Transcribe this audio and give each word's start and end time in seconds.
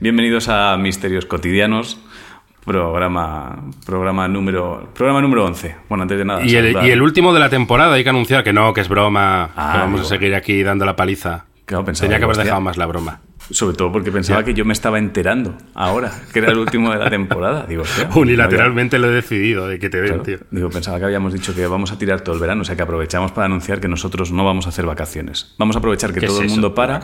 Bienvenidos 0.00 0.48
a 0.48 0.76
Misterios 0.78 1.26
Cotidianos, 1.26 1.98
programa, 2.68 3.64
programa, 3.84 4.28
número, 4.28 4.90
programa 4.94 5.20
número 5.20 5.44
11. 5.46 5.74
Bueno, 5.88 6.02
antes 6.02 6.18
de 6.18 6.24
nada. 6.24 6.44
Y 6.44 6.54
el, 6.54 6.72
saludar- 6.72 6.86
y 6.86 6.90
el 6.90 7.02
último 7.02 7.34
de 7.34 7.40
la 7.40 7.48
temporada, 7.48 7.94
hay 7.94 8.04
que 8.04 8.10
anunciar 8.10 8.44
que 8.44 8.52
no, 8.52 8.72
que 8.72 8.82
es 8.82 8.88
broma, 8.88 9.50
Ah, 9.56 9.72
que 9.72 9.78
vamos 9.78 10.00
a 10.02 10.04
seguir 10.04 10.34
aquí 10.34 10.62
dando 10.62 10.84
la 10.84 10.94
paliza. 10.94 11.46
Claro, 11.64 11.84
pensaba 11.84 12.06
Tenía 12.06 12.18
que 12.18 12.24
haber 12.24 12.32
hostia, 12.32 12.44
dejado 12.44 12.60
más 12.62 12.76
la 12.76 12.86
broma. 12.86 13.20
Sobre 13.50 13.74
todo 13.76 13.90
porque 13.90 14.12
pensaba 14.12 14.40
Ya. 14.40 14.44
que 14.44 14.52
yo 14.54 14.66
me 14.66 14.74
estaba 14.74 14.98
enterando 14.98 15.56
ahora, 15.74 16.12
que 16.34 16.38
era 16.40 16.50
el 16.52 16.58
último 16.58 16.90
de 16.92 16.98
la 16.98 17.08
temporada. 17.08 17.64
Digo, 17.66 17.82
hostia, 17.82 18.06
Unilateralmente 18.14 18.98
lo 18.98 19.08
he 19.08 19.10
decidido, 19.10 19.66
de 19.66 19.78
que 19.78 19.88
te 19.88 19.98
den, 19.98 20.08
Claro. 20.08 20.22
tío. 20.22 20.38
Digo, 20.50 20.68
pensaba 20.68 20.98
que 20.98 21.06
habíamos 21.06 21.32
dicho 21.32 21.54
que 21.54 21.66
vamos 21.66 21.90
a 21.92 21.98
tirar 21.98 22.20
todo 22.20 22.34
el 22.34 22.40
verano, 22.42 22.60
o 22.60 22.64
sea 22.66 22.76
que 22.76 22.82
aprovechamos 22.82 23.32
para 23.32 23.46
anunciar 23.46 23.80
que 23.80 23.88
nosotros 23.88 24.32
no 24.32 24.44
vamos 24.44 24.66
a 24.66 24.68
hacer 24.68 24.84
vacaciones. 24.84 25.54
Vamos 25.58 25.76
a 25.76 25.78
aprovechar 25.78 26.12
que 26.12 26.20
¿Qué 26.20 26.26
todo 26.26 26.38
es 26.42 26.44
el 26.44 26.50
mundo 26.50 26.74
para 26.74 27.00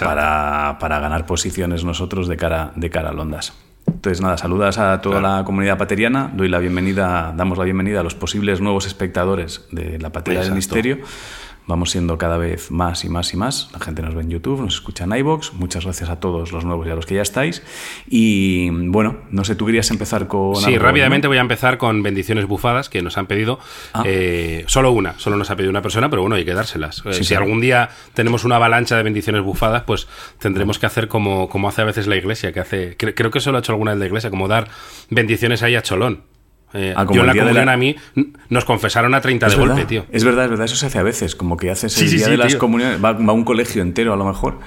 para, 0.00 0.78
para 0.80 1.00
ganar 1.00 1.26
posiciones 1.26 1.84
nosotros 1.84 2.28
de 2.28 2.36
cara, 2.38 2.72
de 2.76 2.88
cara 2.88 3.10
a 3.10 3.12
Londas. 3.12 3.52
Entonces, 3.86 4.20
nada, 4.20 4.36
saludas 4.36 4.78
a 4.78 5.00
toda 5.00 5.20
la 5.20 5.44
comunidad 5.44 5.78
pateriana, 5.78 6.30
doy 6.34 6.48
la 6.48 6.58
bienvenida, 6.58 7.32
damos 7.36 7.56
la 7.58 7.64
bienvenida 7.64 8.00
a 8.00 8.02
los 8.02 8.14
posibles 8.14 8.60
nuevos 8.60 8.86
espectadores 8.86 9.66
de 9.70 9.98
la 9.98 10.10
Patería 10.10 10.42
del. 10.42 10.52
Misterio. 10.52 10.98
Vamos 11.66 11.90
siendo 11.92 12.18
cada 12.18 12.36
vez 12.36 12.70
más 12.70 13.04
y 13.06 13.08
más 13.08 13.32
y 13.32 13.38
más. 13.38 13.70
La 13.72 13.80
gente 13.80 14.02
nos 14.02 14.14
ve 14.14 14.20
en 14.22 14.28
YouTube, 14.28 14.60
nos 14.60 14.74
escucha 14.74 15.04
en 15.04 15.12
iBox. 15.16 15.54
Muchas 15.54 15.84
gracias 15.84 16.10
a 16.10 16.20
todos 16.20 16.52
los 16.52 16.64
nuevos 16.66 16.86
y 16.86 16.90
a 16.90 16.94
los 16.94 17.06
que 17.06 17.14
ya 17.14 17.22
estáis. 17.22 17.62
Y 18.06 18.68
bueno, 18.70 19.16
no 19.30 19.44
sé, 19.44 19.54
tú 19.54 19.64
querías 19.66 19.90
empezar 19.90 20.26
con. 20.28 20.56
Sí, 20.56 20.74
algo, 20.74 20.84
rápidamente 20.84 21.26
¿no? 21.26 21.30
voy 21.30 21.38
a 21.38 21.40
empezar 21.40 21.78
con 21.78 22.02
bendiciones 22.02 22.46
bufadas 22.46 22.90
que 22.90 23.00
nos 23.00 23.16
han 23.16 23.26
pedido. 23.26 23.58
Ah. 23.94 24.02
Eh, 24.04 24.64
solo 24.66 24.90
una, 24.92 25.18
solo 25.18 25.36
nos 25.36 25.50
ha 25.50 25.56
pedido 25.56 25.70
una 25.70 25.80
persona, 25.80 26.10
pero 26.10 26.20
bueno, 26.22 26.36
hay 26.36 26.44
que 26.44 26.52
dárselas. 26.54 27.02
Eh, 27.06 27.14
Sí, 27.14 27.24
si 27.24 27.34
algún 27.34 27.60
día 27.62 27.88
tenemos 28.12 28.44
una 28.44 28.56
avalancha 28.56 28.96
de 28.96 29.02
bendiciones 29.02 29.42
bufadas, 29.42 29.84
pues 29.84 30.06
tendremos 30.38 30.78
que 30.78 30.84
hacer 30.86 31.08
como, 31.08 31.48
como 31.48 31.68
hace 31.68 31.80
a 31.80 31.84
veces 31.84 32.06
la 32.06 32.16
iglesia, 32.16 32.52
que 32.52 32.60
hace. 32.60 32.98
cre- 32.98 33.14
creo 33.16 33.30
que 33.30 33.38
eso 33.38 33.50
lo 33.52 33.56
ha 33.56 33.60
hecho 33.60 33.72
alguna 33.72 33.92
vez 33.92 34.00
la 34.00 34.06
iglesia, 34.06 34.28
como 34.28 34.48
dar 34.48 34.68
bendiciones 35.08 35.62
ahí 35.62 35.76
a 35.76 35.82
Cholón. 35.82 36.24
Eh, 36.74 36.92
Ah, 36.96 37.04
como 37.06 37.14
yo 37.16 37.20
el 37.22 37.26
la 37.28 37.32
día 37.32 37.42
de 37.44 37.48
comunión 37.50 37.66
la- 37.66 37.72
a 37.72 37.76
mí 37.76 37.96
nos 38.50 38.64
confesaron 38.64 39.14
a 39.14 39.20
30 39.20 39.46
Es 39.46 39.52
de 39.52 39.58
verdad, 39.58 39.74
golpe, 39.76 39.88
tío. 39.88 40.04
es 40.10 40.24
verdad, 40.24 40.44
es 40.44 40.50
verdad, 40.50 40.64
eso 40.66 40.76
se 40.76 40.86
hace 40.86 40.98
a 40.98 41.02
veces, 41.04 41.36
como 41.36 41.56
que 41.56 41.70
haces 41.70 41.96
el 42.00 42.08
Sí, 42.08 42.16
día 42.16 42.24
sí, 42.26 42.30
de 42.32 42.36
las 42.36 42.56
comuniones, 42.56 43.02
va, 43.02 43.12
va 43.12 43.32
un 43.32 43.44
colegio 43.44 43.80
entero 43.82 44.12
a 44.12 44.16
lo 44.16 44.24
mejor. 44.24 44.58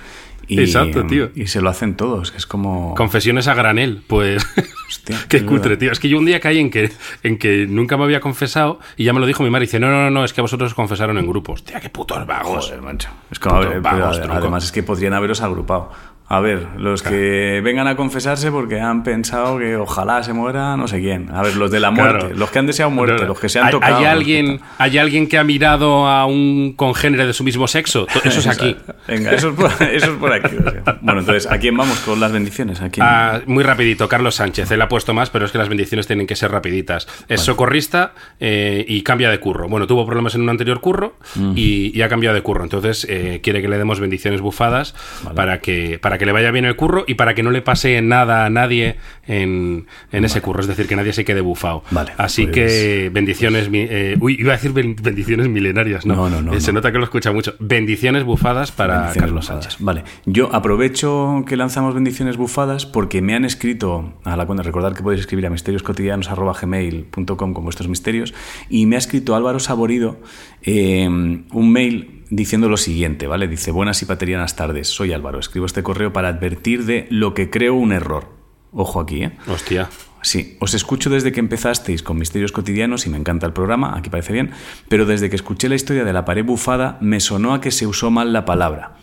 Y, 0.50 0.62
Exacto, 0.62 1.06
tío. 1.06 1.30
Y 1.36 1.48
se 1.48 1.60
lo 1.60 1.70
hacen 1.70 1.96
todos, 1.96 2.34
es 2.38 2.46
como... 2.46 2.96
Confesiones 2.96 3.50
a 3.50 3.54
granel, 3.54 4.02
pues. 4.08 4.48
Hostia, 4.88 5.18
Qué 5.28 5.46
cutre, 5.46 5.76
tío. 5.76 5.92
Es 5.92 6.00
que 6.00 6.08
yo 6.08 6.18
un 6.18 6.24
día 6.26 6.40
caí 6.40 6.60
en 6.60 6.70
que, 6.70 6.90
en 7.24 7.38
que 7.38 7.68
nunca 7.68 7.98
me 7.98 8.06
había 8.06 8.22
confesado 8.22 8.80
y 8.96 9.04
ya 9.04 9.12
me 9.12 9.20
lo 9.20 9.26
dijo 9.26 9.44
mi 9.44 9.50
madre. 9.50 9.66
Dice, 9.66 9.82
no, 9.82 9.90
no, 9.92 10.04
no, 10.04 10.10
no, 10.10 10.24
es 10.24 10.32
que 10.32 10.40
vosotros 10.40 10.72
os 10.72 10.74
confesaron 10.74 11.18
en 11.18 11.28
grupos. 11.28 11.60
Hostia, 11.60 11.82
qué 11.82 11.90
putos 11.90 12.26
vagos. 12.26 12.68
Joder, 12.68 12.82
macho. 12.82 13.10
Es 13.30 13.40
como, 13.40 13.56
a 13.56 13.60
Puto 13.60 13.70
ver, 13.72 13.82
pero 13.82 13.98
vagos, 14.00 14.22
además 14.30 14.64
es 14.64 14.72
que 14.72 14.84
podrían 14.84 15.14
haberos 15.14 15.42
agrupado. 15.42 15.92
A 16.30 16.42
ver, 16.42 16.68
los 16.78 17.04
que 17.04 17.62
vengan 17.64 17.88
a 17.88 17.96
confesarse 17.96 18.52
porque 18.52 18.82
han 18.82 19.04
pensado 19.04 19.58
que 19.60 19.78
ojalá 19.78 20.24
se 20.24 20.34
muera 20.34 20.76
no 20.76 20.88
sé 20.88 21.00
quién. 21.00 21.30
A 21.34 21.42
ver, 21.42 21.56
los 21.56 21.72
de 21.72 21.80
la 21.80 21.90
muerte, 21.90 22.20
Claro. 22.20 22.36
los 22.36 22.52
que 22.52 22.60
han 22.60 22.68
deseado 22.68 22.92
muerte, 22.92 23.16
Claro. 23.16 23.30
los 23.30 23.40
que 23.40 23.48
se 23.48 23.60
han 23.60 23.68
¿Hay- 23.68 23.72
tocado. 23.72 23.98
¿Hay 23.98 24.04
alguien, 24.06 24.60
¿Hay 24.78 24.98
alguien 24.98 25.28
que 25.30 25.38
ha 25.38 25.46
mirado 25.46 26.06
a 26.06 26.26
un 26.26 26.74
congénere 26.76 27.26
de 27.28 27.32
su 27.34 27.46
mismo 27.46 27.66
sexo? 27.68 28.08
Eso 28.26 28.40
es 28.40 28.48
aquí. 28.48 28.76
Venga, 29.08 29.32
eso 29.32 29.50
es 29.52 29.56
por, 29.56 29.72
eso 29.90 30.06
es 30.12 30.18
por 30.20 30.34
aquí. 30.34 30.56
o 30.58 30.70
sea. 30.70 30.98
Bueno, 31.02 31.22
entonces, 31.22 31.50
¿a 31.50 31.58
quién 31.60 31.78
vamos 31.78 31.98
con 32.02 32.20
las 32.20 32.34
bendiciones? 32.34 32.82
¿A 32.82 32.90
quién? 32.90 33.06
Ah, 33.08 33.40
muy 33.46 33.64
rapidito, 33.64 34.10
Carlos 34.10 34.36
Sánchez. 34.36 34.70
Él 34.72 34.82
ha 34.82 34.90
puesto 34.90 35.14
más, 35.14 35.30
pero 35.30 35.46
es 35.46 35.54
que 35.54 35.58
las 35.60 35.70
bendiciones 35.70 36.08
tienen 36.08 36.28
que 36.28 36.36
ser 36.36 36.52
rapiditas. 36.52 37.08
Es 37.30 37.40
socorrista 37.40 38.14
eh, 38.42 38.84
y 38.86 39.02
cambia 39.04 39.30
de 39.30 39.40
curro. 39.40 39.70
Bueno, 39.70 39.88
tuvo 39.88 40.06
problemas 40.06 40.36
en 40.36 40.42
un 40.42 40.50
anterior 40.50 40.82
curro 40.82 41.16
Mm. 41.36 41.54
y, 41.56 41.98
y 41.98 42.02
ha 42.02 42.10
cambiado 42.10 42.36
de 42.36 42.42
curro. 42.42 42.64
Entonces 42.64 43.08
eh, 43.10 43.40
quiere 43.42 43.62
que 43.62 43.70
le 43.70 43.78
demos 43.78 44.02
bendiciones 44.02 44.42
bufadas 44.42 44.94
para, 45.36 45.60
que, 45.62 46.00
para 46.02 46.17
que 46.18 46.26
le 46.26 46.32
vaya 46.32 46.52
bien 46.52 46.66
el 46.66 46.76
curro 46.76 47.04
y 47.08 47.16
para 47.16 47.34
que 47.36 47.44
no 47.44 47.52
le 47.52 47.62
pase 47.62 48.02
nada 48.02 48.46
a 48.46 48.50
nadie 48.50 48.96
en, 49.28 49.86
en 50.12 50.26
ese 50.26 50.42
curro. 50.42 50.62
Es 50.62 50.68
decir, 50.68 50.88
que 50.88 50.96
nadie 50.96 51.14
se 51.14 51.26
quede 51.26 51.42
bufado. 51.42 51.84
Vale, 51.92 52.12
Así 52.18 52.44
pues- 52.44 52.56
que 52.56 53.10
bendiciones... 53.14 53.70
mi- 53.70 53.88
eh, 53.90 54.18
uy, 54.20 54.36
iba 54.40 54.54
a 54.54 54.56
decir 54.56 54.72
ben- 54.74 54.96
bendiciones 55.02 55.48
milenarias. 55.50 56.06
No, 56.06 56.16
No, 56.16 56.30
no, 56.30 56.42
no, 56.42 56.54
Eh, 56.54 56.62
Se 56.62 56.72
no. 56.72 56.78
nota 56.80 56.92
que 56.92 56.98
lo 56.98 57.04
escucha 57.04 57.32
mucho. 57.32 57.56
Bendiciones 57.60 58.24
bufadas 58.24 58.72
para 58.72 58.98
Bendiciones 59.00 59.28
Carlos 59.30 59.46
bufadas. 59.46 59.64
Sánchez. 59.66 59.82
Vale, 59.84 60.04
yo 60.26 60.54
aprovecho 60.54 61.44
que 61.48 61.58
lanzamos 61.58 61.94
bendiciones 61.94 62.38
bufadas 62.38 62.86
porque 62.86 63.22
me 63.22 63.36
han 63.36 63.46
escrito 63.46 64.14
a 64.24 64.36
la 64.38 64.46
cuenta, 64.46 64.64
recordad 64.64 64.94
que 64.96 65.04
podéis 65.04 65.22
escribir 65.22 65.46
a 65.48 65.50
misterioscotidianos.gmail.com 65.50 67.54
con 67.54 67.64
vuestros 67.64 67.88
misterios, 67.88 68.34
y 68.70 68.86
me 68.86 68.96
ha 68.96 69.00
escrito 69.00 69.36
Álvaro 69.36 69.60
Saborido 69.60 70.20
eh, 70.64 71.08
un 71.08 71.72
mail 71.72 72.17
diciendo 72.30 72.70
lo 72.70 72.78
siguiente, 72.78 73.28
¿vale? 73.28 73.48
Dice, 73.48 73.72
buenas 73.72 74.02
y 74.02 74.06
paterianas 74.06 74.56
tardes, 74.56 74.88
soy 74.88 75.14
Álvaro, 75.14 75.40
escribo 75.40 75.66
este 75.66 75.84
correo 75.84 76.14
para 76.14 76.30
advertir 76.30 76.86
de 76.86 77.08
lo 77.10 77.34
que 77.34 77.50
creo 77.50 77.76
un 77.76 77.92
error. 77.92 78.36
Ojo 78.72 79.00
aquí, 79.00 79.24
¿eh? 79.24 79.32
Hostia. 79.48 79.90
Sí, 80.22 80.58
os 80.60 80.74
escucho 80.74 81.10
desde 81.10 81.32
que 81.32 81.40
empezasteis 81.40 82.04
con 82.04 82.18
Misterios 82.18 82.52
Cotidianos 82.52 83.06
y 83.06 83.10
me 83.10 83.18
encanta 83.18 83.46
el 83.46 83.54
programa, 83.54 83.98
aquí 83.98 84.10
parece 84.10 84.34
bien, 84.34 84.52
pero 84.90 85.06
desde 85.06 85.30
que 85.30 85.36
escuché 85.36 85.70
la 85.70 85.76
historia 85.76 86.04
de 86.04 86.12
la 86.12 86.26
pared 86.26 86.44
bufada 86.44 86.98
me 87.00 87.20
sonó 87.20 87.54
a 87.54 87.62
que 87.62 87.72
se 87.72 87.88
usó 87.88 88.12
mal 88.12 88.34
la 88.34 88.44
palabra. 88.44 88.98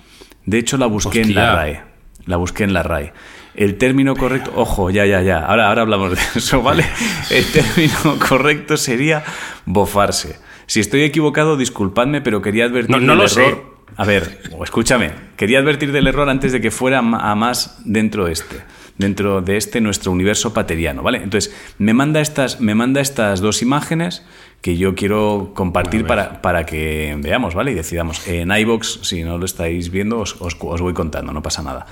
De 0.45 0.59
hecho, 0.59 0.77
la 0.77 0.87
busqué 0.87 1.23
en 1.23 1.35
la. 1.35 1.55
RAE. 1.55 1.83
La 2.27 2.37
busqué 2.37 2.65
en 2.65 2.75
la 2.75 2.83
RAE. 2.83 3.12
El 3.55 3.79
término 3.79 4.17
correcto, 4.17 4.53
ojo, 4.56 4.91
ya, 4.91 5.06
ya, 5.06 5.23
ya, 5.23 5.39
ahora, 5.39 5.69
ahora 5.69 5.83
hablamos 5.83 6.11
de 6.11 6.19
eso, 6.35 6.61
¿vale? 6.61 6.85
El 7.31 7.45
término 7.47 8.19
correcto 8.19 8.77
sería 8.77 9.23
bofarse. 9.65 10.37
Si 10.66 10.80
estoy 10.80 11.02
equivocado, 11.02 11.56
disculpadme, 11.56 12.20
pero 12.20 12.41
quería 12.42 12.64
advertir 12.64 12.91
No, 12.91 13.00
no 13.00 13.12
del 13.12 13.19
lo 13.22 13.28
sé. 13.28 13.47
error. 13.47 13.75
A 13.97 14.04
ver, 14.04 14.41
escúchame, 14.64 15.12
quería 15.36 15.60
advertir 15.60 15.92
del 15.92 16.06
error 16.08 16.28
antes 16.28 16.50
de 16.52 16.60
que 16.60 16.70
fuera 16.72 16.98
a 16.98 17.34
más 17.36 17.78
dentro 17.84 18.25
de 18.25 18.32
este, 18.32 18.56
dentro 18.98 19.41
de 19.41 19.56
este 19.56 19.80
nuestro 19.80 20.10
universo 20.10 20.52
pateriano, 20.52 21.02
¿vale? 21.02 21.19
Entonces, 21.22 21.54
me 21.78 21.94
manda 21.94 22.20
estas, 22.20 22.60
me 22.60 22.75
manda 22.75 23.00
estas 23.00 23.41
dos 23.41 23.62
imágenes 23.62 24.25
que 24.62 24.76
yo 24.76 24.94
quiero 24.97 25.52
compartir 25.54 26.06
para, 26.06 26.42
para 26.42 26.64
que 26.66 27.14
veamos, 27.20 27.54
¿vale? 27.54 27.70
Y 27.70 27.75
decidamos. 27.75 28.26
En 28.26 28.50
iBox, 28.50 29.00
si 29.02 29.22
no 29.22 29.38
lo 29.38 29.44
estáis 29.44 29.91
viendo, 29.91 30.19
os, 30.19 30.41
os- 30.41 30.56
os 30.58 30.81
voy 30.81 30.94
contando, 30.94 31.32
no 31.32 31.42
pasa 31.42 31.62
nada. 31.62 31.86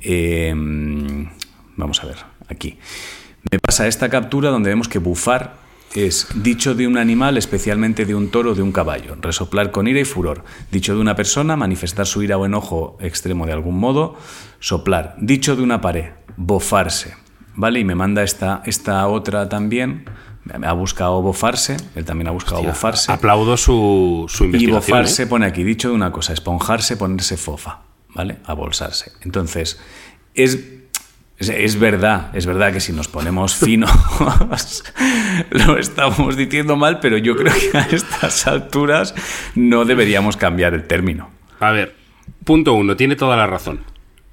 Eh, 0.00 0.54
vamos 1.76 2.02
a 2.02 2.06
ver, 2.06 2.16
aquí. 2.48 2.78
Me 3.50 3.58
pasa 3.58 3.86
esta 3.88 4.08
captura 4.08 4.50
donde 4.50 4.70
vemos 4.70 4.88
que 4.88 4.98
bufar 5.00 5.56
es 5.94 6.28
dicho 6.34 6.74
de 6.74 6.86
un 6.86 6.96
animal, 6.98 7.36
especialmente 7.36 8.04
de 8.06 8.14
un 8.14 8.30
toro 8.30 8.52
o 8.52 8.54
de 8.54 8.62
un 8.62 8.72
caballo, 8.72 9.16
resoplar 9.20 9.70
con 9.70 9.86
ira 9.88 10.00
y 10.00 10.04
furor. 10.04 10.44
Dicho 10.70 10.94
de 10.94 11.00
una 11.00 11.14
persona, 11.16 11.56
manifestar 11.56 12.06
su 12.06 12.22
ira 12.22 12.38
o 12.38 12.46
enojo 12.46 12.96
extremo 13.00 13.46
de 13.46 13.52
algún 13.52 13.78
modo, 13.78 14.16
soplar. 14.60 15.16
Dicho 15.18 15.56
de 15.56 15.62
una 15.62 15.80
pared, 15.80 16.10
bofarse. 16.36 17.14
¿Vale? 17.54 17.80
Y 17.80 17.84
me 17.84 17.94
manda 17.94 18.22
esta, 18.22 18.62
esta 18.64 19.06
otra 19.08 19.48
también. 19.48 20.06
Ha 20.64 20.72
buscado 20.72 21.20
bofarse, 21.22 21.76
él 21.94 22.04
también 22.04 22.26
ha 22.28 22.32
buscado 22.32 22.62
bofarse. 22.62 23.12
Aplaudo 23.12 23.56
su, 23.56 24.24
su 24.28 24.44
Y 24.44 24.46
investigación. 24.46 24.74
bofarse 24.98 25.22
¿eh? 25.22 25.26
pone 25.26 25.46
aquí, 25.46 25.62
dicho 25.62 25.88
de 25.90 25.94
una 25.94 26.10
cosa, 26.10 26.32
esponjarse, 26.32 26.96
ponerse 26.96 27.36
fofa, 27.36 27.82
¿vale? 28.08 28.38
Abolsarse. 28.46 29.12
Entonces, 29.20 29.78
es, 30.34 30.58
es, 31.48 31.78
verdad, 31.78 32.30
es 32.34 32.46
verdad 32.46 32.72
que 32.72 32.80
si 32.80 32.92
nos 32.92 33.08
ponemos 33.08 33.54
finos 33.54 33.90
lo 35.50 35.78
estamos 35.78 36.36
diciendo 36.36 36.76
mal, 36.76 37.00
pero 37.00 37.16
yo 37.16 37.36
creo 37.36 37.52
que 37.52 37.78
a 37.78 37.82
estas 37.82 38.46
alturas 38.46 39.14
no 39.54 39.84
deberíamos 39.84 40.36
cambiar 40.36 40.74
el 40.74 40.86
término. 40.86 41.30
A 41.60 41.70
ver, 41.70 41.94
punto 42.44 42.74
uno, 42.74 42.96
tiene 42.96 43.16
toda 43.16 43.36
la 43.36 43.46
razón. 43.46 43.80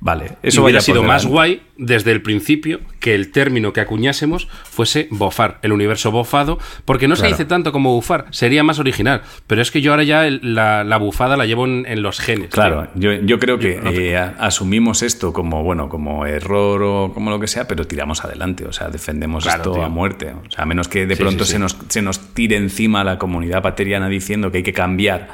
Vale, 0.02 0.38
Eso 0.44 0.64
hubiera 0.64 0.80
sido 0.80 1.04
más 1.04 1.26
guay 1.26 1.62
desde 1.76 2.14
el 2.14 2.22
principio 2.22 2.80
que 3.02 3.16
el 3.16 3.32
término 3.34 3.74
que 3.74 3.82
acuñásemos 3.82 4.48
fuese 4.64 5.10
bofar, 5.12 5.60
el 5.62 5.74
universo 5.74 6.10
bofado, 6.10 6.58
porque 6.86 7.10
no 7.10 7.16
Claro. 7.16 7.30
se 7.30 7.34
dice 7.34 7.44
tanto 7.46 7.74
como 7.74 7.94
bufar, 7.94 8.26
sería 8.32 8.64
más 8.64 8.80
original. 8.80 9.24
Pero 9.46 9.62
es 9.62 9.72
que 9.72 9.82
yo 9.82 9.92
ahora 9.92 10.04
ya 10.04 10.26
el- 10.26 10.40
la, 10.56 10.86
la 10.86 10.96
bufada 10.98 11.36
la 11.36 11.46
llevo 11.46 11.66
en, 11.66 11.86
en 11.86 12.02
los 12.02 12.22
genes. 12.22 12.50
Claro, 12.50 12.88
yo, 12.96 13.12
yo 13.14 13.40
creo 13.40 13.60
que 13.60 13.76
Yo 13.76 13.82
no 13.82 13.92
te- 13.92 14.14
eh, 14.14 14.18
asumimos 14.18 15.04
esto 15.04 15.34
como 15.34 15.64
bueno, 15.64 15.90
como 15.90 16.26
error 16.26 16.82
o 16.82 17.12
como 17.14 17.30
lo 17.30 17.40
que 17.42 17.48
sea, 17.48 17.68
pero 17.68 17.86
tiramos 17.86 18.24
adelante, 18.24 18.66
o 18.66 18.72
sea, 18.72 18.88
defendemos 18.88 19.44
Claro, 19.44 19.58
esto 19.64 19.74
tío. 19.74 19.84
a 19.84 19.90
muerte. 19.90 20.32
O 20.48 20.50
sea, 20.52 20.64
a 20.64 20.66
menos 20.66 20.88
que 20.88 21.06
de 21.08 21.16
Sí, 21.18 21.22
pronto 21.22 21.44
sí, 21.44 21.52
se. 21.54 21.60
Nos, 21.60 21.76
se 21.90 22.02
nos 22.02 22.20
tire 22.34 22.56
encima 22.56 23.04
la 23.04 23.18
comunidad 23.18 23.62
pateriana 23.62 24.08
diciendo 24.08 24.50
que 24.50 24.60
hay 24.60 24.64
que 24.64 24.72
cambiar 24.74 25.28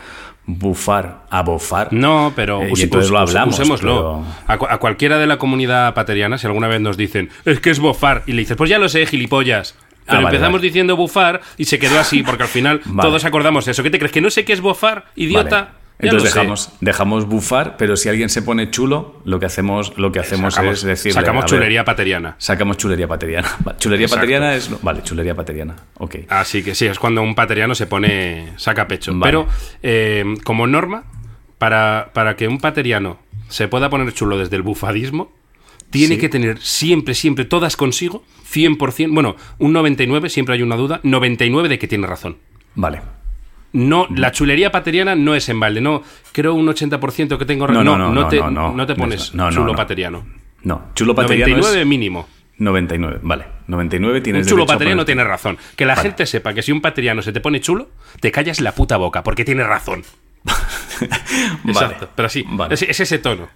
bufar 0.48 1.24
a 1.30 1.42
bofar. 1.42 1.92
No, 1.92 2.34
pero 2.36 2.62
Eh, 2.62 2.70
y 2.70 2.72
us- 2.74 2.84
entonces 2.84 3.08
us- 3.08 3.12
lo 3.14 3.20
hablamos, 3.20 3.56
usémoslo. 3.60 4.24
A, 4.48 4.54
a 4.54 4.78
cualquiera 4.78 5.18
de 5.18 5.28
la 5.28 5.38
comunidad 5.38 5.94
pateriana, 5.94 6.38
si 6.38 6.46
alguna 6.48 6.68
vez 6.68 6.82
nos 6.82 6.98
dicen, 6.98 7.30
es 7.46 7.60
que 7.60 7.72
es 7.72 7.80
bofar, 7.80 8.24
y 8.28 8.34
le 8.34 8.42
dices, 8.42 8.56
pues 8.58 8.70
ya 8.70 8.78
lo 8.80 8.88
sé, 8.90 9.06
gilipollas. 9.06 9.76
Pero 10.06 10.20
Ah, 10.20 10.22
vale, 10.22 10.36
empezamos 10.36 10.60
vale. 10.60 10.68
diciendo 10.68 10.96
bufar 10.96 11.42
y 11.58 11.66
se 11.66 11.80
quedó 11.80 12.00
así, 12.00 12.22
porque 12.22 12.44
al 12.44 12.50
final 12.50 12.80
Vale. 12.86 13.10
todos 13.10 13.26
acordamos 13.26 13.66
de 13.66 13.72
eso. 13.72 13.82
¿Qué 13.82 13.90
te 13.90 13.98
crees? 13.98 14.12
¿Que 14.12 14.22
no 14.22 14.30
sé 14.30 14.46
qué 14.46 14.54
es 14.54 14.62
bufar, 14.62 15.06
idiota? 15.16 15.72
Entonces 16.00 16.34
dejamos, 16.34 16.72
dejamos 16.82 17.26
bufar, 17.26 17.78
pero 17.78 17.96
si 17.96 18.10
alguien 18.10 18.30
se 18.30 18.42
pone 18.42 18.70
chulo, 18.70 19.22
lo 19.24 19.40
que 19.40 19.46
hacemos, 19.46 19.98
lo 19.98 20.12
que 20.12 20.20
hacemos 20.20 20.54
Sacamos, 20.54 20.80
es 20.80 20.84
decirle, 20.84 21.14
sacamos 21.14 21.44
ver, 21.44 21.50
chulería 21.52 21.86
pateriana. 21.86 22.36
Sacamos 22.38 22.78
chulería 22.78 23.08
pateriana. 23.08 23.48
Chulería 23.80 24.06
Exacto. 24.06 24.22
pateriana 24.22 24.56
es. 24.56 24.70
Vale, 24.82 25.04
chulería 25.04 25.36
pateriana. 25.36 25.76
Ok. 25.98 26.16
Así 26.28 26.64
que 26.64 26.76
sí, 26.76 26.86
es 26.86 27.00
cuando 27.00 27.22
un 27.22 27.34
pateriano 27.34 27.76
se 27.76 27.88
pone. 27.88 28.54
saca 28.58 28.88
pecho. 28.88 29.12
Vale. 29.14 29.24
Pero 29.24 29.48
eh, 29.84 30.26
como 30.44 30.68
norma, 30.68 31.06
para, 31.58 32.12
para 32.14 32.36
que 32.36 32.48
un 32.50 32.60
pateriano 32.60 33.18
se 33.48 33.68
pueda 33.70 33.90
poner 33.90 34.12
chulo 34.14 34.38
desde 34.38 34.58
el 34.58 34.64
bufadismo, 34.64 35.32
tiene 35.92 36.16
Sí. 36.16 36.22
que 36.22 36.28
tener 36.30 36.60
siempre, 36.60 37.14
siempre, 37.14 37.46
todas 37.46 37.78
consigo, 37.78 38.24
100%, 38.52 39.14
bueno, 39.14 39.38
un 39.60 39.72
99, 39.72 40.30
siempre 40.30 40.56
hay 40.56 40.62
una 40.62 40.76
duda, 40.76 41.00
99 41.04 41.70
de 41.70 41.80
que 41.80 41.88
tiene 41.88 42.06
razón. 42.06 42.38
Vale. 42.74 43.00
No, 43.76 44.08
la 44.16 44.32
chulería 44.32 44.72
pateriana 44.72 45.16
no 45.16 45.36
es 45.36 45.50
en 45.50 45.60
balde, 45.60 45.82
no, 45.82 46.02
creo 46.32 46.54
un 46.54 46.66
80% 46.66 47.38
que 47.38 47.46
tengo 47.46 47.68
No, 47.68 47.84
no, 47.84 47.98
No, 47.98 48.10
no, 48.14 48.28
te, 48.28 48.40
no, 48.42 48.86
te 48.88 48.96
pones 48.96 49.32
chulo 49.32 49.66
no. 49.66 49.76
pateriano. 49.76 50.26
No, 50.64 50.86
chulo 50.96 51.14
pateriano 51.14 51.52
99 51.58 51.82
es 51.82 51.86
mínimo. 51.88 52.28
99. 52.58 53.20
Vale. 53.22 53.46
99 53.68 54.22
tienes 54.22 54.46
Un 54.46 54.50
chulo 54.50 54.66
pateriano 54.66 55.02
ponerte- 55.02 55.06
tiene 55.08 55.24
razón. 55.26 55.58
Que 55.76 55.86
la 55.86 55.96
gente 55.98 56.26
sepa 56.26 56.54
que 56.54 56.62
si 56.62 56.72
un 56.72 56.80
pateriano 56.80 57.22
se 57.22 57.34
te 57.34 57.42
pone 57.42 57.60
chulo, 57.60 57.90
te 58.22 58.32
callas 58.32 58.62
la 58.62 58.72
puta 58.72 58.96
boca, 58.98 59.24
porque 59.24 59.44
tiene 59.44 59.64
razón. 59.66 60.04
Exacto. 61.68 62.10
Pero 62.16 62.30
sí, 62.30 62.46
Vale. 62.48 62.74
es, 62.74 62.82
es 62.84 63.00
ese 63.00 63.20
tono. 63.20 63.48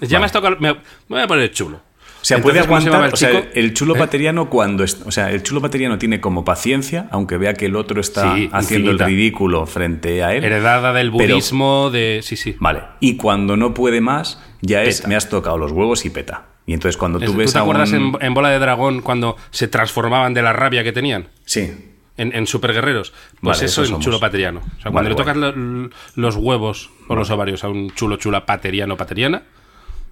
Ya 0.00 0.18
me 0.18 0.26
has 0.26 0.32
tocado. 0.32 0.56
Me, 0.60 0.72
me 0.74 0.78
voy 1.08 1.20
a 1.20 1.26
poner 1.26 1.50
chulo. 1.52 1.80
O 2.24 2.26
sea, 2.26 2.40
puede 2.40 2.60
Entonces, 2.60 2.68
¿cómo 2.68 2.80
se 2.80 2.88
aguantar. 2.88 3.12
O 3.12 3.16
sea, 3.18 3.50
el 3.54 3.74
chulo 3.74 3.94
¿Eh? 3.96 3.98
pateriano 3.98 4.48
cuando. 4.48 4.82
es- 4.82 5.02
o 5.04 5.10
sea, 5.10 5.30
el 5.30 5.42
chulo 5.42 5.60
pateriano 5.60 5.98
tiene 5.98 6.22
como 6.22 6.42
paciencia, 6.42 7.06
aunque 7.10 7.36
vea 7.36 7.52
que 7.52 7.66
el 7.66 7.76
otro 7.76 8.00
está 8.00 8.34
Sí, 8.34 8.48
haciendo 8.50 8.92
infinita. 8.92 9.04
el 9.04 9.10
ridículo 9.10 9.66
frente 9.66 10.24
a 10.24 10.34
él. 10.34 10.42
Heredada 10.42 10.94
del 10.94 11.12
Pero- 11.12 11.34
budismo, 11.34 11.90
de. 11.90 12.20
Sí, 12.22 12.36
sí. 12.36 12.56
Vale. 12.58 12.80
Y 13.00 13.16
cuando 13.18 13.58
no 13.58 13.74
puede 13.74 14.00
más, 14.00 14.40
ya 14.62 14.82
es. 14.84 15.06
Me 15.06 15.16
has 15.16 15.28
tocado 15.28 15.58
los 15.58 15.70
huevos 15.70 16.06
y 16.06 16.10
peta. 16.10 16.46
Y 16.64 16.72
entonces 16.72 16.96
cuando 16.96 17.18
tú 17.20 17.26
¿Tú 17.26 17.34
ves 17.36 17.52
te 17.52 17.58
a 17.58 17.60
acuerdas 17.60 17.92
un- 17.92 18.16
en, 18.18 18.26
en 18.26 18.32
Bola 18.32 18.48
de 18.48 18.58
Dragón 18.58 19.02
cuando 19.02 19.36
se 19.50 19.68
transformaban 19.68 20.32
de 20.32 20.40
la 20.40 20.54
rabia 20.54 20.82
que 20.82 20.92
tenían? 20.92 21.28
Sí. 21.44 21.70
En, 22.16 22.34
en 22.34 22.46
superguerreros. 22.46 23.12
Pues 23.42 23.58
Vale, 23.58 23.66
eso 23.66 23.82
es 23.82 23.88
somos. 23.90 24.02
chulo 24.02 24.18
pateriano. 24.18 24.60
O 24.78 24.80
sea, 24.80 24.90
cuando 24.92 25.10
le 25.10 25.16
tocas 25.16 25.36
lo- 25.36 25.90
los 26.14 26.36
huevos 26.36 26.88
o 27.08 27.14
los 27.16 27.28
ovarios 27.30 27.64
a 27.64 27.68
un 27.68 27.90
chulo 27.90 28.16
chula 28.16 28.46
pateriano 28.46 28.96
pateriana, 28.96 29.42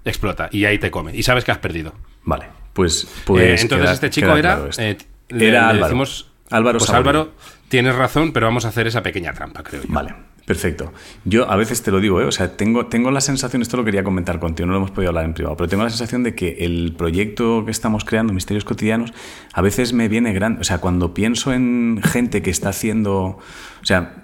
explota. 0.04 0.48
Y 0.52 0.64
ahí 0.64 0.78
te 0.78 0.90
come. 0.90 1.14
Y 1.16 1.22
sabes 1.22 1.44
que 1.44 1.52
has 1.52 1.58
perdido. 1.58 1.94
Vale. 2.24 2.46
Pues. 2.72 3.06
pues 3.24 3.42
Eh, 3.60 3.62
entonces 3.62 3.84
queda- 3.86 3.92
este 3.94 4.10
chico 4.10 4.36
era. 4.36 4.56
claro 4.56 4.70
eh, 4.78 4.96
le- 5.28 5.48
era 5.48 5.60
le 5.62 5.66
Álvaro. 5.68 5.84
decimos, 5.84 6.30
Álvaro 6.50 6.78
Pues. 6.78 6.90
Álvaro, 6.90 7.32
tienes 7.68 7.94
razón, 7.94 8.32
pero 8.32 8.46
vamos 8.46 8.64
a 8.64 8.68
hacer 8.68 8.86
esa 8.86 9.02
pequeña 9.02 9.32
trampa, 9.32 9.62
creo 9.62 9.82
yo. 9.82 9.88
Vale, 9.92 10.14
perfecto. 10.46 10.92
Yo 11.24 11.50
a 11.50 11.56
veces 11.56 11.82
te 11.82 11.90
lo 11.90 12.00
digo, 12.00 12.20
¿eh? 12.20 12.24
o 12.24 12.32
sea, 12.32 12.56
tengo, 12.56 12.86
tengo 12.86 13.10
la 13.10 13.20
sensación, 13.22 13.62
esto 13.62 13.76
lo 13.78 13.84
quería 13.84 14.04
comentar 14.04 14.38
contigo, 14.38 14.66
no 14.66 14.72
lo 14.72 14.78
hemos 14.78 14.90
podido 14.90 15.08
hablar 15.10 15.24
en 15.24 15.32
privado, 15.34 15.56
pero 15.56 15.68
tengo 15.68 15.82
la 15.82 15.88
sensación 15.90 16.22
de 16.22 16.34
que 16.34 16.56
el 16.60 16.94
proyecto 16.96 17.64
que 17.64 17.70
estamos 17.70 18.04
creando, 18.04 18.32
Misterios 18.34 18.64
Cotidianos, 18.64 19.12
a 19.54 19.62
veces 19.62 19.92
me 19.94 20.08
viene 20.08 20.32
grande, 20.34 20.60
o 20.60 20.64
sea, 20.64 20.78
cuando 20.78 21.14
pienso 21.14 21.52
en 21.54 22.00
gente 22.02 22.42
que 22.42 22.50
está 22.50 22.68
haciendo, 22.70 23.14
o 23.22 23.40
sea, 23.84 24.21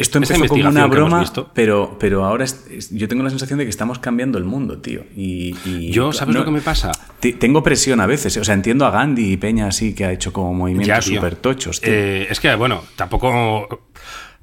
esto 0.00 0.18
empezó 0.18 0.46
como 0.46 0.68
una 0.68 0.86
broma, 0.86 1.20
visto. 1.20 1.50
pero, 1.54 1.96
pero 2.00 2.24
ahora 2.24 2.44
es- 2.44 2.66
es- 2.70 2.90
yo 2.90 3.06
tengo 3.08 3.22
la 3.22 3.30
sensación 3.30 3.58
de 3.58 3.64
que 3.64 3.70
estamos 3.70 3.98
cambiando 3.98 4.38
el 4.38 4.44
mundo, 4.44 4.78
tío. 4.78 5.04
Y, 5.16 5.54
y- 5.64 5.90
Yo, 5.92 6.12
¿sabes 6.12 6.34
no- 6.34 6.40
lo 6.40 6.44
que 6.46 6.50
me 6.52 6.60
pasa? 6.60 6.90
te- 7.20 7.32
Tengo 7.34 7.62
presión 7.62 8.00
a 8.00 8.06
veces, 8.06 8.36
o 8.36 8.44
sea, 8.44 8.54
entiendo 8.54 8.86
a 8.86 8.90
Gandhi 8.90 9.32
y 9.32 9.36
Peña 9.36 9.66
así 9.68 9.94
que 9.94 10.04
ha 10.04 10.12
hecho 10.12 10.32
como 10.32 10.52
movimientos 10.54 10.86
súper 11.04 11.36
tochos, 11.36 11.80
tío. 11.80 11.92
Eh, 11.92 12.26
es 12.30 12.40
que, 12.40 12.54
bueno, 12.54 12.82
tampoco, 12.96 13.88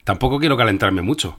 tampoco 0.03 0.39
quiero 0.39 0.55
calentarme 0.57 1.01
mucho. 1.01 1.37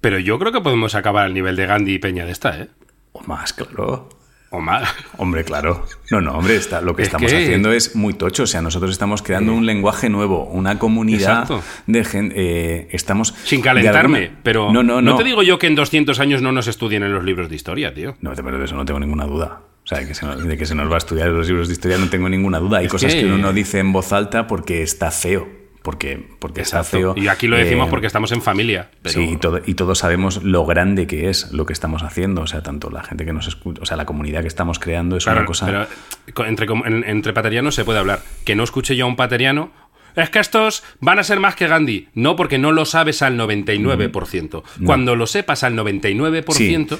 Pero 0.00 0.18
yo 0.18 0.38
creo 0.38 0.50
que 0.52 0.60
podemos 0.60 0.94
acabar 0.94 1.26
al 1.26 1.34
nivel 1.34 1.54
de 1.56 1.66
Gandhi 1.66 1.94
y 1.94 1.98
Peña 1.98 2.24
de 2.24 2.32
esta, 2.32 2.58
¿eh? 2.58 2.68
O 3.12 3.22
más, 3.24 3.52
claro. 3.52 4.08
O 4.52 4.60
más. 4.60 4.88
Hombre, 5.16 5.44
claro. 5.44 5.84
No, 6.10 6.20
no, 6.20 6.32
hombre, 6.38 6.56
está, 6.56 6.80
lo 6.82 6.94
que 6.94 7.02
Es 7.02 7.08
estamos 7.08 7.30
que- 7.32 7.38
haciendo 7.42 7.72
es 7.72 7.96
muy 7.96 8.12
tocho. 8.12 8.42
O 8.42 8.46
sea, 8.46 8.60
nosotros 8.62 8.90
estamos 8.92 9.22
creando 9.22 9.52
un 9.54 9.64
lenguaje 9.66 10.08
nuevo, 10.10 10.44
una 10.44 10.78
comunidad 10.78 11.42
Exacto. 11.42 11.62
de 11.86 12.04
gente. 12.04 12.94
estamos. 12.96 13.34
Sin 13.44 13.62
calentarme, 13.62 14.18
alguna- 14.18 14.40
pero 14.42 14.72
No, 14.72 14.82
no, 14.82 15.00
no. 15.00 15.16
te 15.16 15.24
digo 15.24 15.42
yo 15.42 15.58
que 15.58 15.66
en 15.68 15.74
200 15.74 16.20
años 16.20 16.42
no 16.42 16.52
nos 16.52 16.66
estudien 16.68 17.02
en 17.02 17.12
los 17.14 17.24
libros 17.24 17.48
de 17.48 17.56
historia, 17.56 17.94
tío. 17.94 18.14
No, 18.20 18.32
pero 18.34 18.58
de 18.58 18.64
eso 18.66 18.74
no 18.76 18.84
tengo 18.84 19.00
ninguna 19.00 19.24
duda. 19.24 19.60
O 19.84 19.86
sea, 19.86 19.98
de 19.98 20.06
que 20.06 20.14
se 20.14 20.26
nos, 20.26 20.44
de 20.46 20.56
que 20.56 20.66
se 20.66 20.74
nos 20.74 20.88
va 20.90 20.94
a 20.94 20.98
estudiar 20.98 21.28
en 21.28 21.36
los 21.38 21.48
libros 21.48 21.66
de 21.68 21.72
historia 21.74 21.96
no 21.98 22.08
tengo 22.10 22.28
ninguna 22.28 22.58
duda. 22.58 22.78
Hay 22.78 22.86
Es 22.86 22.92
cosas 22.92 23.14
que... 23.14 23.20
que- 23.20 23.26
uno 23.26 23.38
no 23.38 23.52
dice 23.52 23.78
en 23.78 23.92
voz 23.92 24.12
alta 24.12 24.46
porque 24.46 24.82
está 24.82 25.10
feo. 25.10 25.48
Porque, 25.82 26.28
porque 26.38 26.60
está 26.60 26.84
feo. 26.84 27.14
Y 27.16 27.26
aquí 27.28 27.48
lo 27.48 27.56
decimos 27.56 27.88
Eh, 27.88 27.90
porque 27.90 28.06
estamos 28.06 28.30
en 28.30 28.40
familia. 28.40 28.90
Pero... 29.02 29.14
Sí, 29.14 29.30
y, 29.32 29.36
todo- 29.36 29.60
y 29.66 29.74
todos 29.74 29.98
sabemos 29.98 30.42
lo 30.44 30.64
grande 30.64 31.08
que 31.08 31.28
es 31.28 31.50
lo 31.52 31.66
que 31.66 31.72
estamos 31.72 32.02
haciendo. 32.04 32.42
O 32.42 32.46
sea, 32.46 32.62
tanto 32.62 32.88
la 32.90 33.02
gente 33.02 33.24
que 33.24 33.32
nos 33.32 33.48
escucha, 33.48 33.82
o 33.82 33.86
sea, 33.86 33.96
la 33.96 34.04
comunidad 34.06 34.42
que 34.42 34.48
estamos 34.48 34.78
creando 34.78 35.16
es 35.16 35.24
Claro, 35.24 35.40
una 35.40 35.46
cosa. 35.46 35.88
pero 36.34 36.46
entre, 36.48 36.66
entre 37.10 37.32
paterianos 37.32 37.74
se 37.74 37.84
puede 37.84 37.98
hablar. 37.98 38.20
Que 38.44 38.54
no 38.54 38.62
escuche 38.62 38.94
yo 38.94 39.06
a 39.06 39.08
un 39.08 39.16
pateriano. 39.16 39.72
Es 40.14 40.28
que 40.30 40.38
estos 40.38 40.84
van 41.00 41.18
a 41.18 41.24
ser 41.24 41.40
más 41.40 41.56
que 41.56 41.66
Gandhi. 41.66 42.08
No, 42.14 42.36
porque 42.36 42.58
no 42.58 42.70
lo 42.70 42.84
sabes 42.84 43.22
al 43.22 43.36
99%. 43.38 44.62
Cuando 44.84 45.16
lo 45.16 45.26
sepas 45.26 45.64
al 45.64 45.74
99%, 45.74 46.98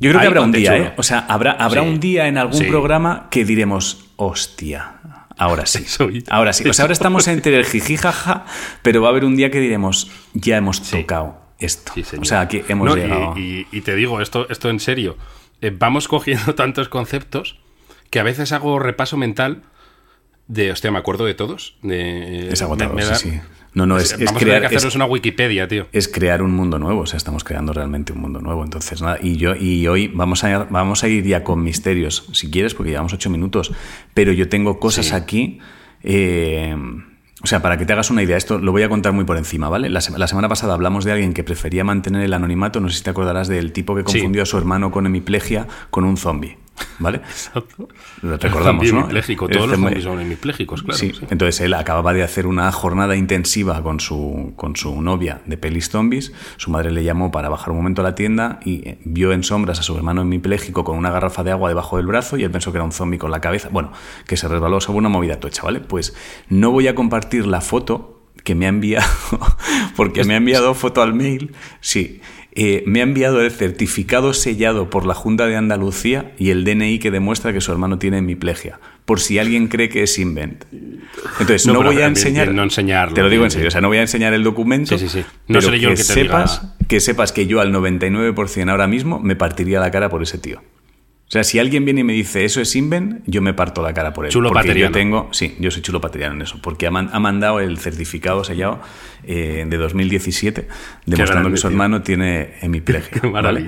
Yo 0.00 0.10
creo 0.10 0.20
que 0.20 0.26
habrá 0.26 0.40
un 0.40 0.50
día. 0.52 0.76
¿eh? 0.76 0.92
O 0.96 1.02
sea, 1.04 1.20
habrá, 1.28 1.52
habrá 1.52 1.82
Sí. 1.82 1.88
un 1.88 2.00
día 2.00 2.26
en 2.26 2.38
algún 2.38 2.58
Sí. 2.58 2.64
programa 2.64 3.28
que 3.30 3.44
diremos, 3.44 4.06
hostia, 4.16 4.94
ahora 5.42 5.66
sí. 5.66 5.84
Soy- 5.86 6.24
Ahora 6.30 6.52
sí. 6.52 6.68
O 6.68 6.72
sea, 6.72 6.84
ahora 6.84 6.92
estamos 6.92 7.28
entre 7.28 7.56
el 7.58 7.64
jiji 7.66 7.96
jaja, 7.96 8.44
pero 8.82 9.02
va 9.02 9.08
a 9.08 9.10
haber 9.10 9.24
un 9.24 9.36
día 9.36 9.50
que 9.50 9.60
diremos, 9.60 10.10
ya 10.34 10.56
hemos 10.56 10.82
tocado 10.82 11.40
esto. 11.58 11.92
Sí, 11.94 12.04
o 12.20 12.24
sea, 12.24 12.40
aquí 12.40 12.62
hemos 12.68 12.88
No, 12.88 12.96
y- 12.96 13.00
llegado. 13.00 13.38
Y, 13.38 13.66
y 13.72 13.80
te 13.82 13.94
digo, 13.94 14.20
esto, 14.20 14.48
esto 14.50 14.68
en 14.70 14.80
serio. 14.80 15.16
eh, 15.60 15.72
vamos 15.76 16.08
cogiendo 16.08 16.54
tantos 16.56 16.88
conceptos 16.88 17.58
que 18.10 18.18
a 18.20 18.22
veces 18.24 18.52
hago 18.52 18.78
repaso 18.78 19.16
mental 19.16 19.62
de, 20.48 20.72
hostia, 20.72 20.90
me 20.90 20.98
acuerdo 20.98 21.24
de 21.24 21.34
todos. 21.34 21.76
De, 21.82 22.48
es 22.52 22.60
agotador, 22.62 22.94
me- 22.94 23.02
me 23.02 23.08
da- 23.08 23.14
sí, 23.14 23.30
sí. 23.30 23.40
No, 23.74 23.86
no, 23.86 23.96
es, 23.96 24.12
es 24.12 24.18
Vamos 24.18 24.30
a 24.30 24.38
tener 24.38 24.58
crear, 24.58 24.70
que 24.70 24.76
es, 24.88 24.94
una 24.96 25.06
Wikipedia, 25.06 25.66
tío. 25.66 25.86
es 25.92 26.06
crear 26.08 26.42
un 26.42 26.52
mundo 26.52 26.78
nuevo. 26.78 27.00
O 27.00 27.06
sea, 27.06 27.16
estamos 27.16 27.42
creando 27.42 27.72
realmente 27.72 28.12
un 28.12 28.20
mundo 28.20 28.40
nuevo. 28.40 28.62
Entonces, 28.64 29.00
nada. 29.00 29.18
Y 29.22 29.36
yo, 29.36 29.54
y 29.56 29.86
hoy 29.88 30.08
vamos 30.08 30.44
a, 30.44 30.64
vamos 30.64 31.04
a 31.04 31.08
ir 31.08 31.24
ya 31.24 31.42
con 31.42 31.62
misterios, 31.62 32.28
si 32.32 32.50
quieres, 32.50 32.74
porque 32.74 32.90
llevamos 32.90 33.12
ocho 33.14 33.30
minutos. 33.30 33.72
Pero 34.12 34.32
yo 34.32 34.48
tengo 34.48 34.78
cosas 34.78 35.06
Sí. 35.06 35.14
aquí. 35.14 35.58
eh, 36.02 36.76
o 37.44 37.46
sea, 37.46 37.60
para 37.60 37.76
que 37.76 37.84
te 37.84 37.92
hagas 37.92 38.08
una 38.10 38.22
idea, 38.22 38.36
esto 38.36 38.58
lo 38.58 38.70
voy 38.70 38.82
a 38.84 38.88
contar 38.88 39.12
muy 39.12 39.24
por 39.24 39.36
encima, 39.36 39.68
¿vale? 39.68 39.88
La, 39.88 40.00
la 40.16 40.28
semana 40.28 40.48
pasada 40.48 40.74
hablamos 40.74 41.04
de 41.04 41.10
alguien 41.10 41.32
que 41.34 41.42
prefería 41.42 41.82
mantener 41.82 42.22
el 42.22 42.34
anonimato, 42.34 42.78
no 42.78 42.88
sé 42.88 42.98
si 42.98 43.02
te 43.02 43.10
acordarás 43.10 43.48
del 43.48 43.72
tipo 43.72 43.96
que 43.96 44.02
Sí. 44.06 44.18
confundió 44.18 44.42
a 44.44 44.46
su 44.46 44.58
hermano 44.58 44.92
con 44.92 45.06
hemiplegia 45.06 45.66
con 45.90 46.04
un 46.04 46.16
zombie, 46.16 46.56
¿vale? 46.98 47.20
Lo 48.22 48.36
recordamos, 48.36 48.92
¿no? 48.92 49.00
hemipléjico, 49.00 49.48
todos 49.48 49.68
los 49.68 49.78
zombie- 49.78 49.82
zombies 49.84 50.04
son 50.04 50.20
hemipléjicos, 50.20 50.82
claro. 50.82 50.98
Sí, 50.98 51.12
sí. 51.18 51.26
entonces 51.30 51.60
él 51.60 51.74
acababa 51.74 52.12
de 52.12 52.22
hacer 52.22 52.46
una 52.46 52.70
jornada 52.72 53.16
intensiva 53.16 53.82
con 53.82 54.00
su, 54.00 54.52
con 54.56 54.76
su 54.76 55.00
novia 55.02 55.42
de 55.46 55.56
pelis 55.56 55.88
zombies. 55.88 56.32
Su 56.56 56.70
madre 56.70 56.90
le 56.90 57.04
llamó 57.04 57.30
para 57.30 57.48
bajar 57.48 57.70
un 57.70 57.76
momento 57.78 58.02
a 58.02 58.04
la 58.04 58.14
tienda 58.14 58.60
y 58.64 58.88
eh, 58.88 58.98
vio 59.04 59.32
en 59.32 59.42
sombras 59.44 59.78
a 59.80 59.82
su 59.82 59.96
hermano 59.96 60.22
hemipléjico 60.22 60.84
con 60.84 60.96
una 60.96 61.10
garrafa 61.10 61.42
de 61.42 61.50
agua 61.50 61.68
debajo 61.68 61.96
del 61.96 62.06
brazo 62.06 62.36
y 62.36 62.44
él 62.44 62.50
pensó 62.50 62.72
que 62.72 62.78
era 62.78 62.84
un 62.84 62.92
zombie 62.92 63.18
con 63.18 63.30
la 63.30 63.40
cabeza. 63.40 63.68
Bueno, 63.70 63.92
que 64.26 64.36
se 64.36 64.48
resbaló 64.48 64.80
sobre 64.80 64.98
una 64.98 65.08
movida 65.08 65.40
tocha, 65.40 65.62
¿vale? 65.62 65.80
Pues 65.80 66.14
no 66.48 66.70
voy 66.70 66.88
a 66.88 66.94
compartir 66.94 67.46
la 67.46 67.60
foto 67.60 68.20
que 68.44 68.54
me 68.54 68.66
ha 68.66 68.70
enviado, 68.70 69.06
porque 69.96 70.24
me 70.24 70.34
ha 70.34 70.38
enviado 70.38 70.74
foto 70.74 71.02
al 71.02 71.14
mail, 71.14 71.54
sí. 71.80 72.20
Eh, 72.54 72.82
me 72.86 73.00
ha 73.00 73.04
enviado 73.04 73.40
el 73.40 73.50
certificado 73.50 74.34
sellado 74.34 74.90
por 74.90 75.06
la 75.06 75.14
Junta 75.14 75.46
de 75.46 75.56
Andalucía 75.56 76.32
y 76.38 76.50
el 76.50 76.64
DNI 76.64 76.98
que 76.98 77.10
demuestra 77.10 77.54
que 77.54 77.62
su 77.62 77.72
hermano 77.72 77.98
tiene 77.98 78.18
hemiplegia, 78.18 78.78
por 79.06 79.20
si 79.20 79.38
alguien 79.38 79.68
cree 79.68 79.88
que 79.88 80.02
es 80.02 80.18
invent. 80.18 80.64
Entonces, 81.40 81.66
no, 81.66 81.82
voy 81.82 82.02
a 82.02 82.06
enseñar. 82.06 82.52
no 82.52 82.62
enseñarlo, 82.62 83.14
Te 83.14 83.22
lo 83.22 83.30
digo 83.30 83.44
en 83.44 83.50
serio, 83.50 83.68
o 83.68 83.70
sea, 83.70 83.80
no 83.80 83.88
voy 83.88 83.96
a 83.96 84.02
enseñar 84.02 84.34
el 84.34 84.44
documento. 84.44 84.98
Sí, 84.98 85.08
sí, 85.08 85.20
sí. 85.20 85.26
No 85.48 85.62
seré 85.62 85.80
yo 85.80 85.88
el 85.88 85.94
que 85.94 86.02
te 86.02 86.12
sepas, 86.12 86.60
diga. 86.60 86.86
que 86.88 87.00
sepas 87.00 87.32
que 87.32 87.46
yo 87.46 87.60
al 87.60 87.72
99% 87.72 88.70
ahora 88.70 88.86
mismo 88.86 89.18
me 89.18 89.34
partiría 89.34 89.80
la 89.80 89.90
cara 89.90 90.10
por 90.10 90.22
ese 90.22 90.36
tío. 90.36 90.60
O 91.32 91.34
sea, 91.34 91.44
si 91.44 91.58
alguien 91.58 91.86
viene 91.86 92.02
y 92.02 92.04
me 92.04 92.12
dice 92.12 92.44
eso 92.44 92.60
es 92.60 92.76
Inven, 92.76 93.22
yo 93.26 93.40
me 93.40 93.54
parto 93.54 93.80
la 93.80 93.94
cara 93.94 94.12
por 94.12 94.26
él. 94.26 94.30
Chulo 94.30 94.50
porque 94.50 94.68
pateriano. 94.68 94.90
yo 94.90 94.98
tengo, 94.98 95.28
sí, 95.32 95.56
yo 95.58 95.70
soy 95.70 95.80
chulo 95.80 95.98
pateriano 95.98 96.34
en 96.34 96.42
eso, 96.42 96.58
porque 96.60 96.86
ha, 96.86 96.90
man- 96.90 97.08
ha 97.10 97.20
mandado 97.20 97.58
el 97.60 97.78
certificado 97.78 98.44
sellado 98.44 98.82
eh, 99.24 99.64
de 99.66 99.76
2017 99.78 100.68
demostrando 101.06 101.50
que 101.50 101.56
su 101.56 101.66
hermano 101.68 102.02
tiene 102.02 102.50
hemiplegia. 102.60 103.08
Qué 103.22 103.26
¿vale? 103.28 103.66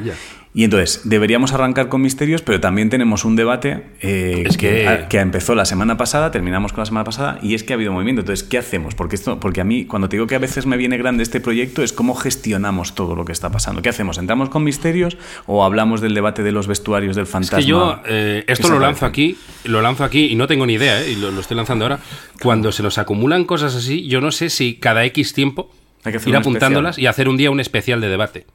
Y 0.57 0.63
entonces, 0.63 1.01
deberíamos 1.03 1.53
arrancar 1.53 1.89
con 1.89 2.01
misterios, 2.01 2.41
pero 2.41 2.61
también 2.61 2.89
tenemos 2.89 3.25
un 3.25 3.35
debate 3.35 3.87
eh, 4.01 4.45
Es 4.47 4.57
que- 4.57 5.07
que 5.09 5.19
empezó 5.19 5.57
la 5.57 5.65
semana 5.65 5.97
pasada, 5.97 6.31
terminamos 6.31 6.73
con 6.73 6.83
la 6.83 6.87
semana 6.87 7.03
pasada, 7.03 7.41
y 7.43 7.55
es 7.55 7.65
que 7.65 7.73
ha 7.73 7.77
habido 7.77 7.91
movimiento. 7.93 8.21
Entonces, 8.21 8.47
¿qué 8.49 8.59
hacemos? 8.59 8.95
Porque, 8.95 9.17
esto, 9.17 9.41
porque 9.41 9.61
a 9.61 9.65
mí, 9.65 9.85
cuando 9.85 10.09
te 10.09 10.15
digo 10.17 10.29
que 10.29 10.37
a 10.37 10.39
veces 10.39 10.65
me 10.67 10.77
viene 10.77 10.97
grande 10.97 11.25
este 11.25 11.41
proyecto, 11.41 11.83
es 11.83 11.93
cómo 11.93 12.15
gestionamos 12.15 12.95
todo 12.95 13.17
lo 13.17 13.25
que 13.25 13.33
está 13.33 13.51
pasando. 13.51 13.83
¿Qué 13.83 13.89
hacemos? 13.89 14.17
¿Entramos 14.19 14.49
con 14.49 14.63
misterios 14.63 15.19
o 15.47 15.65
hablamos 15.65 16.01
del 16.01 16.15
debate 16.15 16.45
de 16.45 16.53
los 16.53 16.69
vestuarios 16.69 17.17
del 17.17 17.25
Es 17.25 17.31
fantasma? 17.31 17.59
que 17.59 17.65
yo 17.67 18.01
eh, 18.07 18.45
esto 18.47 18.69
lo 18.69 18.79
lanzo 18.79 19.07
aquí, 19.07 19.37
lo 19.65 19.83
lanzo 19.83 20.05
aquí 20.05 20.27
y 20.27 20.37
no 20.37 20.47
tengo 20.47 20.67
ni 20.67 20.75
idea, 20.75 21.03
¿eh? 21.03 21.11
y 21.11 21.17
lo, 21.17 21.33
lo 21.33 21.41
estoy 21.41 21.57
lanzando 21.57 21.85
ahora. 21.87 21.99
Cuando 22.41 22.71
se 22.71 22.85
nos 22.85 22.97
acumulan 22.99 23.45
cosas 23.45 23.75
así, 23.75 24.07
yo 24.07 24.21
no 24.21 24.31
sé 24.31 24.51
si 24.51 24.77
cada 24.77 25.05
X 25.07 25.33
tiempo 25.35 25.75
ir 26.07 26.17
un 26.29 26.37
apuntándolas 26.37 26.91
especial. 26.91 27.03
y 27.03 27.07
hacer 27.09 27.29
un 27.29 27.37
día 27.39 27.51
un 27.51 27.59
especial 27.59 28.01
de 28.01 28.09
debate. 28.09 28.47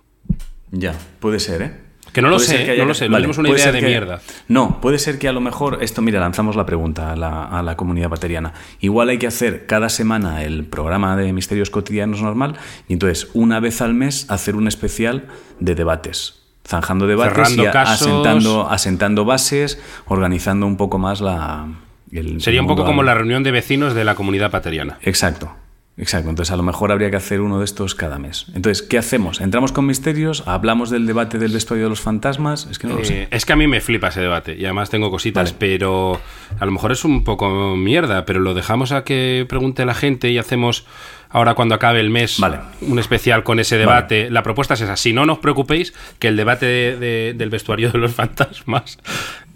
Ya, 0.72 0.94
puede 1.20 1.40
ser, 1.42 1.62
¿eh? 1.62 1.89
Que 2.14 2.22
no 2.22 2.30
lo 2.30 2.40
sé, 2.40 2.78
no 2.78 2.86
lo 2.86 2.94
sé, 2.94 3.06
es 3.06 3.38
una 3.38 3.50
idea 3.50 3.72
de 3.72 3.80
que- 3.80 3.86
mierda. 3.88 4.22
No, 4.48 4.80
puede 4.82 5.00
ser 5.00 5.20
que 5.20 5.28
a 5.28 5.32
lo 5.34 5.42
mejor, 5.42 5.80
esto, 5.82 6.02
mira, 6.02 6.20
lanzamos 6.20 6.56
la 6.56 6.66
pregunta 6.66 7.12
a 7.12 7.16
la, 7.16 7.44
a 7.46 7.62
la 7.64 7.76
comunidad 7.78 8.10
pateriana. 8.10 8.54
Igual 8.80 9.10
hay 9.10 9.18
que 9.18 9.28
hacer 9.28 9.66
cada 9.66 9.90
semana 9.90 10.44
el 10.44 10.66
programa 10.66 11.16
de 11.16 11.32
Misterios 11.34 11.70
Cotidianos 11.70 12.22
normal 12.22 12.56
y 12.88 12.94
entonces 12.94 13.30
una 13.34 13.60
vez 13.60 13.82
al 13.82 13.94
mes 13.94 14.26
hacer 14.30 14.56
un 14.56 14.68
especial 14.68 15.28
de 15.60 15.76
debates. 15.76 16.36
Zanjando 16.68 17.08
debates 17.08 17.34
Cerrando 17.34 17.64
y 17.64 17.66
a- 17.68 17.82
asentando, 17.82 18.70
asentando 18.70 19.26
bases, 19.26 19.82
organizando 20.08 20.68
un 20.68 20.78
poco 20.78 21.00
más 21.00 21.20
la... 21.22 21.68
el- 22.12 22.42
Sería 22.42 22.62
un 22.62 22.68
poco 22.68 22.86
como 22.86 23.02
la 23.04 23.14
reunión 23.16 23.44
de 23.44 23.52
vecinos 23.52 23.94
de 23.96 24.04
la 24.04 24.16
comunidad 24.16 24.52
pateriana. 24.52 24.98
Exacto, 25.02 25.52
exacto. 26.00 26.30
Entonces 26.30 26.52
a 26.52 26.58
lo 26.58 26.64
mejor 26.64 26.92
habría 26.92 27.10
que 27.12 27.18
hacer 27.18 27.42
uno 27.42 27.60
de 27.60 27.66
estos 27.66 27.96
cada 27.96 28.18
mes. 28.18 28.46
Entonces, 28.56 28.82
¿qué 28.82 28.98
hacemos? 28.98 29.42
¿Entramos 29.42 29.72
con 29.72 29.86
misterios? 29.86 30.44
¿Hablamos 30.48 30.90
del 30.90 31.06
debate 31.06 31.38
del 31.38 31.52
vestuario 31.52 31.86
de 31.86 31.90
los 31.90 32.02
fantasmas? 32.02 32.68
Es 32.72 32.80
que 32.80 32.88
no 32.88 32.96
lo 32.96 33.06
sé. 33.06 33.24
Eh, 33.24 33.28
es 33.32 33.46
que 33.46 33.54
a 33.54 33.56
mí 33.56 33.68
me 33.68 33.82
flipa 33.82 34.08
ese 34.08 34.22
debate 34.22 34.56
y 34.56 34.66
además 34.66 34.90
tengo 34.90 35.12
cositas, 35.12 35.52
Vale. 35.52 35.58
pero 35.60 36.20
a 36.60 36.66
lo 36.66 36.72
mejor 36.72 36.92
es 36.92 37.06
un 37.06 37.24
poco 37.24 37.76
mierda, 37.76 38.26
pero 38.26 38.40
lo 38.40 38.54
dejamos 38.54 38.92
a 38.92 39.04
que 39.04 39.46
pregunte 39.48 39.86
la 39.86 39.94
gente 39.94 40.30
y 40.32 40.38
hacemos 40.38 40.86
ahora 41.30 41.54
cuando 41.54 41.76
acabe 41.76 42.00
el 42.00 42.10
mes 42.10 42.40
Vale. 42.40 42.58
un 42.82 43.00
especial 43.00 43.44
con 43.44 43.60
ese 43.60 43.78
debate. 43.78 44.30
La 44.30 44.44
propuesta 44.44 44.74
es 44.74 44.82
esa, 44.82 44.96
si 44.98 45.14
no, 45.14 45.26
no 45.26 45.34
os 45.34 45.40
preocupéis 45.40 45.94
que 46.20 46.28
el 46.28 46.36
debate 46.38 46.66
de- 46.66 46.98
de- 46.98 47.34
del 47.36 47.50
vestuario 47.50 47.92
de 47.92 47.98
los 48.00 48.12
fantasmas 48.16 48.98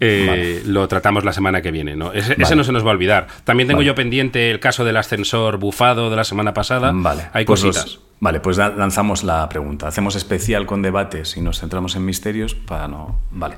eh, 0.00 0.62
lo 0.66 0.86
tratamos 0.88 1.24
la 1.24 1.32
semana 1.32 1.62
que 1.62 1.70
viene. 1.70 1.96
¿no? 1.96 2.12
Ese, 2.12 2.36
no 2.56 2.64
se 2.64 2.72
nos 2.72 2.84
va 2.84 2.88
a 2.90 2.92
olvidar. 2.92 3.26
También 3.44 3.68
tengo 3.68 3.82
yo 3.82 3.94
pendiente 3.94 4.50
el 4.50 4.60
caso 4.60 4.84
del 4.84 4.96
ascensor 4.96 5.58
bufado 5.58 6.10
de 6.10 6.16
la 6.16 6.24
semana 6.24 6.54
pasada. 6.54 6.92
Vale, 6.94 7.26
Hay 7.32 7.44
pues 7.44 7.60
cositas. 7.62 7.84
los- 7.86 8.00
vale, 8.24 8.40
pues 8.40 8.56
lanzamos 8.56 9.22
la 9.22 9.46
pregunta. 9.50 9.86
Hacemos 9.86 10.16
especial 10.16 10.64
con 10.64 10.80
debates 10.80 11.36
y 11.36 11.42
nos 11.42 11.60
centramos 11.60 11.94
en 11.94 12.04
misterios 12.06 12.54
para 12.54 12.88
no. 12.88 13.20
Vale, 13.30 13.56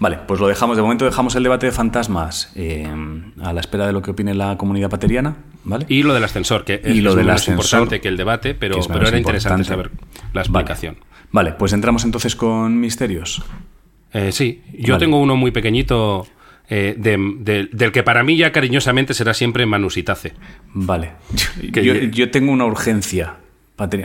vale, 0.00 0.18
pues 0.26 0.40
lo 0.40 0.48
dejamos. 0.48 0.76
De 0.76 0.82
momento 0.82 1.04
dejamos 1.04 1.36
el 1.36 1.44
debate 1.44 1.66
de 1.66 1.72
fantasmas 1.72 2.50
eh, 2.56 2.86
a 3.42 3.52
la 3.52 3.60
espera 3.60 3.86
de 3.86 3.92
lo 3.92 4.02
que 4.02 4.10
opine 4.10 4.34
la 4.34 4.56
comunidad 4.58 4.90
pateriana, 4.90 5.36
¿vale? 5.62 5.86
Y 5.88 6.02
lo 6.02 6.14
del 6.14 6.24
ascensor, 6.24 6.64
que 6.64 6.80
es, 6.82 6.96
Y 6.96 7.00
lo 7.00 7.10
es 7.10 7.16
del 7.16 7.26
menos 7.26 7.40
ascensor, 7.42 7.64
importante 7.80 8.00
que 8.00 8.08
el 8.08 8.16
debate, 8.16 8.54
pero, 8.54 8.78
pero 8.88 9.06
era 9.08 9.16
interesante 9.18 9.64
saber 9.64 9.90
la 10.32 10.40
explicación. 10.42 10.96
Vale, 11.30 11.52
pues 11.52 11.72
entramos 11.72 12.04
entonces 12.04 12.34
con 12.34 12.80
misterios. 12.80 13.42
Eh, 14.12 14.32
sí, 14.32 14.62
yo 14.78 14.94
Vale. 14.94 15.04
tengo 15.04 15.20
uno 15.20 15.36
muy 15.36 15.50
pequeñito 15.50 16.26
eh, 16.70 16.94
de- 16.98 17.34
de- 17.40 17.68
del 17.72 17.92
que 17.92 18.02
para 18.02 18.22
mí 18.22 18.36
ya 18.36 18.50
cariñosamente 18.52 19.14
será 19.14 19.32
siempre 19.34 19.64
Manusitace. 19.66 20.32
Vale. 20.74 21.12
Yo- 21.72 21.94
yo 21.94 22.30
tengo 22.30 22.50
una 22.52 22.64
urgencia. 22.66 23.34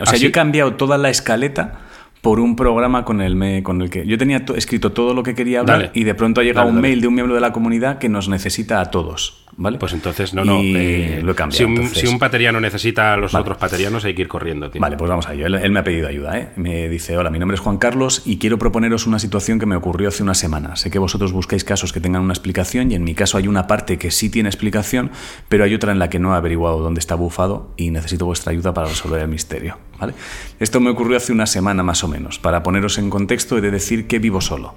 O 0.02 0.06
sea, 0.06 0.14
¿Ah, 0.14 0.16
yo 0.16 0.28
he 0.28 0.32
cambiado 0.32 0.74
toda 0.74 0.96
la 0.98 1.10
escaleta 1.10 1.80
por 2.22 2.40
un 2.40 2.56
programa 2.56 3.04
con 3.04 3.20
el, 3.20 3.36
me- 3.36 3.62
con 3.62 3.82
el 3.82 3.90
que 3.90 4.06
yo 4.06 4.16
tenía 4.16 4.44
to- 4.46 4.54
escrito 4.56 4.92
todo 4.92 5.12
lo 5.12 5.22
que 5.22 5.34
quería 5.34 5.60
hablar 5.60 5.78
Dale. 5.78 5.90
y 5.94 6.04
de 6.04 6.14
pronto 6.14 6.40
ha 6.40 6.44
llegado 6.44 6.66
Dale, 6.66 6.76
un 6.76 6.82
dale. 6.82 6.88
mail 6.92 7.00
de 7.02 7.08
un 7.08 7.14
miembro 7.14 7.34
de 7.34 7.40
la 7.40 7.52
comunidad 7.52 7.98
que 7.98 8.08
nos 8.08 8.28
necesita 8.28 8.80
a 8.80 8.86
todos. 8.90 9.43
¿Vale? 9.56 9.78
Pues 9.78 9.92
entonces, 9.92 10.34
no, 10.34 10.44
no. 10.44 10.60
Eh, 10.60 11.20
lo 11.22 11.32
he 11.32 11.34
cambiado. 11.34 11.58
si, 11.58 11.64
un, 11.64 11.72
entonces. 11.72 11.98
si 11.98 12.06
un 12.06 12.18
pateriano 12.18 12.60
necesita 12.60 13.14
a 13.14 13.16
los 13.16 13.32
Vale. 13.32 13.42
otros 13.42 13.58
paterianos, 13.58 14.04
hay 14.04 14.14
que 14.14 14.22
ir 14.22 14.28
corriendo, 14.28 14.70
tío. 14.70 14.80
Vale, 14.80 14.96
pues 14.96 15.08
vamos 15.08 15.28
a 15.28 15.34
ello. 15.34 15.46
Él, 15.46 15.54
él 15.54 15.70
me 15.70 15.80
ha 15.80 15.84
pedido 15.84 16.08
ayuda. 16.08 16.38
¿eh? 16.38 16.50
Me 16.56 16.88
dice, 16.88 17.16
hola, 17.16 17.30
mi 17.30 17.38
nombre 17.38 17.54
es 17.54 17.60
Juan 17.60 17.78
Carlos 17.78 18.22
y 18.24 18.38
quiero 18.38 18.58
proponeros 18.58 19.06
una 19.06 19.18
situación 19.18 19.58
que 19.58 19.66
me 19.66 19.76
ocurrió 19.76 20.08
hace 20.08 20.22
una 20.22 20.34
semana. 20.34 20.76
Sé 20.76 20.90
que 20.90 20.98
vosotros 20.98 21.32
buscáis 21.32 21.64
casos 21.64 21.92
que 21.92 22.00
tengan 22.00 22.22
una 22.22 22.32
explicación 22.32 22.90
y 22.90 22.94
en 22.94 23.04
mi 23.04 23.14
caso 23.14 23.38
hay 23.38 23.48
una 23.48 23.66
parte 23.66 23.98
que 23.98 24.10
sí 24.10 24.30
tiene 24.30 24.48
explicación, 24.48 25.10
pero 25.48 25.64
hay 25.64 25.74
otra 25.74 25.92
en 25.92 25.98
la 25.98 26.10
que 26.10 26.18
no 26.18 26.34
he 26.34 26.36
averiguado 26.36 26.80
dónde 26.80 27.00
está 27.00 27.14
bufado 27.14 27.72
y 27.76 27.90
necesito 27.90 28.26
vuestra 28.26 28.52
ayuda 28.52 28.74
para 28.74 28.88
resolver 28.88 29.20
el 29.20 29.28
misterio. 29.28 29.78
¿Vale? 29.98 30.14
Esto 30.60 30.80
me 30.80 30.90
ocurrió 30.90 31.16
hace 31.16 31.32
una 31.32 31.46
semana 31.46 31.82
más 31.82 32.04
o 32.04 32.08
menos. 32.08 32.38
Para 32.38 32.62
poneros 32.62 32.98
en 32.98 33.10
contexto 33.10 33.58
he 33.58 33.60
de 33.60 33.70
decir 33.70 34.06
que 34.06 34.18
vivo 34.18 34.40
solo. 34.40 34.74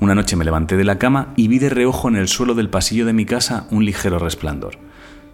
Una 0.00 0.14
noche 0.14 0.36
me 0.36 0.44
levanté 0.44 0.76
de 0.76 0.84
la 0.84 0.98
cama 0.98 1.32
y 1.36 1.48
vi 1.48 1.58
de 1.58 1.68
reojo 1.70 2.08
en 2.08 2.16
el 2.16 2.28
suelo 2.28 2.54
del 2.54 2.68
pasillo 2.70 3.06
de 3.06 3.12
mi 3.12 3.24
casa 3.24 3.66
un 3.70 3.84
ligero 3.84 4.18
resplandor. 4.18 4.78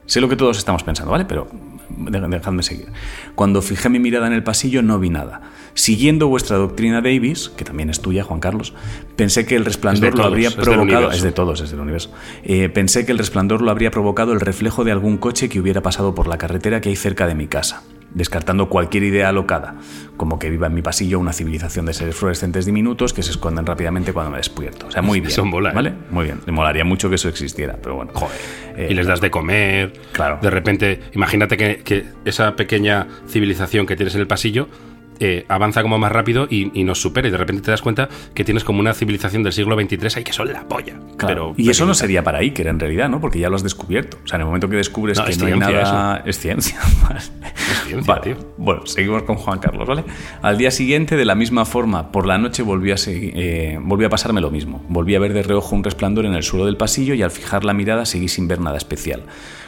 Sé 0.07 0.21
lo 0.21 0.29
que 0.29 0.37
todos 0.37 0.59
estamos 0.59 0.83
pensando, 0.83 1.13
¿vale? 1.13 1.25
Pero 1.25 1.49
de- 1.89 2.21
dejadme 2.21 2.63
seguir. 2.63 2.89
Cuando 3.35 3.63
fijé 3.63 3.89
mi 3.89 3.99
mirada 4.01 4.27
en 4.27 4.33
el 4.33 4.43
pasillo 4.43 4.83
no 4.83 4.99
vi 4.99 5.11
nada. 5.11 5.43
Siguiendo 5.75 6.29
vuestra 6.29 6.57
doctrina 6.57 7.01
Davis, 7.01 7.49
que 7.57 7.65
también 7.65 7.89
es 7.89 8.01
tuya, 8.01 8.25
Juan 8.25 8.41
Carlos, 8.41 8.75
pensé 9.17 9.47
que 9.47 9.57
el 9.57 9.65
resplandor 9.65 10.17
lo 10.19 10.25
habría 10.25 10.51
provocado. 10.51 11.11
Es 11.13 11.23
de 11.23 11.33
todos, 11.33 11.61
es 11.61 11.71
del 11.71 11.81
universo. 11.81 12.11
Eh, 12.43 12.69
pensé 12.69 13.07
que 13.07 13.13
el 13.13 13.19
resplandor 13.19 13.63
lo 13.63 13.71
habría 13.71 13.91
provocado 13.91 14.33
el 14.33 14.41
reflejo 14.41 14.85
de 14.85 14.93
algún 14.93 15.17
coche 15.17 15.49
que 15.49 15.61
hubiera 15.61 15.81
pasado 15.83 16.15
por 16.15 16.27
la 16.27 16.37
carretera 16.37 16.81
que 16.83 16.89
hay 16.91 16.97
cerca 16.97 17.27
de 17.27 17.35
mi 17.35 17.47
casa, 17.47 17.83
descartando 18.15 18.69
cualquier 18.69 19.05
idea 19.05 19.29
alocada, 19.29 19.75
como 20.17 20.39
que 20.39 20.51
viva 20.51 20.67
en 20.67 20.75
mi 20.75 20.83
pasillo 20.83 21.19
una 21.19 21.33
civilización 21.33 21.87
de 21.87 21.95
seres 21.95 22.15
fluorescentes 22.15 22.67
diminutos 22.67 23.13
que 23.13 23.23
se 23.23 23.31
esconden 23.31 23.67
rápidamente 23.67 24.13
cuando 24.13 24.31
me 24.31 24.39
despierto. 24.39 24.87
O 24.87 24.91
sea, 24.91 25.03
muy 25.03 25.21
bien. 25.21 25.33
Mola, 25.45 25.71
¿eh? 25.71 25.75
¿Vale? 25.75 25.93
Muy 26.11 26.25
bien. 26.27 26.41
Me 26.47 26.53
molaría 26.53 26.85
mucho 26.85 27.09
que 27.09 27.17
eso 27.17 27.29
existiera, 27.29 27.79
pero 27.83 27.97
bueno. 27.97 28.13
Joder. 28.15 28.37
Eh, 28.77 28.89
y 28.91 28.95
les 28.95 29.07
das 29.07 29.21
de 29.21 29.31
comer. 29.31 29.93
Claro. 30.13 30.39
De 30.41 30.51
repente, 30.51 31.01
imagínate 31.13 31.57
que, 31.57 31.79
que 31.79 32.07
esa 32.25 32.57
pequeña 32.57 33.09
civilización 33.29 33.87
que 33.87 33.97
tienes 33.97 34.15
en 34.15 34.21
el 34.21 34.27
pasillo 34.27 34.69
eh, 35.25 35.45
avanza 35.49 35.83
como 35.83 35.99
más 35.99 36.11
rápido 36.11 36.49
y, 36.51 36.71
y 36.79 36.83
nos 36.85 37.01
supera. 37.01 37.29
Y 37.29 37.31
de 37.31 37.37
repente 37.37 37.63
te 37.63 37.71
das 37.71 37.81
cuenta 37.81 38.09
que 38.35 38.43
tienes 38.45 38.65
como 38.65 38.81
una 38.81 38.93
civilización 38.93 39.43
del 39.43 39.53
siglo 39.53 39.77
XXIII 39.81 40.09
ahí 40.17 40.25
que 40.25 40.33
son 40.33 40.53
la 40.53 40.67
polla. 40.69 40.95
Claro. 41.17 41.53
Pero, 41.53 41.55
y 41.57 41.71
eso 41.71 41.87
no 41.87 41.95
sería 41.95 42.25
para 42.25 42.39
Iker 42.39 42.67
en 42.67 42.81
realidad, 42.81 43.09
¿no? 43.09 43.21
Porque 43.21 43.39
ya 43.39 43.49
lo 43.49 43.57
has 43.57 43.63
descubierto. 43.63 44.19
O 44.25 44.27
sea, 44.27 44.37
en 44.37 44.41
el 44.41 44.47
momento 44.47 44.69
que 44.69 44.77
descubres 44.77 45.19
No, 45.19 45.25
que 45.25 45.31
es 45.31 45.39
no 45.39 45.47
hay 45.47 45.57
nada. 45.59 46.23
Es 46.27 46.39
ciencia. 46.39 46.79
Vale. 47.09 47.21
ciencia, 47.87 48.15
Vale. 48.15 48.35
tío. 48.35 48.55
Bueno, 48.57 48.85
seguimos 48.87 49.23
con 49.23 49.37
Juan 49.37 49.59
Carlos, 49.61 49.87
¿vale? 49.87 50.05
Al 50.43 50.59
día 50.59 50.71
siguiente, 50.71 51.17
de 51.17 51.25
la 51.25 51.35
misma 51.35 51.65
forma, 51.65 52.11
por 52.11 52.27
la 52.27 52.39
noche 52.39 52.63
volvió 52.63 52.95
a, 52.95 52.97
eh, 53.07 53.79
volvió 53.81 54.09
a 54.09 54.11
pasarme 54.11 54.41
lo 54.41 54.51
mismo. 54.51 54.85
Volví 54.89 55.15
a 55.15 55.21
ver 55.21 55.33
de 55.33 55.43
reojo 55.43 55.77
un 55.77 55.85
resplandor 55.85 56.27
en 56.27 56.35
el 56.35 56.43
suelo 56.43 56.67
del 56.67 56.77
pasillo 56.77 57.15
y 57.15 57.23
al 57.23 57.31
fijar 57.31 57.65
la 57.65 57.75
mirada 57.75 58.07
seguí 58.07 58.29
sin 58.29 58.49
ver 58.49 58.61
nada 58.61 58.77
especial. 58.77 59.23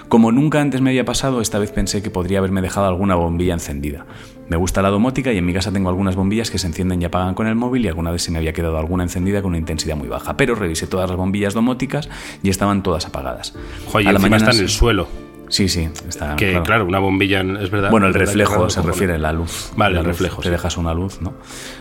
Como 0.08 0.32
nunca 0.32 0.60
antes 0.60 0.80
me 0.80 0.90
había 0.90 1.04
pasado, 1.04 1.40
esta 1.40 1.58
vez 1.58 1.72
pensé 1.72 2.02
que 2.02 2.10
podría 2.10 2.38
haberme 2.38 2.60
dejado 2.60 2.86
alguna 2.86 3.14
bombilla 3.14 3.54
encendida. 3.54 4.06
Me 4.48 4.56
gusta 4.56 4.82
la 4.82 4.90
domótica 4.90 5.32
y 5.32 5.38
en 5.38 5.46
mi 5.46 5.54
casa 5.54 5.72
tengo 5.72 5.88
algunas 5.88 6.16
bombillas 6.16 6.50
que 6.50 6.58
se 6.58 6.66
encienden 6.66 7.00
y 7.00 7.04
apagan 7.04 7.34
con 7.34 7.46
el 7.46 7.54
móvil 7.54 7.84
y 7.84 7.88
alguna 7.88 8.10
vez 8.10 8.22
se 8.22 8.30
me 8.30 8.38
había 8.38 8.52
quedado 8.52 8.78
alguna 8.78 9.04
encendida 9.04 9.40
con 9.40 9.50
una 9.50 9.58
intensidad 9.58 9.96
muy 9.96 10.08
baja. 10.08 10.36
Pero 10.36 10.54
revisé 10.54 10.86
todas 10.86 11.08
las 11.08 11.16
bombillas 11.16 11.54
domóticas 11.54 12.08
y 12.42 12.50
estaban 12.50 12.82
todas 12.82 13.06
apagadas. 13.06 13.54
Joder, 13.86 14.08
A 14.08 14.12
la 14.12 14.18
mañana 14.18 14.36
está 14.36 14.56
en 14.56 14.62
el 14.62 14.68
suelo. 14.68 15.23
Sí, 15.54 15.68
sí, 15.68 15.88
está. 16.08 16.34
Que 16.34 16.60
claro, 16.64 16.84
una 16.84 16.98
bombilla 16.98 17.40
es 17.60 17.70
verdad. 17.70 17.88
Bueno, 17.92 18.08
el 18.08 18.14
reflejo 18.14 18.68
se 18.70 18.82
refiere 18.82 19.14
a 19.14 19.18
la 19.18 19.32
luz. 19.32 19.70
Vale, 19.76 19.94
La 19.94 20.00
el 20.00 20.06
luz, 20.08 20.16
reflejo, 20.18 20.42
Te 20.42 20.48
sí. 20.48 20.50
dejas 20.50 20.76
una 20.76 20.92
luz, 20.94 21.20
¿no? 21.22 21.32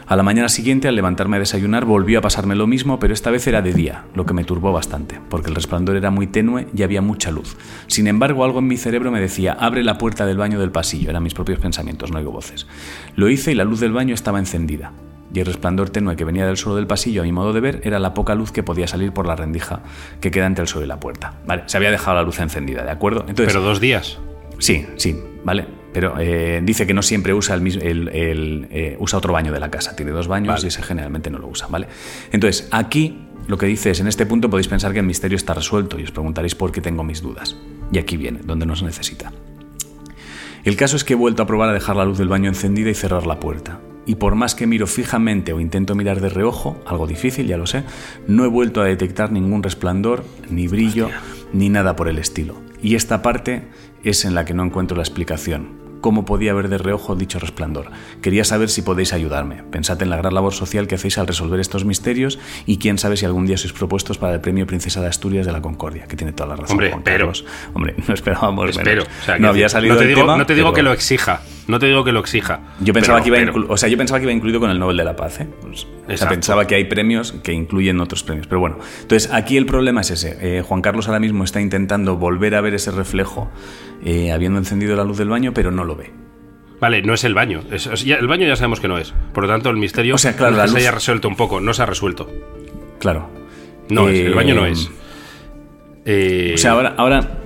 A 0.05 0.15
la 0.15 0.21
mañana 0.21 0.47
siguiente, 0.47 0.87
al 0.87 0.95
levantarme 0.95 1.37
a 1.37 1.39
desayunar, 1.39 1.83
volvió 1.83 2.19
a 2.19 2.21
pasarme 2.21 2.53
lo 2.53 2.67
mismo, 2.67 2.99
pero 2.99 3.15
esta 3.15 3.31
vez 3.31 3.47
era 3.47 3.63
de 3.63 3.73
día, 3.73 4.05
lo 4.13 4.27
que 4.27 4.35
me 4.35 4.43
turbó 4.43 4.71
bastante, 4.71 5.19
porque 5.27 5.49
el 5.49 5.55
resplandor 5.55 5.95
era 5.95 6.11
muy 6.11 6.27
tenue 6.27 6.67
y 6.75 6.83
había 6.83 7.01
mucha 7.01 7.31
luz. 7.31 7.57
Sin 7.87 8.05
embargo, 8.05 8.43
algo 8.45 8.59
en 8.59 8.67
mi 8.67 8.77
cerebro 8.77 9.09
me 9.09 9.19
decía, 9.19 9.53
abre 9.59 9.83
la 9.83 9.97
puerta 9.97 10.27
del 10.27 10.37
baño 10.37 10.59
del 10.59 10.69
pasillo. 10.69 11.09
Eran 11.09 11.23
mis 11.23 11.33
propios 11.33 11.57
pensamientos, 11.57 12.11
no 12.11 12.19
oigo 12.19 12.29
voces. 12.31 12.67
Lo 13.15 13.27
hice 13.27 13.53
y 13.53 13.55
la 13.55 13.63
luz 13.63 13.79
del 13.79 13.91
baño 13.91 14.13
estaba 14.13 14.37
encendida. 14.37 14.91
Y 15.33 15.39
el 15.39 15.45
resplandor 15.47 15.89
tenue 15.89 16.15
que 16.15 16.25
venía 16.25 16.45
del 16.45 16.57
suelo 16.57 16.75
del 16.75 16.85
pasillo, 16.87 17.21
a 17.21 17.25
mi 17.25 17.31
modo 17.31 17.53
de 17.53 17.59
ver, 17.59 17.81
era 17.83 17.99
la 17.99 18.13
poca 18.13 18.35
luz 18.35 18.51
que 18.51 18.61
podía 18.61 18.87
salir 18.87 19.11
por 19.11 19.25
la 19.25 19.35
rendija 19.35 19.81
que 20.21 20.29
queda 20.29 20.45
entre 20.45 20.61
el 20.61 20.67
suelo 20.67 20.85
y 20.85 20.87
la 20.87 20.99
puerta. 20.99 21.33
Vale, 21.45 21.63
se 21.65 21.77
había 21.77 21.89
dejado 21.91 22.15
la 22.17 22.23
luz 22.23 22.39
encendida, 22.39 22.83
¿de 22.83 22.91
acuerdo? 22.91 23.21
Entonces, 23.27 23.47
Pero 23.47 23.61
dos 23.61 23.79
días. 23.79 24.19
Sí, 24.59 24.85
sí, 24.95 25.19
vale. 25.43 25.65
Pero 25.91 26.15
eh, 26.19 26.61
dice 26.63 26.87
que 26.87 26.93
no 26.93 27.01
siempre 27.03 27.33
usa 27.33 27.53
el 27.55 27.61
mismo, 27.61 27.81
el, 27.83 28.07
el, 28.09 28.67
eh, 28.71 28.95
usa 28.99 29.17
otro 29.19 29.33
baño 29.33 29.51
de 29.51 29.59
la 29.59 29.69
casa. 29.69 29.95
Tiene 29.95 30.11
dos 30.11 30.27
baños 30.27 30.55
Vale. 30.55 30.65
y 30.65 30.67
ese 30.67 30.81
generalmente 30.81 31.29
no 31.29 31.37
lo 31.37 31.47
usa, 31.47 31.67
¿vale? 31.67 31.87
Entonces, 32.31 32.67
aquí 32.71 33.27
lo 33.47 33.57
que 33.57 33.67
dice 33.67 33.91
es, 33.91 33.99
en 33.99 34.07
este 34.07 34.25
punto 34.25 34.49
podéis 34.49 34.67
pensar 34.67 34.93
que 34.93 34.99
el 34.99 35.05
misterio 35.05 35.35
está 35.35 35.53
resuelto 35.53 35.99
y 35.99 36.03
os 36.03 36.11
preguntaréis 36.11 36.55
por 36.55 36.71
qué 36.71 36.81
tengo 36.81 37.03
mis 37.03 37.21
dudas. 37.21 37.57
Y 37.91 37.99
aquí 37.99 38.17
viene, 38.17 38.39
donde 38.43 38.65
nos 38.65 38.81
necesita. 38.81 39.31
El 40.63 40.75
caso 40.77 40.95
es 40.95 41.03
que 41.03 41.13
he 41.13 41.15
vuelto 41.15 41.43
a 41.43 41.45
probar 41.45 41.69
a 41.69 41.73
dejar 41.73 41.95
la 41.95 42.05
luz 42.05 42.17
del 42.17 42.29
baño 42.29 42.49
encendida 42.49 42.89
y 42.89 42.95
cerrar 42.95 43.27
la 43.27 43.39
puerta. 43.39 43.79
Y 44.05 44.15
por 44.15 44.35
más 44.35 44.55
que 44.55 44.67
miro 44.67 44.87
fijamente 44.87 45.53
o 45.53 45.59
intento 45.59 45.95
mirar 45.95 46.19
de 46.19 46.29
reojo, 46.29 46.81
algo 46.85 47.07
difícil, 47.07 47.47
ya 47.47 47.57
lo 47.57 47.67
sé, 47.67 47.83
no 48.27 48.43
he 48.43 48.47
vuelto 48.47 48.81
a 48.81 48.85
detectar 48.85 49.31
ningún 49.31 49.63
resplandor, 49.63 50.25
ni 50.49 50.67
brillo, 50.67 51.09
ni 51.53 51.69
nada 51.69 51.95
por 51.95 52.09
el 52.09 52.17
estilo. 52.17 52.55
Y 52.81 52.95
esta 52.95 53.21
parte 53.21 53.63
es 54.03 54.25
en 54.25 54.35
la 54.35 54.43
que 54.45 54.53
no 54.53 54.63
encuentro 54.63 54.97
la 54.97 55.03
explicación. 55.03 55.82
Cómo 56.03 56.25
podía 56.25 56.53
ver 56.53 56.67
de 56.67 56.77
reojo 56.77 57.15
dicho 57.15 57.39
resplandor. 57.39 57.87
Quería 58.21 58.43
saber 58.43 58.67
si 58.69 58.81
podéis 58.81 59.13
ayudarme. 59.13 59.63
Pensad 59.71 59.99
en 60.01 60.09
la 60.09 60.17
gran 60.17 60.33
labor 60.33 60.53
social 60.53 60.85
que 60.85 60.95
hacéis 60.95 61.17
al 61.17 61.27
resolver 61.27 61.61
estos 61.61 61.85
misterios 61.85 62.39
y 62.65 62.77
quién 62.77 62.97
sabe 62.97 63.15
si 63.15 63.25
algún 63.25 63.45
día 63.45 63.57
sois 63.57 63.71
propuestos 63.71 64.17
para 64.17 64.33
el 64.33 64.41
premio 64.41 64.67
Princesa 64.67 64.99
de 64.99 65.07
Asturias 65.07 65.45
de 65.45 65.53
la 65.53 65.61
Concordia, 65.61 66.05
que 66.05 66.17
tiene 66.17 66.33
toda 66.33 66.49
la 66.49 66.55
razón. 66.57 66.73
Hombre, 66.73 66.89
Juan 66.91 67.03
pero- 67.03 67.17
Carlos. 67.27 67.45
Hombre, 67.73 67.95
no 68.05 68.13
esperábamos 68.13 68.69
Espero. 68.71 68.89
menos. 69.03 69.07
O 69.21 69.25
sea, 69.25 69.39
no 69.39 69.47
había 69.47 69.69
salido 69.69 69.93
no 69.95 69.99
te 70.01 70.07
digo, 70.07 70.19
tema, 70.21 70.37
no 70.37 70.45
te 70.45 70.53
digo 70.55 70.67
pero- 70.67 70.75
que 70.75 70.83
lo 70.83 70.91
exija. 70.91 71.41
No 71.65 71.79
te 71.79 71.85
digo 71.85 72.03
que 72.03 72.11
lo 72.11 72.19
exija. 72.19 72.59
Yo 72.81 72.91
pensaba 72.93 73.21
Pero- 73.23 73.33
que 73.35 73.41
iba 73.41 73.53
pero- 73.53 73.67
o 73.73 73.77
sea, 73.77 73.87
yo 73.87 73.97
pensaba 73.97 74.19
que 74.19 74.23
iba 74.25 74.33
incluido 74.33 74.59
con 74.59 74.69
el 74.69 74.77
Nobel 74.79 74.97
de 74.97 75.05
la 75.05 75.15
Paz, 75.15 75.39
¿eh? 75.39 75.47
O 76.05 76.17
sea, 76.17 76.27
pensaba 76.27 76.67
que 76.67 76.75
hay 76.75 76.83
premios 76.83 77.31
que 77.41 77.53
incluyen 77.53 78.01
otros 78.01 78.21
premios, 78.23 78.47
pero 78.47 78.59
bueno. 78.59 78.79
Entonces, 79.01 79.31
aquí 79.31 79.55
el 79.55 79.65
problema 79.65 80.01
es 80.01 80.11
ese. 80.11 80.37
Eh, 80.41 80.61
Juan 80.61 80.81
Carlos 80.81 81.07
ahora 81.07 81.21
mismo 81.21 81.45
está 81.45 81.61
intentando 81.61 82.17
volver 82.17 82.55
a 82.55 82.61
ver 82.61 82.73
ese 82.73 82.91
reflejo 82.91 83.49
eh, 84.05 84.33
habiendo 84.33 84.59
encendido 84.59 84.97
la 84.97 85.05
luz 85.05 85.17
del 85.17 85.29
baño, 85.29 85.53
pero 85.53 85.71
no 85.71 85.85
lo 85.85 85.92
ve. 85.95 86.11
Vale, 86.79 87.01
no 87.01 87.13
es 87.13 87.23
el 87.23 87.33
baño. 87.33 87.61
Es- 87.71 88.03
ya- 88.03 88.17
el 88.17 88.27
baño 88.27 88.45
ya 88.47 88.55
sabemos 88.55 88.79
que 88.79 88.87
no 88.87 88.97
es. 88.97 89.13
Por 89.33 89.43
lo 89.45 89.49
tanto, 89.49 89.69
el 89.69 89.77
misterio 89.77 90.15
O 90.15 90.17
sea, 90.17 90.35
claro, 90.35 90.55
la 90.57 90.65
es 90.65 90.71
se 90.71 90.75
luz- 90.77 90.81
haya 90.81 90.91
resuelto 90.91 91.27
un 91.27 91.35
poco. 91.35 91.59
No 91.61 91.73
se 91.73 91.81
ha 91.83 91.85
resuelto. 91.85 92.29
Claro. 92.99 93.29
No 93.89 94.09
es. 94.09 94.19
Eh, 94.19 94.25
El 94.27 94.33
baño 94.33 94.55
no 94.55 94.65
es. 94.65 94.89
Eh, 96.05 96.51
O 96.55 96.57
sea, 96.57 96.71
ahora, 96.71 96.95
ahora 96.97 97.19
bueno, 97.21 97.37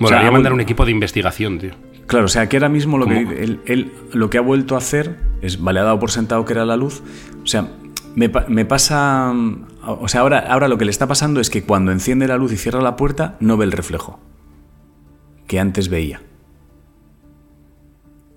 o 0.00 0.08
sea, 0.08 0.16
haría 0.18 0.28
ha 0.28 0.32
mandar 0.32 0.52
un 0.52 0.60
equipo 0.60 0.84
de 0.84 0.92
investigación, 0.92 1.58
tío. 1.58 1.72
Claro, 2.06 2.26
o 2.26 2.28
sea 2.28 2.48
que 2.48 2.56
ahora 2.58 2.68
mismo 2.68 2.98
lo 2.98 3.06
que 3.06 3.18
él, 3.42 3.60
él 3.66 3.92
lo 4.12 4.28
que 4.30 4.38
ha 4.38 4.42
vuelto 4.42 4.74
a 4.74 4.78
hacer 4.78 5.16
es, 5.40 5.60
vale, 5.60 5.80
ha 5.80 5.84
dado 5.84 5.98
por 5.98 6.10
sentado 6.10 6.44
que 6.44 6.52
era 6.52 6.64
la 6.66 6.76
luz. 6.76 7.02
O 7.42 7.46
sea, 7.46 7.68
me, 8.14 8.30
me 8.48 8.64
pasa. 8.64 9.32
O 9.86 10.06
sea, 10.08 10.20
ahora, 10.20 10.38
ahora 10.40 10.68
lo 10.68 10.76
que 10.78 10.84
le 10.84 10.90
está 10.90 11.06
pasando 11.08 11.40
es 11.40 11.50
que 11.50 11.62
cuando 11.64 11.92
enciende 11.92 12.28
la 12.28 12.36
luz 12.36 12.52
y 12.52 12.56
cierra 12.56 12.80
la 12.82 12.94
puerta, 12.96 13.36
no 13.40 13.56
ve 13.56 13.64
el 13.64 13.72
reflejo 13.72 14.20
que 15.46 15.58
antes 15.60 15.88
veía. 15.88 16.20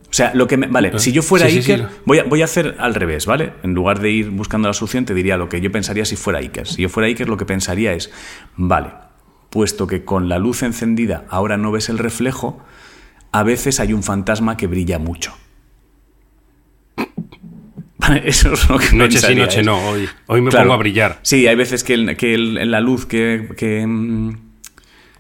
O 0.10 0.14
sea, 0.14 0.32
lo 0.34 0.48
que 0.48 0.56
me- 0.58 0.68
Vale, 0.68 0.98
si 1.00 1.12
yo 1.12 1.22
fuera 1.22 1.50
Sí, 1.50 1.58
Iker, 1.58 1.80
sí. 1.80 1.86
Voy, 2.06 2.20
a, 2.20 2.24
voy 2.24 2.42
a 2.42 2.46
hacer 2.46 2.76
al 2.80 2.96
revés, 2.96 3.26
¿vale? 3.26 3.54
En 3.64 3.74
lugar 3.74 4.00
de 4.00 4.10
ir 4.10 4.30
buscando 4.30 4.68
la 4.70 4.74
solución, 4.74 5.06
te 5.06 5.14
diría 5.14 5.36
lo 5.38 5.50
que 5.50 5.60
yo 5.60 5.72
pensaría 5.72 6.06
si 6.06 6.16
fuera 6.16 6.40
Iker. 6.40 6.66
Si 6.68 6.82
yo 6.82 6.90
fuera 6.90 7.08
Iker, 7.08 7.28
lo 7.28 7.36
que 7.38 7.46
pensaría 7.46 7.92
es, 7.94 8.10
vale, 8.56 8.92
puesto 9.50 9.86
que 9.86 10.06
con 10.06 10.30
la 10.30 10.40
luz 10.40 10.64
encendida 10.64 11.26
ahora 11.30 11.58
no 11.58 11.72
ves 11.72 11.90
el 11.90 11.98
reflejo, 11.98 12.60
a 13.34 13.44
veces 13.44 13.80
hay 13.82 13.92
un 13.94 14.02
fantasma 14.02 14.56
que 14.56 14.68
brilla 14.68 14.98
mucho. 14.98 15.34
Vale, 18.00 18.22
Eso 18.26 18.54
es 18.54 18.70
lo 18.70 18.78
que 18.78 18.96
Noche 18.96 19.20
sí, 19.20 19.36
noche 19.36 19.60
¿eh? 19.62 19.64
no. 19.64 19.78
Hoy, 19.90 20.08
hoy 20.28 20.42
me 20.42 20.50
Claro. 20.52 20.66
pongo 20.66 20.76
a 20.76 20.78
brillar. 20.78 21.20
Sí, 21.24 21.48
hay 21.48 21.56
veces 21.56 21.84
que, 21.84 21.94
el- 21.96 22.16
que 22.16 22.34
el- 22.36 22.72
la 22.72 22.80
luz 22.80 23.06
que, 23.06 23.50
que, 23.58 23.86
mm, 23.86 24.38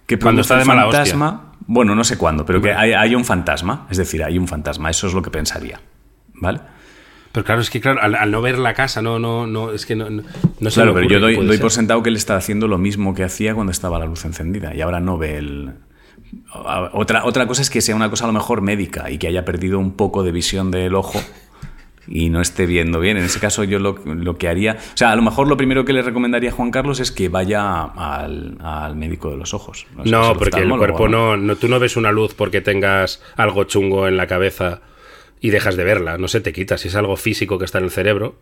que 0.08 0.18
Cuando 0.18 0.42
está 0.42 0.58
de 0.58 0.66
mala 0.66 0.88
hostia. 0.88 1.00
fantasma, 1.00 1.54
bueno, 1.68 1.94
no 1.94 2.04
sé 2.04 2.18
cuándo, 2.18 2.46
pero 2.46 2.62
que 2.62 2.74
hay, 2.74 2.94
hay 2.94 3.14
un 3.14 3.26
fantasma, 3.26 3.86
es 3.92 3.98
decir, 3.98 4.24
hay 4.24 4.38
un 4.38 4.48
fantasma, 4.48 4.90
eso 4.90 5.06
es 5.06 5.14
lo 5.14 5.22
que 5.22 5.30
pensaría, 5.30 5.82
¿vale? 6.36 6.62
Pero 7.34 7.46
claro, 7.46 7.62
es 7.62 7.70
que 7.70 7.82
claro, 7.82 8.02
al, 8.02 8.16
al 8.16 8.32
no 8.32 8.42
ver 8.42 8.58
la 8.58 8.74
casa, 8.74 9.02
no, 9.02 9.20
no, 9.20 9.46
no, 9.46 9.72
es 9.72 9.86
que 9.86 9.96
no, 9.96 10.10
no, 10.10 10.24
no 10.60 10.70
Claro, 10.72 10.94
pero 10.94 11.08
yo 11.08 11.20
doy, 11.20 11.58
por 11.58 11.72
sentado 11.72 12.02
que 12.02 12.10
él 12.10 12.16
está 12.16 12.38
haciendo 12.38 12.68
lo 12.68 12.78
mismo 12.78 13.14
que 13.14 13.24
hacía 13.24 13.54
cuando 13.54 13.72
estaba 13.72 14.00
la 14.00 14.06
luz 14.06 14.26
encendida 14.26 14.74
y 14.74 14.82
ahora 14.82 15.00
no 15.00 15.18
ve 15.18 15.38
el... 15.38 15.74
Otra, 16.94 17.26
otra 17.26 17.46
cosa 17.46 17.62
es 17.62 17.70
que 17.70 17.80
sea 17.80 17.96
una 17.96 18.10
cosa 18.10 18.26
a 18.26 18.28
lo 18.28 18.34
mejor 18.34 18.62
médica 18.62 19.12
y 19.12 19.18
que 19.18 19.28
haya 19.28 19.46
perdido 19.46 19.78
un 19.78 19.92
poco 19.92 20.24
de 20.24 20.32
visión 20.32 20.72
del 20.72 20.96
ojo 20.96 21.22
y 22.08 22.30
no 22.30 22.42
esté 22.42 22.66
viendo 22.66 23.00
bien. 23.00 23.18
En 23.18 23.24
ese 23.24 23.40
caso 23.40 23.64
yo 23.64 23.80
lo, 23.80 23.98
lo 24.06 24.38
que 24.38 24.48
haría... 24.48 24.78
O 24.94 24.98
sea, 24.98 25.12
a 25.12 25.16
lo 25.16 25.22
mejor 25.22 25.48
lo 25.48 25.58
primero 25.58 25.86
que 25.86 25.94
le 25.94 26.02
recomendaría 26.02 26.50
a 26.50 26.54
Juan 26.54 26.72
Carlos 26.72 27.00
es 27.00 27.12
que 27.12 27.30
vaya 27.30 27.84
al, 27.84 28.58
al 28.62 28.96
médico 28.96 29.30
de 29.30 29.38
los 29.38 29.54
ojos. 29.54 29.86
sé, 30.04 30.10
No, 30.10 30.34
porque 30.36 30.60
el 30.60 30.70
cuerpo 30.70 31.08
no, 31.08 31.38
no, 31.38 31.56
tú 31.56 31.68
no 31.68 31.80
ves 31.80 31.98
una 31.98 32.12
luz 32.12 32.34
porque 32.34 32.62
tengas 32.62 33.22
algo 33.36 33.66
chungo 33.66 34.08
en 34.08 34.18
la 34.18 34.28
cabeza 34.28 34.82
y 35.40 35.50
dejas 35.50 35.76
de 35.76 35.84
verla, 35.84 36.18
no 36.18 36.28
se 36.28 36.42
te 36.42 36.54
quita. 36.54 36.78
Si 36.78 36.88
es 36.88 36.96
algo 36.96 37.16
físico 37.18 37.60
que 37.60 37.66
está 37.66 37.78
en 37.78 37.86
el 37.86 37.92
cerebro. 37.92 38.36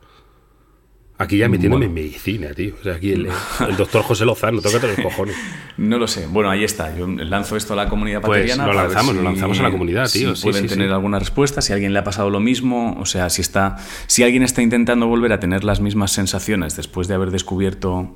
Aquí 1.18 1.38
ya 1.38 1.48
metiéndome 1.48 1.86
en 1.86 1.94
medicina, 1.94 2.50
tío. 2.54 2.74
O 2.80 2.84
sea, 2.84 2.96
aquí 2.96 3.14
el, 3.14 3.30
el 3.70 3.78
doctor 3.78 4.04
José 4.04 4.26
Lozano, 4.26 4.60
tócate 4.62 4.88
los 4.88 5.00
cojones. 5.00 5.36
No 5.78 5.98
lo 5.98 6.08
sé. 6.08 6.26
Bueno, 6.28 6.50
ahí 6.50 6.64
está. 6.64 6.98
Yo 6.98 7.06
lanzo 7.06 7.58
esto 7.58 7.74
a 7.74 7.76
la 7.76 7.90
comunidad 7.90 8.22
Pues 8.22 8.38
pateriana. 8.40 8.64
lo 8.66 8.70
para 8.70 8.82
ver 8.84 8.92
lanzamos, 8.94 9.16
lo 9.16 9.22
lanzamos 9.24 9.60
a 9.60 9.64
la 9.64 9.72
comunidad, 9.72 10.08
si 10.08 10.20
tío. 10.20 10.34
Sí, 10.36 10.44
pueden 10.44 10.64
sí, 10.64 10.70
tener 10.70 10.88
sí. 10.88 10.94
alguna 10.94 11.20
respuesta, 11.20 11.62
si 11.62 11.74
a 11.74 11.76
alguien 11.76 11.92
le 11.92 12.00
ha 12.00 12.04
pasado 12.06 12.30
lo 12.30 12.40
mismo, 12.40 12.98
o 12.98 13.06
sea, 13.06 13.30
si 13.30 13.42
está, 13.42 13.76
si 14.08 14.24
alguien 14.24 14.42
está 14.44 14.62
intentando 14.62 15.08
volver 15.08 15.34
a 15.34 15.40
tener 15.42 15.66
las 15.66 15.82
mismas 15.82 16.12
sensaciones 16.12 16.78
después 16.78 17.10
de 17.10 17.16
haber 17.16 17.32
descubierto 17.32 18.16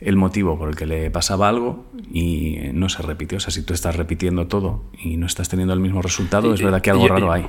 el 0.00 0.16
motivo 0.16 0.58
por 0.58 0.70
el 0.70 0.74
que 0.74 0.86
le 0.86 1.08
pasaba 1.12 1.48
algo 1.48 1.86
y 2.12 2.56
no 2.72 2.88
se 2.88 3.02
repitió. 3.02 3.38
O 3.38 3.40
sea, 3.40 3.52
si 3.52 3.62
tú 3.62 3.74
estás 3.74 3.94
repitiendo 3.94 4.48
todo 4.48 4.90
y 5.00 5.16
no 5.16 5.26
estás 5.26 5.48
teniendo 5.48 5.74
el 5.74 5.80
mismo 5.80 6.02
resultado, 6.02 6.52
es 6.52 6.60
Y- 6.60 6.64
verdad 6.64 6.82
que 6.82 6.90
algo 6.90 7.06
raro 7.06 7.30
hay. 7.32 7.46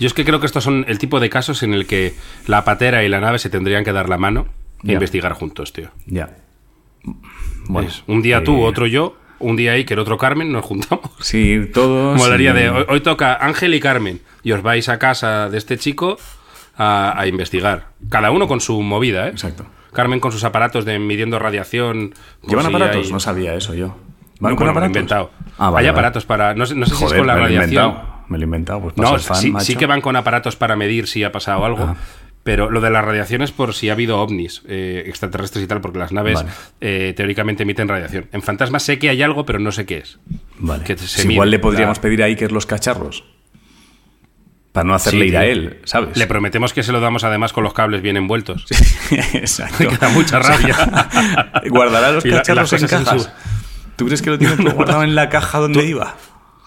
Yo 0.00 0.06
es 0.08 0.14
que 0.14 0.24
creo 0.24 0.40
que 0.40 0.46
estos 0.46 0.64
son 0.64 0.84
el 0.88 0.98
tipo 0.98 1.20
de 1.20 1.30
casos 1.30 1.62
en 1.62 1.72
el 1.74 1.86
que 1.86 2.14
la 2.46 2.64
patera 2.64 3.04
y 3.04 3.08
la 3.08 3.20
nave 3.20 3.38
se 3.38 3.50
tendrían 3.50 3.84
que 3.84 3.92
dar 3.92 4.08
la 4.08 4.18
mano 4.18 4.48
e 4.84 4.92
investigar 4.94 5.32
juntos, 5.34 5.72
tío. 5.72 5.90
Ya. 6.06 6.30
Bueno, 7.68 7.88
un 8.06 8.22
día 8.22 8.42
tú, 8.42 8.56
eh, 8.64 8.66
otro 8.66 8.86
yo, 8.86 9.16
un 9.38 9.56
día 9.56 9.72
Iker, 9.72 9.98
otro 9.98 10.18
Carmen, 10.18 10.50
nos 10.52 10.64
juntamos. 10.64 11.10
Sí, 11.20 11.70
todos. 11.72 12.16
Molaría 12.18 12.52
de 12.52 12.70
hoy, 12.70 12.84
hoy 12.88 13.00
toca 13.00 13.34
Ángel 13.40 13.74
y 13.74 13.80
Carmen 13.80 14.20
y 14.42 14.52
os 14.52 14.62
vais 14.62 14.88
a 14.88 14.98
casa 14.98 15.48
de 15.48 15.58
este 15.58 15.78
chico 15.78 16.18
a, 16.76 17.18
a 17.18 17.26
investigar. 17.26 17.88
Cada 18.08 18.30
uno 18.30 18.48
con 18.48 18.60
su 18.60 18.80
movida, 18.82 19.26
¿eh? 19.28 19.30
Exacto. 19.30 19.66
Carmen 19.92 20.20
con 20.20 20.30
sus 20.32 20.44
aparatos 20.44 20.84
de 20.84 20.98
midiendo 20.98 21.38
radiación. 21.38 22.14
¿Llevan 22.46 22.64
si 22.66 22.70
aparatos? 22.70 23.06
hay- 23.06 23.12
No 23.12 23.20
sabía 23.20 23.54
eso 23.54 23.74
yo. 23.74 23.88
¿Van 24.40 24.52
No, 24.52 24.56
con 24.56 24.66
bueno, 24.66 24.70
aparatos? 24.70 24.96
inventado. 24.96 25.30
Ah, 25.58 25.68
vale, 25.68 25.68
hay 25.68 25.72
vale. 25.72 25.88
aparatos 25.90 26.24
para. 26.26 26.54
No 26.54 26.64
sé, 26.66 26.74
no 26.74 26.86
sé 26.86 26.94
si 26.94 27.04
es 27.04 27.12
con 27.12 27.26
la 27.26 27.34
radiación. 27.34 27.64
inventado. 27.70 28.19
Me 28.30 28.38
lo 28.38 28.44
he 28.44 28.46
inventado. 28.46 28.80
Pues 28.80 28.96
No, 28.96 29.18
fan, 29.18 29.36
sí, 29.36 29.52
sí 29.60 29.76
que 29.76 29.84
van 29.84 30.00
con 30.00 30.16
aparatos 30.16 30.56
para 30.56 30.74
medir 30.76 31.06
si 31.06 31.22
ha 31.24 31.30
pasado 31.32 31.64
algo. 31.66 31.84
Ah. 31.84 31.96
Pero 32.42 32.70
lo 32.70 32.80
de 32.80 32.88
la 32.88 33.02
radiación 33.02 33.42
es 33.42 33.52
por 33.52 33.74
si 33.74 33.90
ha 33.90 33.92
habido 33.92 34.18
ovnis 34.18 34.62
eh, 34.66 35.02
extraterrestres 35.06 35.62
y 35.62 35.66
tal, 35.68 35.82
porque 35.82 35.98
las 35.98 36.10
naves 36.10 36.36
Vale. 36.36 36.48
eh, 36.80 37.12
teóricamente 37.14 37.64
emiten 37.64 37.86
radiación. 37.86 38.28
En 38.32 38.40
fantasmas 38.40 38.82
sé 38.82 38.98
que 38.98 39.10
hay 39.10 39.20
algo, 39.22 39.44
pero 39.44 39.58
no 39.58 39.72
sé 39.72 39.84
qué 39.84 39.98
es. 39.98 40.18
Vale. 40.58 40.82
que 40.84 40.96
se 40.96 41.30
igual 41.30 41.50
le 41.50 41.58
podríamos 41.58 41.98
la- 41.98 42.02
pedir 42.02 42.22
a 42.22 42.26
Iker 42.26 42.50
los 42.50 42.64
cacharros. 42.64 43.24
Para 44.72 44.84
no 44.86 44.94
hacerle 44.94 45.24
Sí, 45.24 45.28
ir 45.30 45.36
a 45.36 45.44
él, 45.46 45.80
¿sabes? 45.84 46.16
Le 46.16 46.26
prometemos 46.28 46.72
que 46.72 46.82
se 46.84 46.92
lo 46.92 47.00
damos 47.00 47.24
además 47.24 47.52
con 47.52 47.64
los 47.64 47.74
cables 47.74 48.00
bien 48.02 48.16
envueltos. 48.16 48.64
Exacto. 49.34 49.84
Me 49.90 49.96
da 49.98 50.08
mucha 50.10 50.38
rabia. 50.38 50.76
¿Guardará 51.68 52.12
los 52.12 52.22
cacharros 52.24 52.70
las 52.72 52.82
en 52.82 52.88
cajas? 52.88 53.22
su- 53.24 53.28
¿Tú 53.96 54.06
crees 54.06 54.22
que 54.22 54.30
lo 54.30 54.38
tiene 54.38 54.56
todo 54.56 54.70
guardado 54.70 55.02
en 55.02 55.14
la 55.14 55.28
caja 55.28 55.58
donde 55.58 55.84
iba? 55.84 56.14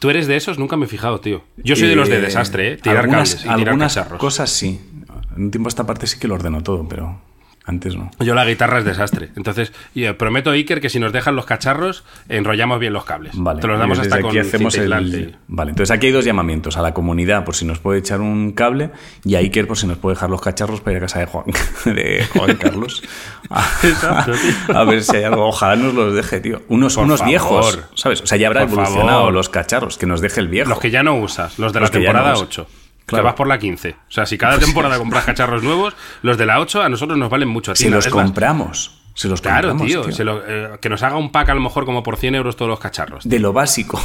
¿Tú 0.04 0.10
eres 0.10 0.28
de 0.28 0.36
esos? 0.36 0.60
Nunca 0.60 0.76
me 0.76 0.84
he 0.84 0.90
fijado, 0.90 1.22
tío. 1.22 1.46
Yo 1.56 1.78
soy 1.78 1.88
de 1.88 1.96
los 1.96 2.10
de 2.10 2.20
desastre, 2.20 2.74
¿eh? 2.74 2.76
Tirar 2.76 3.06
algunas, 3.06 3.36
cables 3.36 3.46
y 3.46 3.70
algunas 3.70 3.98
cosas 4.18 4.50
sí. 4.50 4.82
En 5.38 5.44
un 5.44 5.50
tiempo 5.50 5.70
esta 5.70 5.86
parte 5.86 6.08
sí 6.08 6.20
que 6.20 6.28
lo 6.28 6.36
ordeno 6.36 6.62
todo, 6.62 6.86
pero 6.90 7.22
antes 7.66 7.96
no. 7.96 8.12
Yo 8.20 8.36
la 8.36 8.46
guitarra 8.46 8.80
es 8.80 8.86
desastre. 8.86 9.30
Entonces, 9.36 9.72
y, 9.96 10.04
eh, 10.04 10.14
prometo, 10.14 10.52
Iker, 10.52 10.82
que 10.82 10.90
si 10.90 11.00
nos 11.00 11.14
dejan 11.14 11.36
los 11.36 11.46
cacharros, 11.46 12.04
enrollamos 12.30 12.80
bien 12.80 12.92
los 12.94 13.06
cables. 13.06 13.34
Vale. 13.36 13.62
Te 13.62 13.68
los 13.68 13.80
damos 13.80 14.00
hasta 14.00 14.16
desde 14.18 14.22
con 14.22 14.30
aquí 14.32 14.40
hacemos 14.40 14.76
el... 14.76 15.36
Vale, 15.48 15.70
entonces 15.72 15.92
aquí 15.96 16.08
hay 16.08 16.12
dos 16.12 16.26
llamamientos. 16.26 16.76
A 16.78 16.82
la 16.82 16.94
comunidad 16.94 17.46
por 17.46 17.56
si 17.56 17.66
nos 17.66 17.80
puede 17.80 18.00
echar 18.00 18.20
un 18.22 18.52
cable 18.52 18.92
y 19.24 19.36
a 19.36 19.40
Iker 19.40 19.68
por 19.68 19.78
si 19.78 19.88
nos 19.88 19.98
puede 19.98 20.16
dejar 20.16 20.30
los 20.30 20.42
cacharros 20.42 20.82
para 20.82 20.92
ir 20.92 20.98
a 20.98 21.02
casa 21.02 21.20
de 21.20 21.26
Juan, 21.26 21.46
de 21.86 22.26
Juan 22.34 22.56
Carlos. 22.60 23.02
A, 23.50 23.64
Exacto, 23.84 24.32
tío. 24.34 24.78
a 24.78 24.84
ver 24.84 25.04
si 25.04 25.16
hay 25.18 25.24
algo. 25.24 25.48
Ojalá 25.48 25.76
nos 25.76 25.94
los 25.94 26.14
deje, 26.14 26.40
tío. 26.42 26.62
Unos, 26.70 26.96
Por 26.96 27.06
unos 27.06 27.20
favor. 27.20 27.30
viejos, 27.30 27.80
¿sabes? 27.96 28.22
O 28.22 28.28
sea, 28.28 28.38
ya 28.38 28.48
habrá 28.48 28.62
Por 28.62 28.72
evolucionado 28.74 29.20
favor. 29.20 29.34
los 29.34 29.50
cacharros. 29.50 29.98
Que 29.98 30.06
nos 30.06 30.22
deje 30.22 30.40
el 30.42 30.48
viejo. 30.50 30.70
Los 30.70 30.80
que 30.80 30.92
ya 30.92 31.04
no 31.04 31.16
usas, 31.16 31.58
los 31.60 31.72
de 31.72 31.80
Los 31.80 31.90
la 31.90 31.94
temporada 32.00 32.30
no 32.34 32.36
uso. 32.36 32.44
8. 32.46 32.68
Claro. 33.06 33.24
Que 33.24 33.26
vas 33.26 33.36
por 33.36 33.48
la 33.48 33.60
15. 33.60 33.90
O 34.08 34.12
sea, 34.12 34.26
si 34.26 34.38
cada 34.38 34.58
temporada 34.60 34.98
compras 34.98 35.26
cacharros 35.26 35.62
nuevos, 35.64 35.94
los 36.22 36.38
de 36.38 36.46
la 36.46 36.60
8 36.60 36.82
a 36.84 36.90
nosotros 36.90 37.18
nos 37.18 37.30
valen 37.30 37.50
mucho. 37.50 37.76
Si 37.76 37.90
los 37.90 38.08
compramos. 38.08 39.02
Si 39.14 39.28
los 39.28 39.42
Claro, 39.42 39.70
compramos, 39.70 39.88
tío. 39.92 40.02
tío. 40.04 40.12
se 40.14 40.24
lo- 40.24 40.42
eh, 40.48 40.78
que 40.82 40.90
nos 40.90 41.04
haga 41.04 41.18
un 41.18 41.32
pack 41.32 41.50
a 41.50 41.54
lo 41.54 41.62
mejor 41.62 41.86
como 41.86 42.02
por 42.02 42.18
100 42.18 42.34
euros 42.36 42.56
todos 42.56 42.70
los 42.70 42.80
cacharros. 42.80 43.28
De 43.28 43.40
lo 43.40 43.52
básico. 43.54 44.00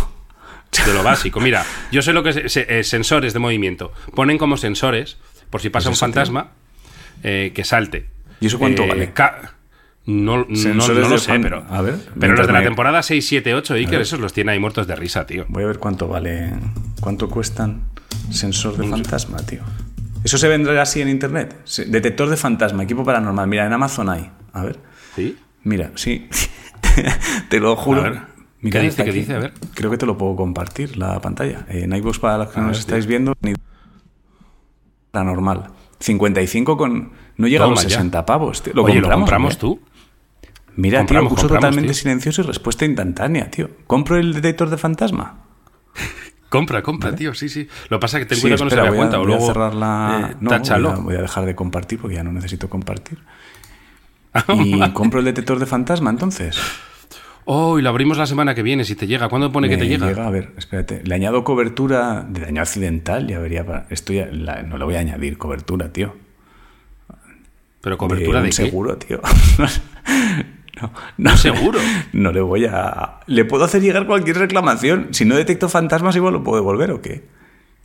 De 0.84 0.92
lo 0.92 1.02
básico. 1.04 1.40
Mira, 1.40 1.64
yo 1.92 2.02
sé 2.02 2.12
lo 2.12 2.22
que 2.22 2.30
es 2.30 2.52
se- 2.52 2.66
eh, 2.80 2.84
sensores 2.84 3.32
de 3.32 3.38
movimiento. 3.38 3.92
Ponen 4.14 4.37
como 4.37 4.56
sensores, 4.56 5.16
por 5.48 5.61
si 5.62 5.70
pasa 5.70 5.88
Pues 5.88 5.96
un 5.96 6.00
fantasma, 6.00 6.48
eh, 7.22 7.52
que 7.54 7.64
salte. 7.64 8.06
¿Y 8.40 8.46
eso 8.48 8.58
cuánto 8.58 8.87
vale? 8.87 9.12
No, 10.06 10.38
no, 10.38 10.44
lo 10.48 11.18
sé, 11.18 11.28
fan- 11.32 11.42
pero. 11.42 11.64
a 11.68 11.82
ver, 11.82 11.96
pero 12.18 12.32
los 12.34 12.46
de 12.46 12.52
la 12.52 12.58
internet. 12.61 12.64
temporada 12.64 13.02
6, 13.02 13.26
7, 13.28 13.54
8, 13.54 13.74
Iker, 13.74 14.00
esos 14.00 14.18
los 14.20 14.32
tiene 14.32 14.52
ahí 14.52 14.58
muertos 14.58 14.87
de 14.87 14.96
risa, 14.96 15.26
tío. 15.26 15.44
Voy 15.48 15.64
a 15.64 15.66
ver 15.66 15.78
cuánto 15.78 16.08
vale. 16.08 16.52
¿Cuánto 17.00 17.28
cuestan 17.28 17.82
sensor 18.31 18.77
de 18.77 18.87
fantasma, 18.88 19.38
tío? 19.38 19.61
Eso 20.25 20.37
se 20.38 20.49
vendrá 20.49 20.83
así 20.83 21.01
en 21.01 21.09
internet. 21.09 21.57
Detector 21.87 22.29
de 22.29 22.37
fantasma, 22.37 22.83
equipo 22.83 23.05
paranormal. 23.05 23.47
Mira, 23.47 23.67
en 23.67 23.73
Amazon 23.73 24.09
hay. 24.11 24.31
A 24.53 24.64
ver. 24.64 24.79
¿Sí? 25.14 25.37
Mira, 25.64 25.93
sí. 25.95 26.29
te 27.49 27.61
lo 27.61 27.77
juro. 27.77 28.01
A 28.01 28.05
ver. 28.11 28.21
Mira, 28.61 28.81
¿Qué 28.81 28.87
dice? 28.87 29.05
¿Qué 29.05 29.12
dice? 29.12 29.35
A 29.35 29.38
ver. 29.38 29.53
Creo 29.75 29.91
que 29.91 29.99
te 29.99 30.07
lo 30.07 30.19
puedo 30.19 30.35
compartir, 30.35 30.97
la 30.99 31.21
pantalla. 31.21 31.64
En 31.69 31.93
iVoox, 31.95 32.19
para 32.19 32.38
los 32.38 32.49
que 32.49 32.59
A 32.59 32.62
nos 32.62 32.71
ver, 32.73 32.81
estáis 32.81 33.07
viendo, 33.07 33.35
ni- 33.41 33.55
paranormal. 35.11 35.71
55 36.01 36.77
con. 36.77 37.12
No 37.37 37.47
llega 37.47 37.64
a 37.64 37.69
los 37.69 37.83
ya. 37.85 37.88
60 37.91 38.27
pavos. 38.27 38.62
tío. 38.62 38.73
Lo 38.75 38.83
Oye, 38.85 38.95
compramos, 38.95 39.11
¿lo 39.21 39.25
compramos 39.25 39.55
¿eh? 39.55 39.59
tú? 39.61 39.81
Mira, 40.77 40.99
Compramos, 41.01 41.31
tío, 41.31 41.35
uso 41.35 41.43
compramos, 41.49 41.61
totalmente 41.71 41.93
tío. 41.93 42.01
silencioso 42.03 42.43
y 42.43 42.45
respuesta 42.45 42.85
instantánea, 42.85 43.51
tío. 43.51 43.69
¿Compro 43.87 44.17
el 44.17 44.33
detector 44.35 44.71
de 44.71 44.77
fantasma? 44.79 45.45
Compra, 46.48 46.82
compra, 46.82 47.14
tío, 47.14 47.34
sí, 47.34 47.48
sí. 47.48 47.68
Lo 47.90 47.98
que 47.98 48.00
pasa 48.00 48.18
que 48.18 48.24
ten 48.26 48.37
Sí, 48.37 48.42
cuidado 48.42 48.58
que 48.58 48.64
no 48.64 48.70
se 48.70 48.76
espera, 48.76 48.90
voy 48.90 48.96
a- 48.96 49.00
cuenta 49.00 49.16
o 49.18 49.20
voy 49.20 49.32
a 49.32 49.37
luego 49.37 49.46
cerrar 49.52 49.74
la... 49.74 50.30
eh, 50.32 50.37
no, 50.40 50.50
voy 50.50 50.68
a, 50.70 50.94
voy 50.96 51.14
a 51.16 51.20
dejar 51.22 51.44
de 51.44 51.54
compartir 51.54 51.98
porque 52.00 52.16
ya 52.16 52.24
no 52.24 52.32
necesito 52.32 52.68
compartir. 52.70 53.18
Y 54.54 54.78
compro 54.92 55.18
el 55.20 55.24
detector 55.24 55.58
de 55.58 55.66
fantasma 55.66 56.11
entonces. 56.11 56.58
Oh, 57.44 57.78
y 57.78 57.82
lo 57.82 57.88
abrimos 57.88 58.18
la 58.18 58.26
semana 58.26 58.54
que 58.54 58.62
viene, 58.62 58.84
si 58.84 58.94
te 58.94 59.06
llega. 59.06 59.28
¿Cuándo 59.30 59.50
pone 59.50 59.68
que 59.70 59.78
te 59.78 59.87
llega? 59.88 60.06
A 60.26 60.30
ver, 60.30 60.52
espérate. 60.58 61.02
Le 61.04 61.14
añado 61.14 61.44
cobertura 61.44 62.26
de 62.28 62.40
daño 62.42 62.61
accidental. 62.61 63.26
Ya 63.26 63.38
vería. 63.38 63.64
Para... 63.64 63.87
Esto 63.88 64.12
ya 64.12 64.26
la- 64.30 64.62
no 64.62 64.76
le 64.76 64.84
voy 64.84 64.96
a 64.96 65.00
añadir 65.00 65.38
cobertura, 65.38 65.90
tío. 65.92 66.14
Pero 67.80 67.96
cobertura 67.96 68.42
de, 68.42 68.48
qué? 68.50 68.52
seguro, 68.54 68.96
tío. 68.98 69.20
no, 70.83 70.93
no, 71.19 71.31
¿Un 71.33 71.37
seguro? 71.38 71.79
No 72.12 72.33
le 72.33 72.41
voy 72.41 72.67
a. 72.67 73.21
Le 73.27 73.45
puedo 73.45 73.64
hacer 73.64 73.83
llegar 73.83 74.07
cualquier 74.07 74.38
reclamación. 74.38 75.09
Si 75.12 75.25
no 75.25 75.37
detecto 75.37 75.69
fantasmas, 75.69 76.17
igual 76.17 76.35
lo 76.35 76.43
puedo 76.45 76.57
devolver 76.57 76.91
o 76.93 77.01
qué. 77.03 77.25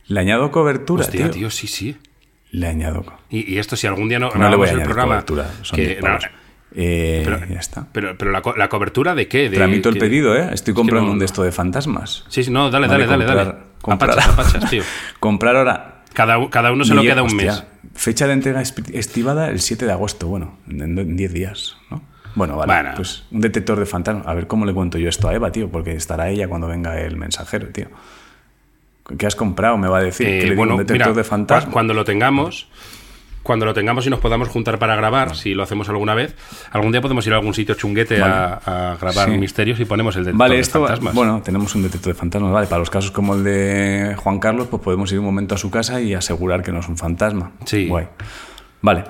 Le 0.06 0.20
añado 0.20 0.50
cobertura, 0.50 1.02
Hostia, 1.04 1.24
tío. 1.26 1.30
tío, 1.30 1.50
sí, 1.50 1.66
sí. 1.66 1.96
Le 2.50 2.66
añado. 2.68 3.04
Y, 3.30 3.52
y 3.54 3.58
esto, 3.58 3.74
si 3.76 3.86
algún 3.86 4.08
día 4.08 4.18
no 4.18 4.30
No 4.30 4.48
le 4.50 4.56
voy 4.56 4.68
a 4.68 4.72
el 4.72 4.82
programa. 4.82 5.14
cobertura. 5.14 5.50
Son 5.62 5.76
que- 5.76 5.86
10 5.86 6.00
pavos. 6.00 6.22
no, 6.24 6.30
Eh, 6.76 7.22
pero, 7.24 7.46
ya 7.46 7.58
está. 7.60 7.86
Pero, 7.92 8.16
pero 8.18 8.30
la, 8.32 8.42
co- 8.42 8.56
la 8.56 8.68
cobertura 8.68 9.14
de 9.14 9.28
qué? 9.28 9.48
De, 9.48 9.56
Tramito 9.56 9.88
el 9.88 9.94
que- 9.94 10.00
pedido, 10.00 10.36
¿eh? 10.36 10.50
Estoy 10.52 10.74
que 10.74 10.76
comprando 10.76 11.06
no- 11.06 11.12
un 11.12 11.18
de 11.20 11.24
esto 11.24 11.42
de 11.42 11.52
fantasmas. 11.52 12.24
Sí, 12.28 12.42
sí, 12.44 12.50
no, 12.50 12.70
dale, 12.70 12.86
dale, 12.88 13.06
dale, 13.06 13.24
dale. 13.24 13.40
comprar- 13.40 13.64
comprar- 13.80 14.10
Apachas, 14.12 14.28
apachas, 14.32 14.70
tío. 14.70 14.82
comprar 15.20 15.56
ahora. 15.56 16.02
Cada, 16.12 16.48
cada 16.50 16.70
uno 16.72 16.84
se 16.84 16.94
lo 16.94 17.02
queda 17.02 17.22
un 17.22 17.28
hostia, 17.30 17.52
mes. 17.52 17.64
Fecha 17.94 18.26
de 18.28 18.34
entrega 18.34 18.60
estivada 18.62 19.48
el 19.50 19.60
7 19.60 19.84
de 19.86 19.90
agosto. 19.92 20.28
Bueno, 20.28 20.58
en 20.68 20.96
en 20.98 21.16
10 21.16 21.32
días, 21.32 21.76
¿no? 21.90 22.02
Bueno, 22.34 22.56
vale. 22.56 22.72
Bueno. 22.72 22.90
Pues 22.96 23.24
un 23.30 23.40
detector 23.40 23.78
de 23.78 23.86
fantasmas. 23.86 24.26
A 24.26 24.34
ver 24.34 24.46
cómo 24.46 24.64
le 24.66 24.72
cuento 24.74 24.98
yo 24.98 25.08
esto 25.08 25.28
a 25.28 25.34
Eva, 25.34 25.52
tío, 25.52 25.68
porque 25.70 25.92
estará 25.94 26.28
ella 26.30 26.48
cuando 26.48 26.66
venga 26.66 26.98
el 27.00 27.16
mensajero, 27.16 27.68
tío. 27.68 27.86
¿Qué 29.18 29.26
has 29.26 29.36
comprado? 29.36 29.76
Me 29.78 29.88
va 29.88 29.98
a 29.98 30.02
decir. 30.02 30.26
Eh, 30.26 30.30
que 30.30 30.36
le 30.38 30.44
digo 30.50 30.56
bueno, 30.56 30.74
un 30.74 30.78
detector 30.78 31.08
mira, 31.08 31.16
de 31.18 31.24
fantasmas. 31.24 31.68
cua- 31.68 31.72
cuando 31.72 31.92
lo 31.94 32.04
tengamos, 32.04 32.68
cuando 33.42 33.66
lo 33.66 33.74
tengamos 33.74 34.06
y 34.06 34.10
nos 34.10 34.18
podamos 34.20 34.48
juntar 34.48 34.78
para 34.78 34.96
grabar, 34.96 35.36
si 35.36 35.52
lo 35.52 35.62
hacemos 35.62 35.90
alguna 35.90 36.14
vez, 36.14 36.34
algún 36.72 36.90
día 36.90 37.02
podemos 37.02 37.26
ir 37.26 37.34
a 37.34 37.36
algún 37.36 37.52
sitio 37.52 37.74
chunguete 37.74 38.22
a, 38.22 38.54
a 38.92 38.96
grabar 38.96 39.28
Sí. 39.30 39.36
misterios 39.36 39.78
y 39.80 39.84
ponemos 39.84 40.16
el 40.16 40.24
detector 40.24 40.38
Vale, 40.38 40.54
de 40.54 40.60
esto, 40.62 40.80
fantasmas. 40.80 41.14
bueno, 41.14 41.42
tenemos 41.44 41.74
un 41.74 41.82
detector 41.82 42.14
de 42.14 42.18
fantasmas, 42.18 42.50
vale. 42.50 42.66
Para 42.66 42.78
los 42.78 42.88
casos 42.88 43.10
como 43.10 43.34
el 43.34 43.44
de 43.44 44.14
Juan 44.16 44.38
Carlos, 44.38 44.68
pues 44.68 44.82
podemos 44.82 45.12
ir 45.12 45.18
un 45.18 45.26
momento 45.26 45.54
a 45.54 45.58
su 45.58 45.70
casa 45.70 46.00
y 46.00 46.14
asegurar 46.14 46.62
que 46.62 46.72
no 46.72 46.80
es 46.80 46.88
un 46.88 46.96
fantasma. 46.96 47.52
Sí. 47.66 47.86
Guay. 47.86 48.08
Vale. 48.80 49.04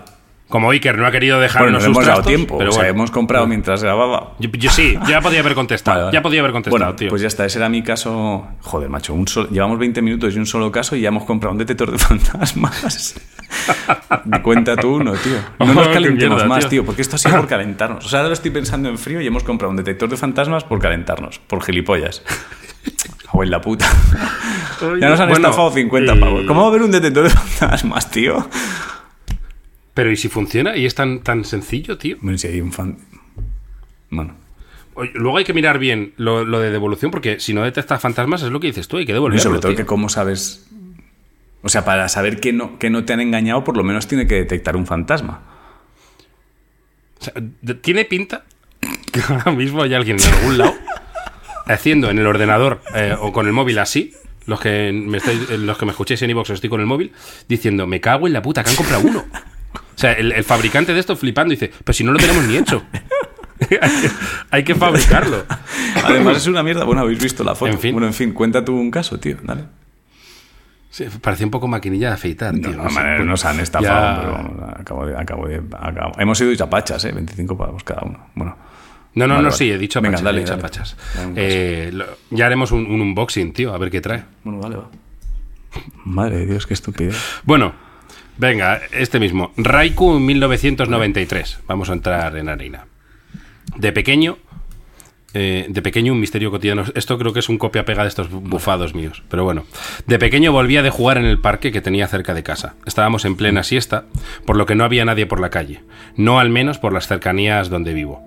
Como 0.49 0.71
Iker 0.71 0.99
no 0.99 1.07
ha 1.07 1.11
querido 1.11 1.37
Bueno, 1.39 1.43
dejarnos 1.49 1.73
nos 1.73 1.83
sus 1.83 1.87
hemos 1.91 2.05
dado 2.05 2.17
trastos, 2.19 2.27
tiempo. 2.27 2.59
pero 2.59 2.71
o 2.71 2.73
sea, 2.73 2.83
bueno. 2.83 2.95
hemos 2.97 3.11
comprado 3.11 3.47
mientras 3.47 3.83
grababa. 3.83 4.33
Yo, 4.39 4.51
yo 4.51 4.71
sí, 4.71 4.97
ya 5.09 5.21
podía 5.21 5.41
haber 5.41 5.55
contestado. 5.57 5.95
Vale, 5.97 6.05
vale. 6.07 6.15
Ya 6.15 6.23
podía 6.23 6.41
haber 6.41 6.53
contestado, 6.53 6.79
Bueno, 6.85 6.97
tío. 6.97 7.09
pues 7.09 7.23
ya 7.23 7.29
está. 7.29 7.45
Ese 7.47 7.59
era 7.59 7.69
mi 7.69 7.83
caso. 7.83 8.47
Joder, 8.61 8.89
macho. 8.91 9.15
Un 9.15 9.27
solo- 9.27 9.49
Llevamos 9.49 9.79
20 9.79 10.03
minutos 10.03 10.35
y 10.35 10.39
un 10.39 10.47
solo 10.47 10.71
caso 10.71 10.95
y 10.97 11.01
ya 11.01 11.09
hemos 11.09 11.25
comprado 11.25 11.53
un 11.53 11.59
detector 11.59 11.91
de 11.91 11.99
fantasmas. 12.49 13.15
Cuenta 14.43 14.77
tú 14.77 14.97
uno, 14.97 15.13
tío. 15.15 15.37
No 15.61 15.73
nos 15.75 15.89
calentemos 15.89 16.37
mierda, 16.37 16.47
más, 16.47 16.61
tío. 16.61 16.69
tío. 16.69 16.85
porque 16.85 17.03
esto 17.03 17.17
ha 17.17 17.19
sido 17.19 17.37
por 17.37 17.49
calentarnos. 17.49 18.05
O 18.05 18.09
sea, 18.09 18.21
ahora 18.21 18.29
lo 18.29 18.35
estoy 18.35 18.51
pensando 18.51 18.89
en 18.89 18.99
frío 18.99 19.21
y 19.21 19.27
hemos 19.27 19.45
comprado 19.45 19.71
un 19.71 19.77
detector 19.77 20.09
de 20.09 20.17
fantasmas 20.17 20.63
por 20.65 20.79
calentarnos. 20.79 21.39
Por 21.39 21.63
gilipollas. 21.63 22.23
O 23.33 23.43
en 23.43 23.51
la 23.51 23.61
puta. 23.61 23.87
Ya 25.01 25.09
nos 25.09 25.19
han 25.21 25.29
Bueno, 25.31 25.49
estafado 25.49 25.71
50 25.73 26.13
eh, 26.13 26.17
pavos. 26.21 26.43
¿Cómo 26.47 26.61
va 26.61 26.67
a 26.67 26.71
haber 26.71 26.83
un 26.83 26.91
detector 26.91 27.25
de 27.25 27.31
fantasmas, 27.31 28.11
tío? 28.11 28.47
Pero 29.95 30.11
¿y 30.11 30.17
si 30.17 30.29
funciona? 30.29 30.77
¿Y 30.77 30.87
es 30.87 30.95
tan, 30.95 31.21
tan 31.21 31.45
sencillo, 31.45 31.97
tío? 31.99 32.17
Bueno, 32.21 32.37
si 32.39 32.49
hay 32.49 32.61
un 32.61 32.73
fan. 32.73 32.99
Bueno. 34.11 34.35
Oye, 34.95 35.11
Luego 35.15 35.39
hay 35.39 35.45
que 35.45 35.55
mirar 35.55 35.79
bien 35.79 36.13
lo, 36.17 36.45
lo 36.45 36.61
de 36.61 36.71
devolución, 36.71 37.11
porque 37.11 37.41
si 37.41 37.55
no 37.55 37.63
detectas 37.63 38.01
fantasmas 38.01 38.43
es 38.43 38.51
lo 38.51 38.61
que 38.61 38.67
dices 38.69 38.89
tú, 38.89 38.97
hay 38.97 39.07
que 39.07 39.13
Y 39.13 39.15
devolverlo. 39.15 39.43
sobre 39.43 39.61
todo 39.61 39.71
tío. 39.73 39.79
que 39.79 39.87
cómo 39.87 40.09
sabes... 40.09 40.67
O 41.63 41.69
sea, 41.69 41.85
para 41.85 42.09
saber 42.09 42.41
que 42.41 42.53
no, 42.53 42.79
que 42.79 42.91
no 42.91 43.05
te 43.05 43.13
han 43.15 43.21
engañado, 43.21 43.65
por 43.65 43.77
lo 43.77 43.85
menos 43.85 44.07
tiene 44.07 44.27
que 44.27 44.35
detectar 44.35 44.77
un 44.77 44.87
fantasma. 44.87 45.43
O 47.21 47.25
sea, 47.25 47.33
tiene 47.81 48.05
pinta 48.05 48.45
que 49.13 49.21
ahora 49.29 49.51
mismo 49.53 49.83
hay 49.83 49.95
alguien 49.95 50.19
en 50.21 50.27
algún 50.35 50.59
lado 50.59 50.75
haciendo 51.67 52.11
en 52.11 52.19
el 52.19 52.27
ordenador 52.27 52.83
eh, 52.95 53.17
o 53.19 53.33
con 53.33 53.47
el 53.47 53.53
móvil 53.53 53.79
así. 53.79 54.13
Los 54.47 54.61
que 54.61 54.93
me 54.93 55.17
estáis, 55.17 55.49
los 55.51 55.79
que 55.79 55.87
me 55.87 55.93
escuchéis 55.93 56.21
en 56.21 56.29
iVoox 56.31 56.51
estoy 56.51 56.69
con 56.69 56.81
el 56.81 56.87
móvil 56.87 57.13
diciendo, 57.49 57.87
me 57.87 58.01
cago 58.03 58.27
en 58.27 58.35
la 58.35 58.43
puta, 58.43 58.63
que 58.63 58.69
han 58.71 58.77
comprado 58.77 59.03
uno. 59.09 59.25
O 59.95 59.99
sea, 59.99 60.13
el, 60.13 60.33
el 60.33 60.45
fabricante 60.45 60.93
de 60.93 61.01
esto 61.01 61.15
flipando 61.17 61.51
dice, 61.53 61.71
pero 61.85 61.95
si 61.95 62.03
no 62.05 62.13
lo 62.13 62.19
tenemos 62.19 62.45
ni 62.45 62.57
hecho. 62.57 62.83
hay, 64.51 64.65
que, 64.65 64.75
fabricarlo. 64.75 65.45
Además 66.05 66.39
es 66.39 66.47
una 66.47 66.63
mierda. 66.63 66.85
Bueno, 66.85 67.03
habéis 67.03 67.23
visto 67.23 67.45
la 67.45 67.55
foto. 67.55 67.71
En 67.73 67.79
fin. 67.79 67.93
Bueno, 67.93 68.07
en 68.07 68.15
fin, 68.15 68.33
cuenta 68.33 68.65
tú 68.65 68.75
un 68.77 68.91
caso, 68.91 69.19
tío. 69.19 69.37
Dale. 69.43 69.65
Sí, 70.91 71.07
parecía 71.21 71.47
un 71.47 71.51
poco 71.51 71.67
maquinilla 71.67 72.09
de 72.09 72.15
afeitar, 72.15 72.55
tío. 72.55 72.71
No, 72.71 72.89
sé, 72.89 72.95
man, 73.01 73.27
nos 73.27 73.45
han 73.45 73.59
estafado, 73.61 74.23
ya- 74.23 74.49
pero 74.55 74.71
acabo 74.79 75.07
de, 75.07 75.17
acabo 75.17 75.49
de- 75.49 75.63
acabo- 75.73 76.15
Hemos 76.21 76.39
sido 76.39 76.55
chapachas, 76.55 77.05
¿eh? 77.05 77.13
25 77.13 77.57
pavos 77.57 77.83
cada 77.83 78.03
uno. 78.03 78.27
Bueno. 78.35 78.57
No, 79.15 79.27
no, 79.27 79.35
Vale, 79.35 79.43
no, 79.45 79.49
vale. 79.51 79.57
sí, 79.57 79.71
he 79.71 79.79
dicho 79.79 80.01
Venga, 80.01 80.19
apachas. 80.19 80.25
dale, 80.25 80.39
he 80.39 80.41
dicho 80.43 80.51
dale. 80.53 80.61
apachas. 80.63 80.97
Dale 81.17 81.33
Eh, 81.37 81.91
lo- 81.93 82.07
ya 82.31 82.47
haremos 82.47 82.71
un, 82.73 82.87
un 82.87 83.01
unboxing, 83.01 83.53
tío, 83.53 83.73
a 83.75 83.79
ver 83.79 83.91
qué 83.91 84.01
trae. 84.01 84.25
Bueno, 84.45 84.61
vale, 84.61 84.77
va. 84.77 84.89
Madre 86.05 86.39
de 86.39 86.47
Dios, 86.47 86.67
qué 86.67 86.75
estupidez. 86.75 87.17
Bueno, 87.45 87.75
venga, 88.39 88.81
este 88.93 89.21
mismo. 89.21 89.53
Raiku 89.57 90.19
1993. 90.19 91.61
Vamos 91.67 91.91
a 91.91 91.93
entrar 91.93 92.37
en 92.37 92.49
harina. 92.49 92.87
De 93.77 93.93
pequeño, 93.93 94.39
eh, 95.35 95.67
de 95.69 95.83
pequeño 95.83 96.13
un 96.13 96.21
misterio 96.21 96.51
cotidiano. 96.51 96.85
Esto 96.95 97.19
creo 97.19 97.33
que 97.33 97.41
es 97.41 97.49
un 97.49 97.59
copia-pega 97.59 98.03
de 98.03 98.09
estos 98.09 98.31
bufados 98.31 98.95
míos. 98.95 99.23
Pero 99.29 99.45
bueno, 99.45 99.65
de 100.07 100.19
pequeño 100.19 100.53
volvía 100.53 100.83
de 100.83 100.91
jugar 100.91 101.19
en 101.19 101.25
el 101.25 101.41
parque 101.41 101.73
que 101.73 101.81
tenía 101.81 102.07
cerca 102.07 102.35
de 102.35 102.45
casa. 102.45 102.75
Estábamos 102.87 103.25
en 103.25 103.37
plena 103.37 103.65
siesta, 103.65 104.05
por 104.47 104.57
lo 104.57 104.65
que 104.65 104.77
no 104.77 104.85
había 104.85 105.05
nadie 105.05 105.27
por 105.27 105.41
la 105.41 105.51
calle. 105.51 105.83
No 106.17 106.39
al 106.39 106.51
menos 106.51 106.79
por 106.79 106.93
las 106.93 107.09
cercanías 107.09 107.69
donde 107.69 107.95
vivo. 107.95 108.23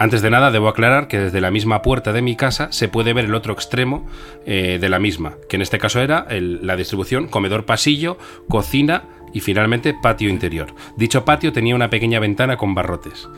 Antes 0.00 0.22
de 0.22 0.30
nada, 0.30 0.50
debo 0.50 0.68
aclarar 0.68 1.08
que 1.08 1.18
desde 1.18 1.42
la 1.42 1.50
misma 1.50 1.82
puerta 1.82 2.14
de 2.14 2.22
mi 2.22 2.34
casa 2.34 2.72
se 2.72 2.88
puede 2.88 3.12
ver 3.12 3.26
el 3.26 3.34
otro 3.34 3.52
extremo 3.52 4.08
eh, 4.46 4.78
de 4.80 4.88
la 4.88 4.98
misma, 4.98 5.34
que 5.46 5.56
en 5.56 5.62
este 5.62 5.78
caso 5.78 6.00
era 6.00 6.26
la 6.30 6.74
distribución 6.74 7.28
comedor-pasillo, 7.28 8.16
cocina 8.48 9.04
y 9.32 9.40
finalmente 9.40 9.94
patio 9.94 10.28
interior. 10.28 10.74
Dicho 10.96 11.24
patio 11.24 11.52
tenía 11.52 11.74
una 11.74 11.90
pequeña 11.90 12.20
ventana 12.20 12.56
con 12.56 12.74
barrotes. 12.74 13.28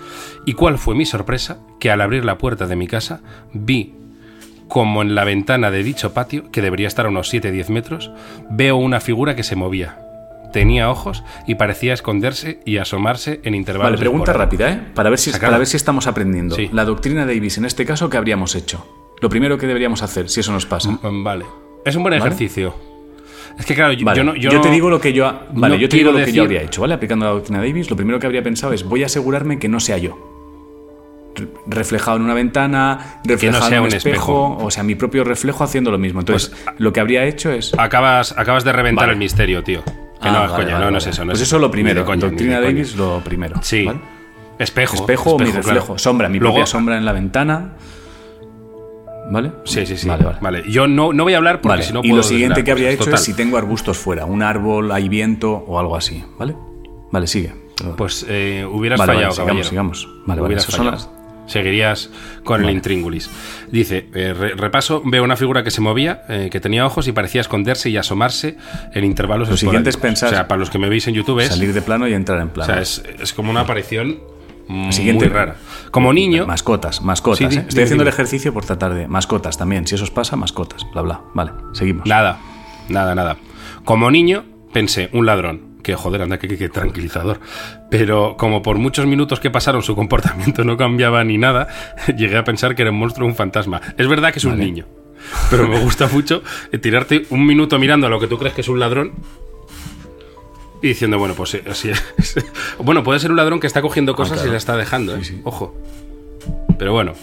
¿Y 0.46 0.54
cuál 0.54 0.78
fue 0.78 0.94
mi 0.94 1.06
sorpresa? 1.06 1.58
Que 1.78 1.90
al 1.90 2.00
abrir 2.00 2.24
la 2.24 2.38
puerta 2.38 2.66
de 2.66 2.76
mi 2.76 2.86
casa 2.86 3.20
vi 3.52 3.94
como 4.68 5.02
en 5.02 5.14
la 5.14 5.24
ventana 5.24 5.70
de 5.70 5.82
dicho 5.82 6.14
patio, 6.14 6.50
que 6.50 6.62
debería 6.62 6.88
estar 6.88 7.04
a 7.04 7.10
unos 7.10 7.32
7-10 7.32 7.68
metros, 7.68 8.10
veo 8.48 8.76
una 8.76 9.00
figura 9.00 9.36
que 9.36 9.42
se 9.42 9.54
movía. 9.54 9.98
Tenía 10.50 10.90
ojos 10.90 11.24
y 11.46 11.56
parecía 11.56 11.92
esconderse 11.92 12.60
y 12.64 12.78
asomarse 12.78 13.40
en 13.44 13.54
intervalos. 13.54 13.92
Vale, 13.92 13.98
pregunta 14.00 14.32
rápida, 14.32 14.70
¿eh? 14.70 14.80
Para 14.94 15.10
ver, 15.10 15.18
si, 15.18 15.30
para 15.30 15.58
ver 15.58 15.66
si 15.66 15.76
estamos 15.76 16.06
aprendiendo. 16.06 16.56
Sí. 16.56 16.70
La 16.72 16.86
doctrina 16.86 17.26
Davis, 17.26 17.58
en 17.58 17.66
este 17.66 17.84
caso, 17.84 18.08
¿qué 18.08 18.16
habríamos 18.16 18.54
hecho? 18.54 18.86
Lo 19.20 19.28
primero 19.28 19.58
que 19.58 19.66
deberíamos 19.66 20.02
hacer, 20.02 20.30
si 20.30 20.40
eso 20.40 20.52
nos 20.52 20.64
pasa. 20.64 20.90
Mm, 20.90 21.22
Vale. 21.22 21.44
Es 21.84 21.94
un 21.94 22.02
buen 22.02 22.12
¿Vale? 22.18 22.24
ejercicio. 22.24 22.74
Es 23.58 23.66
que 23.66 23.74
claro, 23.74 23.92
yo, 23.92 24.04
Vale, 24.04 24.18
yo 24.18 24.24
no. 24.24 24.34
Yo, 24.34 24.50
Yo, 24.50 24.60
te 24.60 24.68
no- 24.68 24.74
digo 24.74 24.90
lo 24.90 25.00
que 25.00 25.12
yo, 25.12 25.26
ha- 25.26 25.46
vale, 25.52 25.74
no 25.76 25.80
yo 25.80 25.88
te 25.88 25.96
digo 25.96 26.10
lo 26.12 26.16
que 26.18 26.24
yo 26.24 26.26
decir- 26.26 26.40
habría 26.42 26.62
hecho, 26.62 26.80
¿vale? 26.80 26.94
Aplicando 26.94 27.24
la 27.26 27.32
doctrina 27.32 27.58
Davis, 27.60 27.90
lo 27.90 27.96
primero 27.96 28.18
que 28.18 28.26
habría 28.26 28.42
pensado 28.42 28.72
es 28.72 28.84
voy 28.84 29.02
a 29.02 29.06
asegurarme 29.06 29.58
que 29.58 29.68
no 29.68 29.78
sea 29.80 29.98
yo. 29.98 30.28
Re- 31.34 31.48
Reflejado 31.66 32.16
en 32.18 32.24
una 32.24 32.34
ventana, 32.34 33.20
reflejado 33.24 33.68
sea 33.68 33.78
en 33.78 33.84
un 33.84 33.88
espejo, 33.88 34.52
espejo. 34.52 34.58
o 34.66 34.70
sea, 34.70 34.82
mi 34.82 34.94
propio 34.94 35.24
reflejo 35.24 35.64
haciendo 35.64 35.90
lo 35.90 35.98
mismo. 35.98 36.20
Entonces, 36.20 36.50
Pues, 36.50 36.76
lo 36.78 36.92
que 36.92 37.00
habría 37.00 37.24
hecho 37.24 37.50
es 37.50 37.72
Acabas, 37.78 38.36
acabas 38.36 38.64
de 38.64 38.72
reventar 38.72 39.04
Vale. 39.04 39.12
el 39.12 39.18
misterio, 39.18 39.62
tío. 39.62 39.82
Que 39.84 40.28
Ah, 40.28 40.32
no, 40.32 40.40
vale, 40.52 40.64
coña, 40.64 40.78
no, 40.78 40.90
no 40.90 40.98
es 40.98 41.06
eso. 41.06 41.24
No 41.24 41.30
pues 41.32 41.40
es 41.40 41.48
eso 41.48 41.58
lo 41.58 41.70
primero. 41.70 42.04
coña, 42.04 42.20
doctrina. 42.20 42.60
Davis 42.60 42.94
lo 42.96 43.20
primero. 43.24 43.56
Sí. 43.62 43.84
¿vale? 43.86 43.98
Espejo. 44.58 44.94
Espejo, 44.96 45.38
mi 45.38 45.46
claro. 45.46 45.56
reflejo. 45.62 45.98
Sombra, 45.98 46.28
mi 46.28 46.38
Luego- 46.38 46.54
propia 46.56 46.66
sombra 46.66 46.96
en 46.98 47.04
la 47.04 47.12
ventana. 47.12 47.72
¿Vale? 49.30 49.52
Sí, 49.64 49.86
sí, 49.86 49.96
sí. 49.96 50.08
Vale, 50.08 50.24
Vale, 50.24 50.38
vale. 50.40 50.62
Yo 50.70 50.86
no, 50.86 51.12
no 51.12 51.24
voy 51.24 51.34
a 51.34 51.36
hablar 51.38 51.60
porque 51.60 51.68
Vale, 51.72 51.82
si 51.84 51.92
no 51.92 52.00
y 52.02 52.08
puedo 52.08 52.16
lo 52.16 52.22
siguiente 52.22 52.64
que 52.64 52.70
habría 52.72 52.88
cosas. 52.88 52.94
hecho 52.96 53.04
Total. 53.04 53.18
es 53.20 53.24
si 53.24 53.34
tengo 53.34 53.56
arbustos 53.56 53.96
fuera, 53.98 54.24
un 54.26 54.42
árbol, 54.42 54.90
hay 54.92 55.08
viento 55.08 55.52
o 55.66 55.78
algo 55.78 55.96
así, 55.96 56.24
¿vale? 56.38 56.54
Vale, 57.10 57.26
sigue. 57.26 57.54
Pues 57.96 58.24
eh, 58.28 58.66
hubieras 58.70 58.98
Vale, 58.98 59.14
fallado, 59.14 59.32
sigamos, 59.32 59.66
sigamos. 59.66 60.08
Vale, 60.26 60.42
Hubieras 60.42 60.66
fallado. 60.66 61.22
Seguirías 61.46 62.08
con 62.44 62.62
el 62.64 62.70
intríngulis. 62.70 63.28
Dice, 63.70 64.08
eh, 64.14 64.32
re- 64.32 64.54
repaso, 64.54 65.02
veo 65.04 65.24
una 65.24 65.36
figura 65.36 65.64
que 65.64 65.72
se 65.72 65.80
movía, 65.80 66.22
eh, 66.28 66.48
que 66.52 66.60
tenía 66.60 66.86
ojos 66.86 67.08
y 67.08 67.12
parecía 67.12 67.40
esconderse 67.40 67.90
y 67.90 67.96
asomarse 67.96 68.56
en 68.94 69.04
intervalos 69.04 69.48
Lo 69.50 69.56
siguiente 69.56 69.90
es 69.90 69.96
pensar- 69.96 70.28
O 70.28 70.30
sea, 70.34 70.46
para 70.48 70.60
los 70.60 70.70
que 70.70 70.78
me 70.78 70.88
veis 70.88 71.08
en 71.08 71.14
YouTube 71.14 71.40
es... 71.40 71.48
Salir 71.48 71.74
de 71.74 71.82
plano 71.82 72.06
y 72.06 72.14
entrar 72.14 72.40
en 72.40 72.48
O 72.48 72.52
plano. 72.52 72.72
sea, 72.72 72.80
es, 72.80 73.02
es 73.20 73.32
como 73.32 73.50
una 73.50 73.62
aparición 73.62 74.18
muy 74.72 74.92
Siguiente. 74.92 75.28
rara. 75.28 75.56
Como 75.90 76.12
niño... 76.12 76.46
Mascotas, 76.46 77.02
mascotas. 77.02 77.38
Sí, 77.38 77.44
¿eh? 77.44 77.48
dime, 77.48 77.62
Estoy 77.68 77.84
haciendo 77.84 78.02
dime. 78.04 78.10
el 78.10 78.14
ejercicio 78.14 78.52
por 78.52 78.64
tratar 78.64 78.94
de. 78.94 79.06
Mascotas 79.08 79.56
también. 79.58 79.86
Si 79.86 79.94
eso 79.94 80.04
os 80.04 80.10
pasa, 80.10 80.36
mascotas. 80.36 80.86
Bla, 80.92 81.02
bla. 81.02 81.20
Vale, 81.34 81.52
seguimos. 81.72 82.06
Nada, 82.06 82.38
nada, 82.88 83.14
nada. 83.14 83.36
Como 83.84 84.10
niño 84.10 84.44
pensé, 84.72 85.10
un 85.12 85.26
ladrón. 85.26 85.72
Que 85.82 85.96
joder, 85.96 86.22
anda, 86.22 86.38
que, 86.38 86.46
que- 86.48 86.56
que 86.56 86.68
tranquilizador. 86.68 87.40
Pero 87.90 88.36
como 88.38 88.62
por 88.62 88.78
muchos 88.78 89.04
minutos 89.06 89.40
que 89.40 89.50
pasaron 89.50 89.82
su 89.82 89.94
comportamiento 89.96 90.62
no 90.64 90.76
cambiaba 90.76 91.22
ni 91.24 91.38
nada, 91.38 91.66
llegué 92.16 92.36
a 92.38 92.44
pensar 92.44 92.74
que 92.76 92.82
era 92.82 92.90
un 92.92 92.98
monstruo 92.98 93.26
o 93.26 93.30
un 93.30 93.34
fantasma. 93.36 93.80
Es 93.98 94.06
verdad 94.06 94.32
que 94.32 94.38
es 94.38 94.44
un 94.44 94.58
niño. 94.58 94.86
pero 95.50 95.68
me 95.68 95.78
gusta 95.80 96.08
mucho 96.08 96.42
eh, 96.72 96.78
tirarte 96.78 97.26
un 97.30 97.44
minuto 97.46 97.78
mirando 97.78 98.06
a 98.06 98.10
lo 98.10 98.18
que 98.20 98.26
tú 98.28 98.38
crees 98.38 98.54
que 98.54 98.60
es 98.62 98.68
un 98.68 98.78
ladrón 98.80 99.12
y 100.82 100.88
diciendo, 100.88 101.18
bueno, 101.18 101.34
pues 101.34 101.54
eh, 101.54 101.62
así 101.70 101.90
es. 101.90 102.02
bueno, 102.78 103.02
puede 103.04 103.20
ser 103.20 103.30
un 103.30 103.36
ladrón 103.36 103.60
que 103.60 103.66
está 103.66 103.80
cogiendo 103.80 104.14
cosas 104.14 104.34
claro. 104.34 104.48
y 104.48 104.52
la 104.52 104.58
está 104.58 104.76
dejando, 104.76 105.14
¿eh? 105.14 105.24
Sí, 105.24 105.34
sí. 105.34 105.40
Ojo. 105.44 105.74
Pero 106.78 106.92
bueno. 106.92 107.14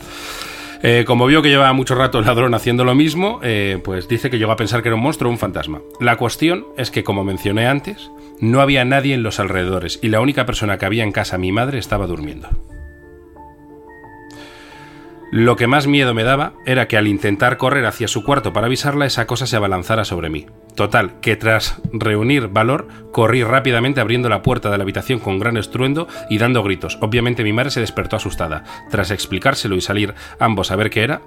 Eh, 0.81 1.03
como 1.05 1.25
vio 1.25 1.41
que 1.41 1.49
llevaba 1.49 1.73
mucho 1.73 1.93
rato 1.93 2.19
el 2.19 2.25
ladrón 2.25 2.53
haciendo 2.53 2.85
lo 2.85 2.95
mismo, 2.95 3.41
eh, 3.43 3.81
pues 3.83 4.07
dice 4.07 4.29
que 4.29 4.39
llegó 4.39 4.53
a 4.53 4.55
pensar 4.55 4.81
que 4.81 4.87
era 4.87 4.95
un 4.95 5.01
monstruo 5.01 5.29
o 5.29 5.33
un 5.33 5.37
fantasma. 5.37 5.81
La 5.99 6.15
cuestión 6.15 6.65
es 6.77 6.89
que, 6.89 7.03
como 7.03 7.25
mencioné 7.25 7.67
antes, 7.67 8.09
no 8.39 8.61
había 8.61 8.85
nadie 8.85 9.13
en 9.13 9.23
los 9.23 9.41
alrededores 9.41 9.99
y 10.01 10.07
la 10.07 10.21
única 10.21 10.45
persona 10.45 10.77
que 10.77 10.85
había 10.85 11.03
en 11.03 11.11
casa, 11.11 11.37
mi 11.37 11.51
madre, 11.51 11.79
estaba 11.79 12.07
durmiendo. 12.07 12.47
Lo 15.31 15.57
que 15.57 15.67
más 15.67 15.85
miedo 15.85 16.13
me 16.13 16.23
daba 16.23 16.53
era 16.65 16.87
que 16.87 16.97
al 16.97 17.07
intentar 17.07 17.57
correr 17.57 17.85
hacia 17.85 18.07
su 18.07 18.23
cuarto 18.23 18.53
para 18.53 18.67
avisarla, 18.67 19.05
esa 19.05 19.27
cosa 19.27 19.45
se 19.45 19.57
abalanzara 19.57 20.05
sobre 20.05 20.29
mí. 20.29 20.47
Total, 20.79 21.19
que 21.19 21.35
tras 21.35 21.75
reunir 21.91 22.47
valor, 22.47 22.87
corrí 23.11 23.43
rápidamente 23.43 23.99
abriendo 23.99 24.29
la 24.29 24.41
puerta 24.41 24.71
de 24.71 24.77
la 24.77 24.83
habitación 24.83 25.19
con 25.19 25.37
gran 25.37 25.57
estruendo 25.57 26.07
y 26.29 26.37
dando 26.37 26.63
gritos. 26.63 26.97
Obviamente 27.01 27.43
mi 27.43 27.51
madre 27.51 27.71
se 27.71 27.81
despertó 27.81 28.15
asustada. 28.15 28.63
Tras 28.89 29.11
explicárselo 29.11 29.75
y 29.75 29.81
salir 29.81 30.13
ambos 30.39 30.71
a 30.71 30.77
ver 30.77 30.89
qué 30.89 31.01
era, 31.01 31.19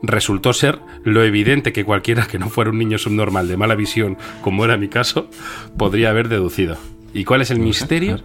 resultó 0.00 0.52
ser 0.52 0.78
lo 1.02 1.24
evidente 1.24 1.72
que 1.72 1.84
cualquiera 1.84 2.28
que 2.28 2.38
no 2.38 2.48
fuera 2.50 2.70
un 2.70 2.78
niño 2.78 2.98
subnormal 2.98 3.48
de 3.48 3.56
mala 3.56 3.74
visión, 3.74 4.16
como 4.42 4.64
era 4.64 4.76
mi 4.76 4.86
caso, 4.86 5.28
podría 5.76 6.10
haber 6.10 6.28
deducido. 6.28 6.76
¿Y 7.12 7.24
cuál 7.24 7.42
es 7.42 7.50
el 7.50 7.58
misterio? 7.58 8.20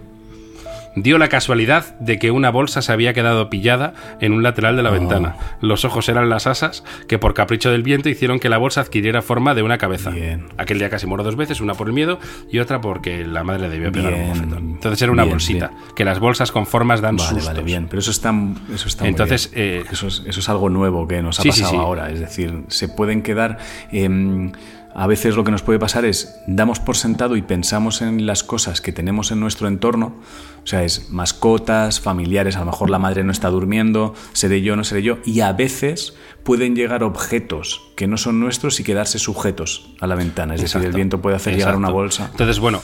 Dio 1.02 1.18
la 1.18 1.30
casualidad 1.30 1.98
de 2.00 2.18
que 2.20 2.32
una 2.32 2.50
bolsa 2.50 2.82
se 2.82 2.92
había 2.92 3.14
quedado 3.14 3.50
pillada 3.50 3.94
en 4.20 4.34
un 4.34 4.44
lateral 4.44 4.76
de 4.76 4.84
la 4.84 4.90
Oh. 4.90 4.94
ventana. 4.94 5.36
Los 5.62 5.86
ojos 5.86 6.10
eran 6.10 6.30
las 6.30 6.48
asas 6.48 6.84
que 7.08 7.18
por 7.20 7.34
capricho 7.34 7.72
del 7.72 7.84
viento 7.84 8.10
hicieron 8.10 8.40
que 8.40 8.50
la 8.50 8.58
bolsa 8.58 8.82
adquiriera 8.82 9.22
forma 9.22 9.54
de 9.56 9.64
una 9.64 9.78
cabeza. 9.78 10.10
Bien. 10.10 10.46
Aquel 10.58 10.80
día 10.80 10.90
casi 10.90 11.06
moro 11.08 11.24
dos 11.24 11.36
veces, 11.36 11.62
una 11.62 11.74
por 11.76 11.88
el 11.88 11.94
miedo 11.94 12.20
y 12.52 12.60
otra 12.60 12.82
porque 12.82 13.26
la 13.26 13.44
madre 13.44 13.70
debió 13.70 13.92
pegar 13.92 14.14
un 14.14 14.30
bofetón. 14.30 14.58
Entonces 14.72 15.02
era 15.02 15.12
una 15.12 15.24
Bien, 15.24 15.34
bolsita, 15.36 15.72
que 15.96 16.06
las 16.06 16.20
bolsas 16.20 16.52
con 16.52 16.66
formas 16.66 17.02
dan 17.02 17.16
Vale, 17.18 17.30
sustos. 17.30 17.48
vale, 17.48 17.64
bien. 17.64 17.88
Pero 17.90 18.00
eso 18.00 18.12
está, 18.12 18.34
eso 18.74 18.88
está 18.88 19.04
muy 19.04 19.10
Entonces, 19.10 19.52
bien. 19.54 19.66
eh, 19.68 19.84
eso, 19.92 20.08
es, 20.08 20.24
eso 20.26 20.40
es 20.40 20.50
algo 20.50 20.70
nuevo 20.70 21.08
que 21.08 21.22
nos 21.22 21.40
ha 21.40 21.44
Sí, 21.44 21.50
pasado 21.50 21.70
sí. 21.72 21.76
ahora. 21.78 22.10
Es 22.12 22.20
decir, 22.20 22.64
se 22.68 22.88
pueden 22.90 23.22
quedar. 23.22 23.58
em, 23.92 24.52
a 25.00 25.08
veces 25.08 25.38
lo 25.38 25.46
que 25.46 25.52
nos 25.52 25.62
puede 25.62 25.80
pasar 25.80 26.04
es 26.04 26.42
damos 26.46 26.82
por 26.82 26.98
sentado 26.98 27.38
y 27.38 27.42
pensamos 27.42 28.02
en 28.02 28.26
las 28.26 28.44
cosas 28.44 28.82
que 28.82 28.92
tenemos 28.92 29.32
en 29.32 29.40
nuestro 29.40 29.70
entorno. 29.70 30.18
O 30.62 30.68
sea, 30.68 30.84
es 30.84 31.10
mascotas, 31.10 32.02
familiares, 32.02 32.58
a 32.58 32.60
lo 32.60 32.66
mejor 32.66 32.90
la 32.90 33.00
madre 33.00 33.24
no 33.24 33.32
está 33.32 33.50
durmiendo, 33.50 34.14
seré 34.34 34.62
yo, 34.62 34.76
no 34.76 34.84
seré 34.84 35.02
yo. 35.02 35.20
Y 35.24 35.40
a 35.40 35.54
veces 35.54 36.18
pueden 36.44 36.76
llegar 36.76 37.04
objetos 37.04 37.82
que 37.96 38.08
no 38.08 38.18
son 38.18 38.42
nuestros 38.42 38.82
y 38.82 38.84
quedarse 38.84 39.20
sujetos 39.20 39.90
a 40.02 40.08
la 40.08 40.16
ventana. 40.16 40.56
Es 40.56 40.64
decir, 40.64 40.84
el 40.84 40.92
viento 40.92 41.22
puede 41.22 41.38
hacer 41.38 41.56
llegar 41.56 41.78
una 41.78 41.90
bolsa. 41.90 42.28
Entonces, 42.32 42.60
bueno. 42.60 42.84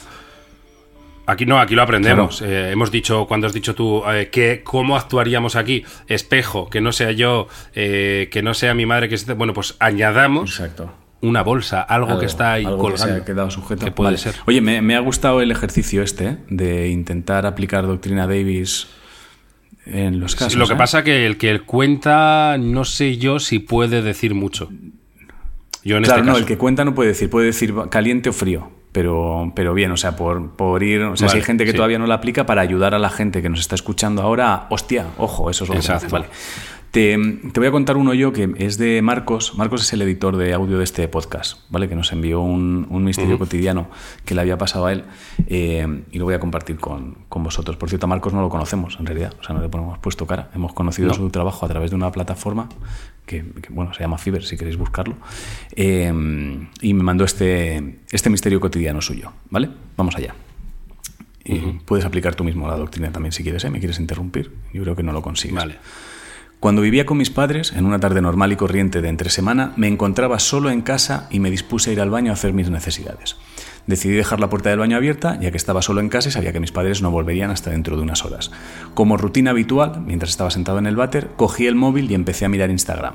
Aquí 1.27 1.45
no, 1.45 1.59
aquí 1.59 1.75
lo 1.75 1.81
aprendemos. 1.81 2.41
Eh, 2.41 2.71
hemos 2.71 2.91
dicho, 2.91 3.25
cuando 3.25 3.47
has 3.47 3.53
dicho 3.53 3.75
tú, 3.75 4.03
eh, 4.07 4.29
que, 4.31 4.61
¿cómo 4.63 4.95
actuaríamos 4.95 5.57
aquí? 5.57 5.83
Espejo, 6.07 6.69
que 6.69 6.79
no 6.79 6.93
sea 6.93 7.11
yo, 7.11 7.49
eh, 7.73 8.29
que 8.31 8.41
no 8.41 8.53
sea 8.53 8.73
mi 8.73 8.85
madre, 8.85 9.09
que 9.09 9.15
esté. 9.15 9.33
Bueno, 9.33 9.51
pues 9.53 9.75
añadamos 9.79 10.51
Exacto. 10.51 10.93
Una 11.21 11.41
bolsa, 11.41 11.81
algo, 11.81 12.19
que 12.19 12.25
está 12.25 12.53
ahí 12.53 12.65
algo 12.65 12.91
que 12.91 12.97
se 12.97 13.11
ha 13.11 13.25
quedado 13.25 13.49
sujeto. 13.49 13.83
Que 13.85 13.91
puede 13.91 14.09
Vale. 14.09 14.17
ser. 14.17 14.35
Oye, 14.45 14.61
me, 14.61 14.81
me 14.81 14.95
ha 14.95 14.99
gustado 14.99 15.41
el 15.41 15.51
ejercicio 15.51 16.03
este 16.03 16.25
¿eh? 16.27 16.37
de 16.49 16.89
intentar 16.89 17.45
aplicar 17.45 17.87
doctrina 17.87 18.27
Davis 18.27 18.87
en 19.85 20.19
los 20.19 20.35
casos. 20.35 20.53
Sí, 20.53 20.59
lo 20.59 20.67
que 20.67 20.73
¿eh? 20.73 20.77
pasa 20.77 21.03
que 21.03 21.25
el 21.25 21.37
que 21.37 21.59
cuenta, 21.61 22.57
no 22.59 22.85
sé 22.85 23.17
yo 23.17 23.39
si 23.39 23.59
puede 23.59 24.01
decir 24.01 24.33
mucho. 24.35 24.69
Yo 25.83 25.97
en 25.97 26.03
Claro, 26.03 26.19
este 26.21 26.25
no, 26.25 26.33
caso. 26.33 26.39
el 26.39 26.45
que 26.45 26.57
cuenta 26.57 26.83
no 26.85 26.95
puede 26.95 27.09
decir, 27.09 27.29
puede 27.29 27.47
decir 27.47 27.73
caliente 27.91 28.29
o 28.29 28.33
frío, 28.33 28.71
pero, 28.91 29.51
pero 29.55 29.75
bien, 29.75 29.91
o 29.91 29.97
sea, 29.97 30.15
por, 30.15 30.55
por 30.55 30.81
ir. 30.81 31.01
O 31.03 31.15
sea, 31.15 31.29
si 31.29 31.37
hay 31.37 31.43
gente 31.43 31.63
que 31.63 31.71
sí. 31.71 31.77
todavía 31.77 31.99
no 31.99 32.07
la 32.07 32.15
aplica 32.15 32.47
para 32.47 32.61
ayudar 32.61 32.95
a 32.95 32.99
la 32.99 33.09
gente 33.11 33.43
que 33.43 33.49
nos 33.49 33.59
está 33.59 33.75
escuchando 33.75 34.23
ahora, 34.23 34.65
hostia, 34.71 35.05
ojo, 35.17 35.51
eso 35.51 35.63
es 35.65 35.69
lo 35.69 35.79
que 35.79 35.91
hace, 35.91 36.07
vale. 36.07 36.25
Te, 36.95 37.17
te 37.51 37.59
voy 37.59 37.67
a 37.67 37.71
contar 37.71 37.97
uno 37.97 38.13
yo 38.13 38.31
que 38.31 38.53
es 38.57 38.77
de 38.77 39.01
Marcos. 39.01 39.57
Marcos 39.57 39.81
es 39.81 39.91
el 39.91 40.01
editor 40.01 40.37
de 40.37 40.53
audio 40.53 40.77
de 40.77 40.85
este 40.85 41.05
podcast, 41.09 41.59
¿vale? 41.69 41.89
Que 41.89 41.95
nos 41.95 42.13
envió 42.13 42.39
un, 42.39 42.87
un 42.89 43.03
misterio 43.03 43.37
cotidiano 43.37 43.89
que 44.23 44.33
le 44.33 44.39
había 44.39 44.57
pasado 44.57 44.85
a 44.85 44.93
él 44.93 45.03
eh, 45.47 46.03
y 46.13 46.17
lo 46.19 46.23
voy 46.23 46.35
a 46.35 46.39
compartir 46.39 46.77
con, 46.77 47.17
con 47.27 47.43
vosotros. 47.43 47.75
Por 47.75 47.89
cierto, 47.89 48.05
a 48.05 48.07
Marcos 48.07 48.31
no 48.31 48.39
lo 48.39 48.47
conocemos 48.47 48.95
en 48.97 49.07
realidad, 49.07 49.33
o 49.37 49.43
sea, 49.43 49.53
no 49.53 49.61
le 49.61 49.67
ponemos 49.67 49.99
puesto 49.99 50.25
cara. 50.25 50.49
Hemos 50.55 50.71
conocido 50.71 51.09
No. 51.09 51.13
su 51.15 51.29
trabajo 51.31 51.65
a 51.65 51.67
través 51.67 51.89
de 51.89 51.97
una 51.97 52.13
plataforma 52.13 52.69
que, 53.25 53.43
que, 53.61 53.73
bueno, 53.73 53.93
se 53.93 53.99
llama 53.99 54.17
Fiverr, 54.17 54.45
si 54.45 54.55
queréis 54.55 54.77
buscarlo. 54.77 55.17
Eh, 55.75 56.13
y 56.79 56.93
me 56.93 57.03
mandó 57.03 57.25
este, 57.25 57.99
este 58.09 58.29
misterio 58.29 58.61
cotidiano 58.61 59.01
suyo, 59.01 59.33
¿vale? 59.49 59.67
Vamos 59.97 60.15
allá. 60.15 60.33
Y 61.43 61.57
puedes 61.83 62.05
aplicar 62.05 62.35
tú 62.35 62.45
mismo 62.45 62.69
la 62.69 62.77
doctrina 62.77 63.11
también 63.11 63.33
si 63.33 63.43
quieres, 63.43 63.65
¿eh? 63.65 63.69
¿Me 63.69 63.79
quieres 63.79 63.99
interrumpir? 63.99 64.49
Yo 64.73 64.81
creo 64.83 64.95
que 64.95 65.03
no 65.03 65.11
lo 65.11 65.21
consigues. 65.21 65.57
Vale. 65.57 65.75
Cuando 66.65 66.81
vivía 66.81 67.05
con 67.05 67.19
mis 67.19 67.29
padres, 67.29 67.73
en 67.73 67.85
una 67.85 67.99
tarde 67.99 68.23
normal 68.23 68.51
y 68.51 68.55
corriente 68.55 69.03
de 69.03 69.09
entre 69.09 69.29
semana, 69.29 69.73
me 69.75 69.87
encontraba 69.87 70.39
solo 70.39 70.71
en 70.71 70.81
casa 70.81 71.27
y 71.29 71.39
me 71.39 71.51
dispuse 71.51 71.91
a 71.91 71.93
ir 71.93 72.01
al 72.01 72.09
baño 72.09 72.31
a 72.31 72.33
hacer 72.33 72.53
mis 72.53 72.71
necesidades. 72.71 73.37
Decidí 73.85 74.15
dejar 74.15 74.39
la 74.39 74.49
puerta 74.49 74.71
del 74.71 74.79
baño 74.79 74.97
abierta, 74.97 75.39
ya 75.39 75.51
que 75.51 75.57
estaba 75.57 75.83
solo 75.83 76.01
en 76.01 76.09
casa 76.09 76.29
y 76.29 76.31
sabía 76.31 76.53
que 76.53 76.59
mis 76.59 76.71
padres 76.71 77.03
no 77.03 77.11
volverían 77.11 77.51
hasta 77.51 77.69
dentro 77.69 77.97
de 77.97 78.01
unas 78.01 78.25
horas. 78.25 78.49
Como 78.95 79.15
rutina 79.15 79.51
habitual, 79.51 80.01
mientras 80.07 80.31
estaba 80.31 80.49
sentado 80.49 80.79
en 80.79 80.87
el 80.87 80.95
váter, 80.95 81.29
cogí 81.35 81.67
el 81.67 81.75
móvil 81.75 82.09
y 82.09 82.15
empecé 82.15 82.45
a 82.45 82.49
mirar 82.49 82.71
Instagram. 82.71 83.13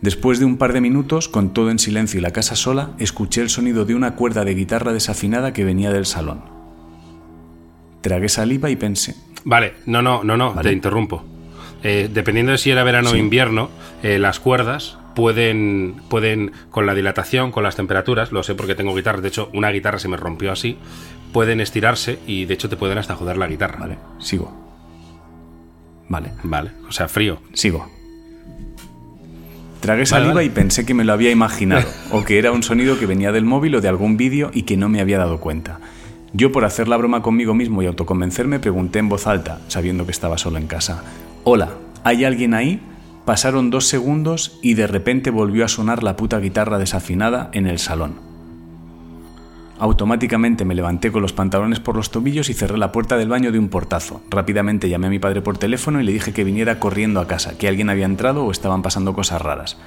Después 0.00 0.38
de 0.38 0.46
un 0.46 0.56
par 0.56 0.72
de 0.72 0.80
minutos, 0.80 1.28
con 1.28 1.52
todo 1.52 1.70
en 1.70 1.78
silencio 1.78 2.20
y 2.20 2.22
la 2.22 2.30
casa 2.30 2.56
sola, 2.56 2.92
escuché 2.98 3.42
el 3.42 3.50
sonido 3.50 3.84
de 3.84 3.94
una 3.94 4.14
cuerda 4.14 4.46
de 4.46 4.54
guitarra 4.54 4.94
desafinada 4.94 5.52
que 5.52 5.66
venía 5.66 5.92
del 5.92 6.06
salón. 6.06 6.40
Tragué 8.00 8.30
saliva 8.30 8.70
y 8.70 8.76
pensé, 8.76 9.14
Vale, 9.44 9.74
no, 9.84 10.00
no, 10.00 10.24
no, 10.24 10.38
no, 10.38 10.54
Vale. 10.54 10.70
te 10.70 10.74
interrumpo. 10.74 11.31
Eh, 11.82 12.08
dependiendo 12.12 12.52
de 12.52 12.58
si 12.58 12.70
era 12.70 12.84
verano 12.84 13.10
o 13.10 13.16
invierno, 13.16 13.70
eh, 14.02 14.18
las 14.18 14.38
cuerdas 14.38 14.98
pueden, 15.14 15.96
pueden, 16.08 16.52
con 16.70 16.86
la 16.86 16.94
dilatación, 16.94 17.50
con 17.50 17.62
las 17.64 17.76
temperaturas, 17.76 18.32
lo 18.32 18.42
sé 18.42 18.54
porque 18.54 18.74
tengo 18.74 18.94
guitarras, 18.94 19.22
de 19.22 19.28
hecho 19.28 19.50
una 19.52 19.70
guitarra 19.70 19.98
se 19.98 20.08
me 20.08 20.16
rompió 20.16 20.52
así, 20.52 20.78
pueden 21.32 21.60
estirarse 21.60 22.18
y 22.26 22.44
de 22.44 22.54
hecho 22.54 22.68
te 22.68 22.76
pueden 22.76 22.98
hasta 22.98 23.16
joder 23.16 23.36
la 23.36 23.46
guitarra. 23.48 23.78
vale, 23.80 23.98
sigo. 24.18 24.52
Vale, 26.08 26.32
Vale, 26.42 26.70
o 26.88 26.92
sea, 26.92 27.08
frío. 27.08 27.38
sigo. 27.54 27.90
Tragué 29.80 30.06
saliva 30.06 30.34
vale. 30.34 30.46
y 30.46 30.50
pensé 30.50 30.86
que 30.86 30.94
me 30.94 31.02
lo 31.04 31.12
había 31.12 31.30
imaginado, 31.30 31.88
o 32.12 32.22
que 32.24 32.38
era 32.38 32.52
un 32.52 32.62
sonido 32.62 32.98
que 33.00 33.06
venía 33.06 33.32
del 33.32 33.44
móvil 33.44 33.74
o 33.74 33.80
de 33.80 33.88
algún 33.88 34.16
vídeo 34.16 34.50
y 34.54 34.62
que 34.62 34.76
no 34.76 34.88
me 34.88 35.00
había 35.00 35.18
dado 35.18 35.40
cuenta. 35.40 35.80
Yo, 36.32 36.52
por 36.52 36.64
hacer 36.64 36.86
la 36.86 36.96
broma 36.96 37.20
conmigo 37.22 37.52
mismo 37.52 37.82
y 37.82 37.86
autoconvencerme, 37.86 38.60
pregunté 38.60 39.00
en 39.00 39.08
voz 39.08 39.26
alta, 39.26 39.60
sabiendo 39.68 40.04
que 40.04 40.12
estaba 40.12 40.38
solo 40.38 40.58
en 40.58 40.66
casa: 40.68 41.02
Hola, 41.44 41.70
¿hay 42.04 42.24
alguien 42.24 42.54
ahí? 42.54 42.80
Pasaron 43.24 43.70
dos 43.70 43.88
segundos 43.88 44.60
y 44.62 44.74
de 44.74 44.86
repente 44.86 45.30
volvió 45.30 45.64
a 45.64 45.68
sonar 45.68 46.04
la 46.04 46.14
puta 46.16 46.38
guitarra 46.38 46.78
desafinada 46.78 47.50
en 47.52 47.66
el 47.66 47.80
salón. 47.80 48.14
Automáticamente 49.80 50.64
me 50.64 50.76
levanté 50.76 51.10
con 51.10 51.20
los 51.20 51.32
pantalones 51.32 51.80
por 51.80 51.96
los 51.96 52.12
tobillos 52.12 52.48
y 52.48 52.54
cerré 52.54 52.78
la 52.78 52.92
puerta 52.92 53.16
del 53.16 53.28
baño 53.28 53.50
de 53.50 53.58
un 53.58 53.70
portazo. 53.70 54.22
Rápidamente 54.30 54.88
llamé 54.88 55.08
a 55.08 55.10
mi 55.10 55.18
padre 55.18 55.42
por 55.42 55.58
teléfono 55.58 56.00
y 56.00 56.04
le 56.04 56.12
dije 56.12 56.32
que 56.32 56.44
viniera 56.44 56.78
corriendo 56.78 57.18
a 57.18 57.26
casa, 57.26 57.58
que 57.58 57.66
alguien 57.66 57.90
había 57.90 58.06
entrado 58.06 58.44
o 58.44 58.52
estaban 58.52 58.82
pasando 58.82 59.12
cosas 59.12 59.42
raras. 59.42 59.78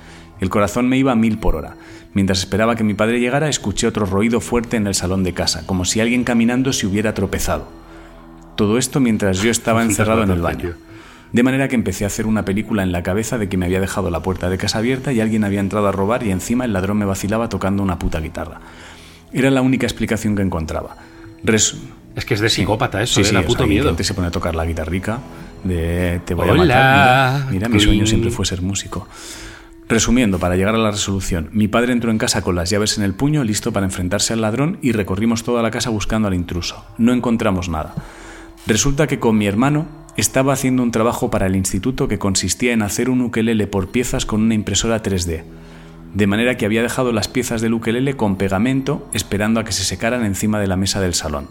El 0.41 0.49
corazón 0.49 0.89
me 0.89 0.97
iba 0.97 1.13
a 1.13 1.15
mil 1.15 1.37
por 1.37 1.55
hora. 1.55 1.77
Mientras 2.13 2.39
esperaba 2.39 2.75
que 2.75 2.83
mi 2.83 2.95
padre 2.95 3.21
llegara, 3.21 3.47
escuché 3.47 3.87
otro 3.87 4.05
ruido 4.05 4.41
fuerte 4.41 4.75
en 4.75 4.87
el 4.87 4.95
salón 4.95 5.23
de 5.23 5.33
casa, 5.33 5.65
como 5.65 5.85
si 5.85 6.01
alguien 6.01 6.25
caminando 6.25 6.73
se 6.73 6.85
hubiera 6.85 7.13
tropezado. 7.13 7.69
Todo 8.57 8.77
esto 8.77 8.99
mientras 8.99 9.41
yo 9.41 9.49
estaba 9.49 9.83
encerrado 9.83 10.23
en 10.23 10.31
el 10.31 10.41
baño. 10.41 10.75
De 11.31 11.43
manera 11.43 11.67
que 11.67 11.75
empecé 11.75 12.03
a 12.05 12.07
hacer 12.07 12.27
una 12.27 12.45
película 12.45 12.83
en 12.83 12.91
la 12.91 13.03
cabeza 13.03 13.38
de 13.38 13.49
que 13.49 13.57
me 13.57 13.65
había 13.65 13.79
dejado 13.81 14.09
la 14.09 14.21
puerta 14.21 14.49
de 14.49 14.57
casa 14.57 14.77
abierta 14.79 15.11
y 15.11 15.19
alguien 15.19 15.43
había 15.43 15.59
entrado 15.59 15.88
a 15.88 15.91
robar 15.91 16.23
y 16.23 16.31
encima 16.31 16.65
el 16.65 16.73
ladrón 16.73 16.97
me 16.97 17.05
vacilaba 17.05 17.49
tocando 17.49 17.83
una 17.83 17.99
puta 17.99 18.19
guitarra. 18.21 18.61
Era 19.33 19.49
la 19.51 19.61
única 19.61 19.85
explicación 19.85 20.35
que 20.35 20.41
encontraba. 20.43 20.95
Res- 21.43 21.75
Es 22.15 22.23
que 22.23 22.35
es 22.35 22.39
de 22.39 22.49
psicópata 22.49 23.01
eso, 23.01 23.15
Sí, 23.15 23.21
eh, 23.21 23.25
sí, 23.25 23.33
da 23.33 23.39
o 23.39 23.43
sea, 23.43 23.47
puto 23.49 23.67
miedo. 23.67 23.95
se 23.99 24.13
pone 24.13 24.27
a 24.27 24.31
tocar 24.31 24.55
la 24.55 24.65
guitarrica 24.65 25.19
de 25.65 26.21
te 26.23 26.33
voy 26.33 26.47
Hola, 26.47 26.61
a 26.63 27.31
matar. 27.33 27.51
Mira, 27.51 27.51
mira, 27.51 27.69
mi 27.69 27.79
sueño 27.81 28.05
siempre 28.05 28.31
fue 28.31 28.45
ser 28.45 28.61
músico. 28.61 29.07
Resumiendo, 29.89 30.39
para 30.39 30.55
llegar 30.55 30.73
a 30.73 30.79
la 30.79 30.89
resolución, 30.91 31.49
mi 31.51 31.67
padre 31.67 31.91
entró 31.93 32.09
en 32.09 32.17
casa 32.17 32.41
con 32.41 32.55
las 32.55 32.69
llaves 32.71 32.97
en 32.97 33.03
el 33.03 33.13
puño, 33.13 33.43
listo 33.43 33.71
para 33.71 33.85
enfrentarse 33.85 34.33
al 34.33 34.41
ladrón, 34.41 34.79
y 34.81 34.93
recorrimos 34.93 35.43
toda 35.43 35.61
la 35.61 35.69
casa 35.69 35.89
buscando 35.91 36.27
al 36.27 36.33
intruso. 36.33 36.83
No 36.97 37.11
encontramos 37.13 37.69
nada. 37.69 37.93
Resulta 38.67 39.06
que 39.06 39.19
con 39.19 39.38
mi 39.38 39.45
hermano 39.45 39.88
estaba 40.17 40.54
haciendo 40.54 40.82
un 40.82 40.89
trabajo 40.89 41.30
para 41.30 41.45
el 41.45 41.56
instituto 41.56 42.08
que 42.08 42.17
consistía 42.17 42.73
en 42.73 42.82
hacer 42.82 43.12
un 43.12 43.21
ukelele 43.21 43.67
por 43.67 43.89
piezas 43.89 44.25
con 44.25 44.41
una 44.41 44.56
impresora 44.56 45.04
3D. 45.04 45.43
De 46.15 46.28
manera 46.28 46.58
que 46.58 46.65
había 46.65 46.82
dejado 46.82 47.12
las 47.12 47.28
piezas 47.28 47.62
del 47.62 47.75
ukelele 47.75 48.17
con 48.17 48.38
pegamento 48.38 49.08
esperando 49.13 49.60
a 49.60 49.65
que 49.65 49.71
se 49.71 49.84
secaran 49.84 50.25
encima 50.25 50.60
de 50.60 50.65
la 50.65 50.78
mesa 50.78 50.99
del 50.99 51.13
salón. 51.13 51.47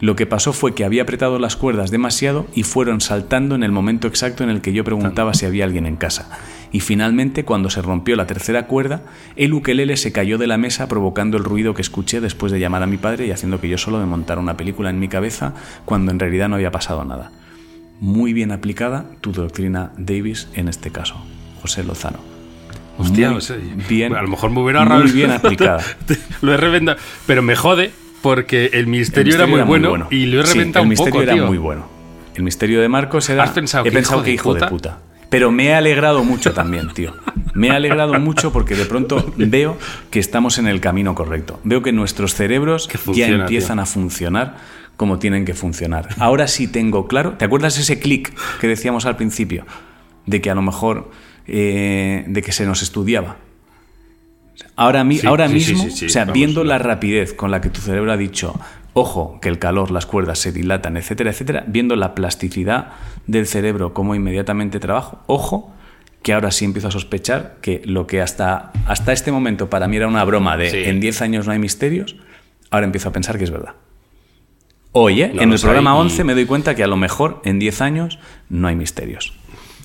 Lo 0.00 0.16
que 0.16 0.24
pasó 0.24 0.54
fue 0.54 0.74
que 0.74 0.86
había 0.86 1.02
apretado 1.02 1.38
las 1.38 1.56
cuerdas 1.56 1.90
demasiado 1.90 2.46
y 2.54 2.62
fueron 2.62 3.02
saltando 3.02 3.54
en 3.54 3.62
el 3.62 3.72
momento 3.72 4.08
exacto 4.08 4.42
en 4.42 4.48
el 4.48 4.62
que 4.62 4.72
yo 4.72 4.84
preguntaba 4.84 5.34
si 5.34 5.44
había 5.44 5.64
alguien 5.64 5.84
en 5.84 5.96
casa. 5.96 6.30
Y 6.72 6.80
finalmente 6.80 7.44
cuando 7.44 7.70
se 7.70 7.80
rompió 7.82 8.14
la 8.16 8.26
tercera 8.26 8.66
cuerda, 8.66 9.02
el 9.36 9.54
ukelele 9.54 9.96
se 9.96 10.12
cayó 10.12 10.38
de 10.38 10.46
la 10.46 10.58
mesa 10.58 10.88
provocando 10.88 11.36
el 11.36 11.44
ruido 11.44 11.74
que 11.74 11.82
escuché 11.82 12.20
después 12.20 12.52
de 12.52 12.60
llamar 12.60 12.82
a 12.82 12.86
mi 12.86 12.96
padre 12.96 13.26
y 13.26 13.30
haciendo 13.30 13.60
que 13.60 13.68
yo 13.68 13.78
solo 13.78 13.98
me 13.98 14.06
montara 14.06 14.40
una 14.40 14.56
película 14.56 14.90
en 14.90 14.98
mi 14.98 15.08
cabeza 15.08 15.54
cuando 15.84 16.10
en 16.12 16.18
realidad 16.18 16.48
no 16.48 16.56
había 16.56 16.70
pasado 16.70 17.04
nada. 17.04 17.30
Muy 18.00 18.32
bien 18.32 18.52
aplicada 18.52 19.06
tu 19.20 19.32
doctrina 19.32 19.92
Davis 19.98 20.48
en 20.54 20.68
este 20.68 20.90
caso, 20.90 21.16
José 21.62 21.82
Lozano. 21.84 22.18
Hostia, 22.98 23.30
Muy 23.30 23.40
bien, 23.88 24.14
a 24.14 24.22
lo 24.22 24.28
mejor 24.28 24.50
me 24.50 24.60
hubiera 24.60 24.84
muy 24.84 25.10
bien 25.12 25.30
aplicada. 25.32 25.82
lo 26.42 26.52
he 26.52 26.56
reventado. 26.56 26.98
Pero 27.26 27.42
me 27.42 27.54
jode 27.56 27.92
porque 28.22 28.70
el 28.72 28.88
misterio, 28.88 29.34
era, 29.36 29.46
muy, 29.46 29.60
bueno, 29.62 30.08
y 30.10 30.26
lo 30.26 30.40
he 30.40 30.46
Sí, 30.46 30.54
reventado 30.54 30.82
el 30.82 30.86
un 30.86 30.88
misterio 30.90 31.12
poco, 31.12 31.22
era 31.22 31.32
tío. 31.34 31.46
muy 31.46 31.58
bueno. 31.58 31.86
El 32.34 32.42
misterio 32.42 32.80
de 32.80 32.88
Marcos 32.88 33.28
era. 33.30 33.44
¿Has 33.44 33.50
pensado 33.50 33.84
he 33.84 33.90
que 33.90 33.94
pensado 33.94 34.18
hijo 34.18 34.24
que 34.24 34.30
de 34.30 34.34
hijo 34.34 34.52
puta? 34.52 34.64
de 34.66 34.70
puta. 34.70 34.98
Pero 35.30 35.50
me 35.50 35.66
he 35.66 35.74
alegrado 35.74 36.24
mucho 36.24 36.52
también, 36.52 36.88
tío. 36.94 37.14
Me 37.54 37.68
he 37.68 37.70
alegrado 37.72 38.18
mucho 38.20 38.52
porque 38.52 38.74
de 38.76 38.84
pronto 38.86 39.32
veo 39.36 39.76
que 40.10 40.18
estamos 40.20 40.58
en 40.58 40.66
el 40.68 40.80
camino 40.80 41.14
correcto. 41.14 41.60
Veo 41.64 41.82
que 41.82 41.92
nuestros 41.92 42.34
cerebros 42.34 42.88
Que 42.88 42.98
funciona, 42.98 43.36
ya 43.36 43.42
empiezan 43.42 43.78
a 43.78 43.86
funcionar 43.86 44.56
como 44.96 45.18
tienen 45.18 45.44
que 45.44 45.54
funcionar. 45.54 46.08
Ahora 46.18 46.48
sí 46.48 46.66
tengo 46.66 47.06
claro. 47.08 47.32
¿Te 47.34 47.44
acuerdas 47.44 47.78
ese 47.78 47.98
clic 47.98 48.32
que 48.60 48.66
decíamos 48.68 49.06
al 49.06 49.16
principio? 49.16 49.64
De 50.26 50.40
que 50.40 50.50
a 50.50 50.54
lo 50.54 50.62
mejor. 50.62 51.10
eh, 51.46 52.24
de 52.28 52.42
que 52.42 52.52
se 52.52 52.66
nos 52.66 52.82
estudiaba. 52.82 53.36
Ahora, 54.76 55.02
mi- 55.04 55.18
Sí, 55.18 55.26
ahora 55.26 55.48
sí, 55.48 55.54
mismo, 55.54 55.88
sí, 55.90 56.06
o 56.06 56.08
sea, 56.08 56.22
vamos, 56.24 56.34
viendo 56.34 56.64
la 56.64 56.78
rapidez 56.78 57.32
con 57.32 57.50
la 57.50 57.60
que 57.60 57.70
tu 57.70 57.80
cerebro 57.80 58.12
ha 58.12 58.16
dicho, 58.16 58.58
ojo, 58.98 59.38
que 59.40 59.48
el 59.48 59.58
calor, 59.58 59.90
las 59.90 60.06
cuerdas 60.06 60.38
se 60.38 60.52
dilatan, 60.52 60.96
etcétera, 60.96 61.30
etcétera, 61.30 61.64
viendo 61.66 61.96
la 61.96 62.14
plasticidad 62.14 62.92
del 63.26 63.46
cerebro, 63.46 63.94
cómo 63.94 64.14
inmediatamente 64.14 64.80
trabajo, 64.80 65.22
ojo, 65.26 65.74
que 66.22 66.32
ahora 66.32 66.50
sí 66.50 66.64
empiezo 66.64 66.88
a 66.88 66.90
sospechar 66.90 67.56
que 67.62 67.80
lo 67.84 68.06
que 68.06 68.20
hasta, 68.20 68.72
hasta 68.86 69.12
este 69.12 69.30
momento 69.32 69.70
para 69.70 69.86
mí 69.88 69.96
era 69.96 70.08
una 70.08 70.24
broma 70.24 70.56
de 70.56 70.70
Sí. 70.70 70.82
en 70.84 71.00
10 71.00 71.22
años 71.22 71.46
no 71.46 71.52
hay 71.52 71.58
misterios, 71.58 72.16
ahora 72.70 72.86
empiezo 72.86 73.08
a 73.08 73.12
pensar 73.12 73.38
que 73.38 73.44
es 73.44 73.50
verdad. 73.50 73.74
Oye, 74.92 75.28
No 75.28 75.34
en 75.42 75.48
el 75.48 75.50
los 75.50 75.62
programa 75.62 75.92
y- 75.94 75.98
11 76.00 76.24
me 76.24 76.34
doy 76.34 76.46
cuenta 76.46 76.74
que 76.74 76.82
a 76.82 76.86
lo 76.86 76.96
mejor 76.96 77.40
en 77.44 77.58
10 77.58 77.80
años 77.82 78.18
no 78.48 78.68
hay 78.68 78.74
misterios. 78.76 79.34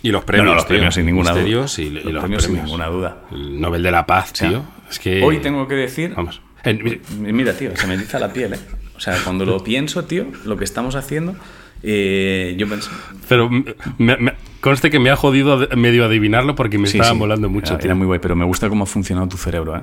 Y 0.01 0.09
los 0.11 0.23
premios, 0.23 0.45
No, 0.45 0.51
no, 0.51 0.55
los 0.55 0.65
tío. 0.65 0.75
premios 0.75 0.95
sin 0.95 1.05
ninguna 1.05 1.31
duda. 1.31 1.41
Y, 1.43 1.81
y 1.81 1.89
Los 1.89 2.03
los, 2.05 2.23
premios 2.23 2.23
premios, 2.23 2.43
sin 2.43 2.55
ninguna 2.55 2.87
duda. 2.87 3.21
El 3.31 3.61
Nobel 3.61 3.83
de 3.83 3.91
la 3.91 4.05
Paz, 4.05 4.31
sea, 4.33 4.49
tío. 4.49 4.63
Es 4.89 4.99
que. 4.99 5.23
Hoy 5.23 5.37
tengo 5.39 5.67
que 5.67 5.75
decir 5.75 6.13
Vamos. 6.15 6.41
En- 6.63 7.01
Mira, 7.19 7.53
tío, 7.53 7.75
se 7.75 7.87
me 7.87 7.93
eriza 7.93 8.19
la 8.19 8.31
piel, 8.33 8.53
¿eh? 8.53 8.59
O 8.95 8.99
sea, 8.99 9.17
cuando 9.23 9.45
lo 9.45 9.63
pienso, 9.63 10.05
tío, 10.05 10.27
lo 10.45 10.55
que 10.57 10.63
estamos 10.63 10.95
haciendo, 10.95 11.35
eh, 11.81 12.55
yo 12.57 12.67
pensé... 12.69 12.89
pero 13.27 13.49
me- 13.49 14.17
me- 14.17 14.33
conste 14.61 14.89
que 14.91 14.99
me 14.99 15.09
ha 15.09 15.15
jodido 15.15 15.67
medio 15.75 16.05
adivinarlo 16.05 16.55
porque 16.55 16.77
me 16.77 16.87
Sí, 16.87 16.97
estaba 16.97 17.13
sí, 17.13 17.19
molando 17.19 17.49
mucho, 17.49 17.73
era, 17.73 17.79
tío. 17.79 17.87
era 17.87 17.95
muy 17.95 18.05
guay, 18.07 18.19
pero 18.19 18.35
me 18.35 18.45
gusta 18.45 18.69
cómo 18.69 18.83
ha 18.83 18.87
funcionado 18.87 19.27
tu 19.27 19.37
cerebro, 19.37 19.75
¿eh? 19.77 19.81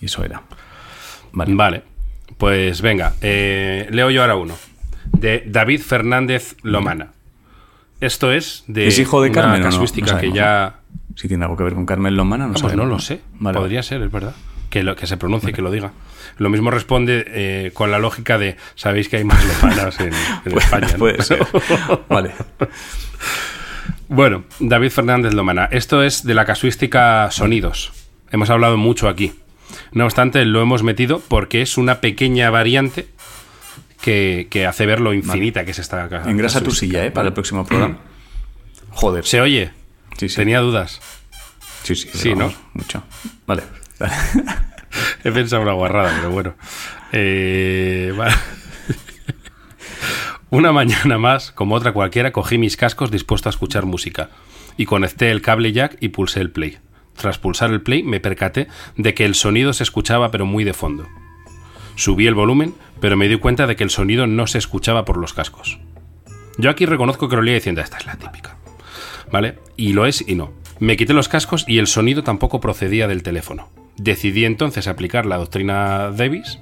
Y 0.00 0.06
eso 0.06 0.24
era. 0.24 0.42
Vale. 1.32 1.54
Vale, 1.54 1.82
pues 2.36 2.82
venga, 2.82 3.14
eh, 3.22 3.86
leo 3.90 4.10
yo 4.10 4.22
ahora 4.22 4.34
uno. 4.36 4.54
De 5.12 5.44
David 5.46 5.80
Fernández 5.80 6.56
Lomana. 6.62 7.12
Esto 8.00 8.32
es 8.32 8.64
de 8.66 8.88
¿Es 8.88 8.98
hijo 8.98 9.22
de 9.22 9.30
una 9.30 9.40
Carmen 9.42 9.60
o 9.62 9.64
no? 9.64 9.70
casuística 9.70 10.14
No 10.14 10.18
que 10.20 10.32
ya... 10.32 10.76
Si 11.14 11.28
tiene 11.28 11.44
algo 11.44 11.56
que 11.56 11.62
ver 11.62 11.74
con 11.74 11.86
Carmen 11.86 12.16
Lomana, 12.16 12.46
no 12.48 12.54
Ah, 12.56 12.58
pues 12.60 12.74
no 12.74 12.84
lo 12.86 12.98
sé. 12.98 13.20
Vale. 13.38 13.58
Podría 13.58 13.82
ser, 13.82 14.02
es 14.02 14.10
verdad. 14.10 14.34
Que, 14.72 14.82
lo, 14.82 14.96
que 14.96 15.06
se 15.06 15.18
pronuncie, 15.18 15.52
que 15.52 15.60
lo 15.60 15.70
diga. 15.70 15.92
Lo 16.38 16.48
mismo 16.48 16.70
responde 16.70 17.24
eh, 17.28 17.70
con 17.74 17.90
la 17.90 17.98
lógica 17.98 18.38
de, 18.38 18.56
sabéis 18.74 19.10
que 19.10 19.18
hay 19.18 19.24
más 19.24 19.44
lomanas 19.44 20.00
en, 20.00 20.12
en 20.46 20.56
España. 20.58 20.88
¿no? 20.92 20.98
Puede 20.98 21.22
ser. 21.22 21.46
Vale. 22.08 22.32
Bueno, 24.08 24.44
David 24.60 24.90
Fernández 24.90 25.34
Lomana. 25.34 25.66
Esto 25.70 26.02
es 26.02 26.24
de 26.24 26.34
la 26.34 26.44
casuística 26.44 27.30
sonidos. 27.30 27.92
Hemos 28.30 28.50
hablado 28.50 28.76
mucho 28.78 29.08
aquí. 29.08 29.32
No 29.92 30.04
obstante, 30.04 30.44
lo 30.46 30.62
hemos 30.62 30.82
metido 30.82 31.20
porque 31.28 31.62
es 31.62 31.76
una 31.78 32.00
pequeña 32.00 32.50
variante 32.50 33.06
que, 34.00 34.48
que 34.50 34.66
hace 34.66 34.86
ver 34.86 35.00
lo 35.00 35.12
infinita 35.14 35.64
que 35.64 35.70
es 35.72 35.78
esta 35.78 36.08
ca- 36.08 36.22
Engrasa 36.30 36.62
tu 36.62 36.70
silla, 36.72 37.04
¿eh? 37.04 37.10
Para 37.10 37.28
el 37.28 37.34
próximo 37.34 37.64
programa. 37.66 37.98
Joder. 38.90 39.24
¿Se 39.26 39.40
oye? 39.40 39.70
Sí, 40.18 40.28
sí. 40.28 40.36
Tenía 40.36 40.60
dudas. 40.60 41.00
Sí, 41.82 41.94
sí. 41.94 42.08
Sí, 42.12 42.34
¿no? 42.34 42.52
Mucho. 42.74 43.02
Vale. 43.46 43.62
He 45.24 45.32
pensado 45.32 45.62
una 45.62 45.72
guarrada, 45.72 46.12
pero 46.16 46.30
bueno. 46.30 46.54
Eh. 47.12 48.12
Una 50.50 50.70
mañana 50.70 51.16
más, 51.16 51.50
como 51.50 51.74
otra 51.74 51.92
cualquiera, 51.92 52.30
cogí 52.30 52.58
mis 52.58 52.76
cascos 52.76 53.10
dispuesto 53.10 53.48
a 53.48 53.50
escuchar 53.50 53.86
música 53.86 54.28
y 54.76 54.84
conecté 54.84 55.30
el 55.30 55.40
cable 55.40 55.72
jack 55.72 55.96
y 56.00 56.08
pulsé 56.08 56.40
el 56.40 56.50
play. 56.50 56.76
Tras 57.16 57.38
pulsar 57.38 57.70
el 57.70 57.80
play 57.80 58.02
me 58.02 58.20
percaté 58.20 58.68
de 58.96 59.14
que 59.14 59.24
el 59.24 59.34
sonido 59.34 59.72
se 59.72 59.82
escuchaba 59.82 60.30
pero 60.30 60.44
muy 60.44 60.64
de 60.64 60.74
fondo. 60.74 61.08
Subí 61.94 62.26
el 62.26 62.34
volumen, 62.34 62.74
pero 63.00 63.16
me 63.16 63.28
di 63.28 63.36
cuenta 63.36 63.66
de 63.66 63.76
que 63.76 63.84
el 63.84 63.88
sonido 63.90 64.26
no 64.26 64.46
se 64.46 64.58
escuchaba 64.58 65.06
por 65.06 65.16
los 65.16 65.32
cascos. 65.32 65.78
Yo 66.58 66.68
aquí 66.68 66.84
reconozco 66.84 67.30
que 67.30 67.36
lo 67.36 67.42
leía 67.42 67.56
diciendo, 67.56 67.80
esta 67.80 67.96
es 67.96 68.06
la 68.06 68.16
típica. 68.16 68.56
¿Vale? 69.30 69.58
Y 69.76 69.94
lo 69.94 70.04
es 70.04 70.22
y 70.26 70.34
no. 70.34 70.52
Me 70.80 70.96
quité 70.96 71.14
los 71.14 71.28
cascos 71.28 71.64
y 71.66 71.78
el 71.78 71.86
sonido 71.86 72.22
tampoco 72.24 72.60
procedía 72.60 73.08
del 73.08 73.22
teléfono. 73.22 73.70
Decidí 73.96 74.44
entonces 74.44 74.88
aplicar 74.88 75.26
la 75.26 75.36
doctrina 75.36 76.10
Davis 76.10 76.58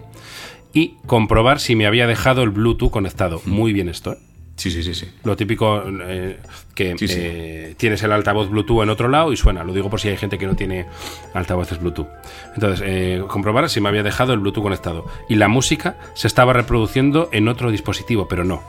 y 0.73 0.97
comprobar 1.07 1.61
si 1.61 1.75
me 1.77 1.87
había 1.87 2.07
dejado 2.07 2.43
el 2.43 2.51
Bluetooth 2.51 2.91
conectado. 2.91 3.41
Muy 3.45 3.73
bien 3.73 3.89
esto, 3.89 4.13
¿eh? 4.15 4.19
Sí, 4.57 4.71
sí, 4.71 4.83
sí, 4.83 4.95
sí. 4.95 5.09
Lo 5.25 5.37
típico 5.37 5.83
eh, 6.03 6.39
que 6.75 6.99
Sí, 6.99 7.09
sí. 7.09 7.15
eh, 7.19 7.75
tienes 7.79 8.03
el 8.03 8.13
altavoz 8.13 8.51
Bluetooth 8.51 8.83
en 8.83 8.91
otro 8.91 9.09
lado 9.09 9.33
y 9.33 9.37
suena. 9.39 9.65
Lo 9.65 9.73
digo 9.73 9.89
por 9.89 10.01
si 10.01 10.09
hay 10.09 10.19
gente 10.19 10.37
que 10.37 10.47
no 10.47 10.55
tiene 10.55 10.85
altavoces 11.33 11.81
Bluetooth. 11.81 12.09
Entonces, 12.55 12.83
eh, 12.87 13.23
comprobar 13.27 13.71
si 13.71 13.81
me 13.81 13.89
había 13.89 14.03
dejado 14.03 14.35
el 14.35 14.39
Bluetooth 14.41 14.63
conectado. 14.63 15.07
Y 15.31 15.37
la 15.37 15.49
música 15.49 15.97
se 16.15 16.27
estaba 16.27 16.53
reproduciendo 16.53 17.31
en 17.33 17.49
otro 17.49 17.71
dispositivo, 17.71 18.29
pero 18.29 18.45
no. 18.45 18.63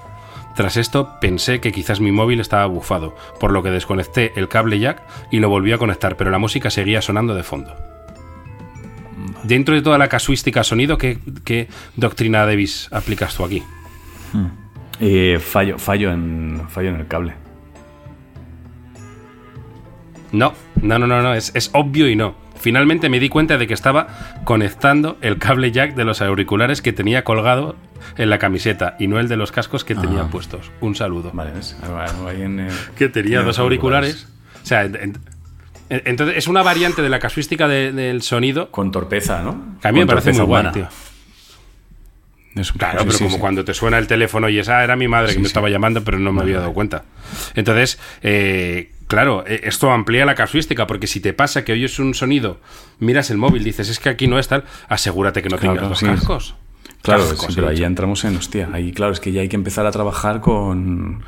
Tras 0.56 0.78
esto 0.78 1.18
pensé 1.20 1.60
que 1.60 1.74
quizás 1.74 2.00
mi 2.00 2.14
móvil 2.14 2.40
estaba 2.40 2.66
bufado, 2.68 3.14
por 3.40 3.52
lo 3.52 3.62
que 3.62 3.70
desconecté 3.72 4.32
el 4.38 4.48
cable 4.48 4.80
jack 4.80 5.02
y 5.30 5.40
lo 5.40 5.50
volví 5.50 5.74
a 5.74 5.78
conectar, 5.78 6.16
pero 6.16 6.32
la 6.32 6.40
música 6.40 6.70
seguía 6.70 7.02
sonando 7.02 7.36
de 7.36 7.44
fondo. 7.44 7.76
Dentro 9.44 9.76
de 9.76 9.82
toda 9.82 9.98
la 9.98 10.08
casuística 10.08 10.64
sonido, 10.64 10.98
¿qué, 10.98 11.18
qué 11.44 11.68
doctrina 11.96 12.46
Davis 12.46 12.88
aplicas 12.92 13.36
tú 13.36 13.44
aquí? 13.46 13.64
Eh, 15.00 15.40
fallo, 15.40 15.78
fallo, 15.80 16.12
en, 16.12 16.62
fallo 16.70 16.90
en 16.90 16.96
el 16.98 17.08
cable. 17.08 17.34
No, 20.32 20.54
no, 20.82 20.98
no, 21.00 21.08
no, 21.08 21.22
no, 21.22 21.34
es, 21.34 21.52
es 21.56 21.70
obvio 21.74 22.08
y 22.10 22.16
no. 22.16 22.36
Finalmente 22.60 23.10
me 23.10 23.20
di 23.20 23.28
cuenta 23.28 23.58
de 23.58 23.66
que 23.68 23.74
estaba 23.74 24.08
conectando 24.46 25.18
el 25.22 25.38
cable 25.40 25.72
jack 25.72 25.96
de 25.96 26.06
los 26.06 26.22
auriculares 26.22 26.82
que 26.82 26.94
tenía 26.94 27.24
colgado 27.24 27.76
en 28.18 28.30
la 28.30 28.38
camiseta 28.38 28.96
y 29.00 29.08
no 29.08 29.20
el 29.20 29.28
de 29.28 29.36
los 29.36 29.52
cascos 29.52 29.84
que 29.84 29.96
tenía 29.96 30.26
puestos. 30.26 30.72
Un 30.80 30.96
saludo. 30.96 31.32
Vale, 31.34 31.52
en, 32.44 32.60
eh, 32.60 32.70
Que 32.96 33.10
tenía 33.10 33.40
en 33.40 33.46
dos 33.46 33.58
auriculares. 33.60 34.28
O 34.62 34.66
sea, 34.66 34.84
en- 34.84 34.96
en- 34.96 35.18
entonces 36.06 36.38
es 36.38 36.48
una 36.48 36.64
variante 36.64 37.02
de 37.02 37.10
la 37.10 37.20
casuística 37.20 37.68
de- 37.68 37.92
del 37.92 38.22
sonido 38.22 38.72
Con 38.72 38.92
torpeza, 38.92 39.42
¿no? 39.44 39.78
que 39.82 39.88
a 39.88 39.92
mí 39.92 40.00
me 40.00 40.06
parece 40.08 40.32
muy 40.32 40.42
guay, 40.42 40.62
humana. 40.62 40.72
tío. 40.72 40.88
Es 42.56 42.72
Claro, 42.74 43.00
sí, 43.00 43.06
pero 43.06 43.18
sí, 43.18 43.24
como 43.24 43.36
sí. 43.36 43.40
cuando 43.42 43.64
te 43.64 43.74
suena 43.74 43.98
el 43.98 44.08
teléfono 44.08 44.50
y 44.50 44.60
esa 44.60 44.84
era 44.84 44.96
mi 44.98 45.08
madre 45.08 45.34
que 45.34 45.40
me 45.40 45.48
estaba 45.48 45.70
llamando, 45.70 46.04
pero 46.04 46.20
no 46.20 46.34
me 46.34 46.42
había 46.42 46.60
dado 46.60 46.74
cuenta. 46.74 47.04
Entonces, 47.56 47.98
eh, 48.24 48.92
claro, 49.08 49.46
eh, 49.48 49.62
esto 49.64 49.90
amplía 49.92 50.26
la 50.26 50.36
casuística, 50.36 50.86
porque 50.86 51.08
si 51.08 51.22
te 51.22 51.32
pasa 51.32 51.64
que 51.64 51.72
oyes 51.72 51.98
un 52.00 52.14
sonido, 52.14 52.60
miras 53.00 53.30
el 53.30 53.38
móvil, 53.38 53.64
dices, 53.64 53.88
es 53.88 54.00
que 54.00 54.10
aquí 54.10 54.28
no 54.28 54.38
es 54.38 54.50
tal, 54.50 54.66
asegúrate 54.90 55.42
que 55.42 55.48
no 55.48 55.58
Claro, 55.58 55.76
tengas 55.76 55.90
los 55.90 56.02
cascos. 56.02 56.56
Claro, 57.02 57.24
Cascos, 57.28 57.56
pero 57.56 57.70
ahí 57.70 57.78
ya 57.78 57.88
entramos 57.88 58.24
en 58.26 58.36
hostia. 58.36 58.70
Ahí, 58.74 58.92
claro, 58.92 59.14
es 59.14 59.20
que 59.22 59.32
ya 59.32 59.42
hay 59.42 59.48
que 59.50 59.56
empezar 59.56 59.86
a 59.88 59.92
trabajar 59.92 60.40
con, 60.42 61.24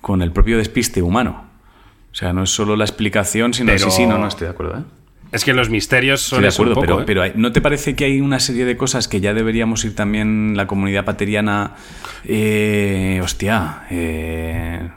con 0.00 0.22
el 0.22 0.30
propio 0.32 0.56
despiste 0.56 1.02
humano. 1.02 1.49
O 2.12 2.14
sea, 2.14 2.32
no 2.32 2.42
es 2.42 2.50
solo 2.50 2.76
la 2.76 2.84
explicación, 2.84 3.54
sino. 3.54 3.66
Pero- 3.72 3.78
Sí, 3.90 3.90
sí, 3.90 4.06
no, 4.06 4.18
no 4.18 4.26
estoy 4.28 4.46
de 4.46 4.50
acuerdo, 4.52 4.78
¿eh? 4.78 4.82
Es 5.32 5.44
que 5.44 5.54
los 5.54 5.70
misterios 5.70 6.20
son 6.22 6.44
Estoy 6.44 6.64
de 6.66 6.72
acuerdo, 6.72 6.74
poco, 6.74 6.86
pero, 6.86 7.00
¿eh? 7.00 7.04
pero 7.06 7.22
hay- 7.22 7.32
¿no 7.36 7.52
te 7.52 7.60
parece 7.60 7.94
que 7.94 8.04
hay 8.04 8.20
una 8.20 8.40
serie 8.40 8.64
de 8.64 8.76
cosas 8.76 9.06
que 9.06 9.20
ya 9.20 9.32
deberíamos 9.32 9.84
ir 9.84 9.94
también 9.94 10.56
la 10.56 10.66
comunidad 10.66 11.04
pateriana? 11.04 11.74
Eh, 12.24 13.20
hostia. 13.22 13.82
Eh, 13.90 14.88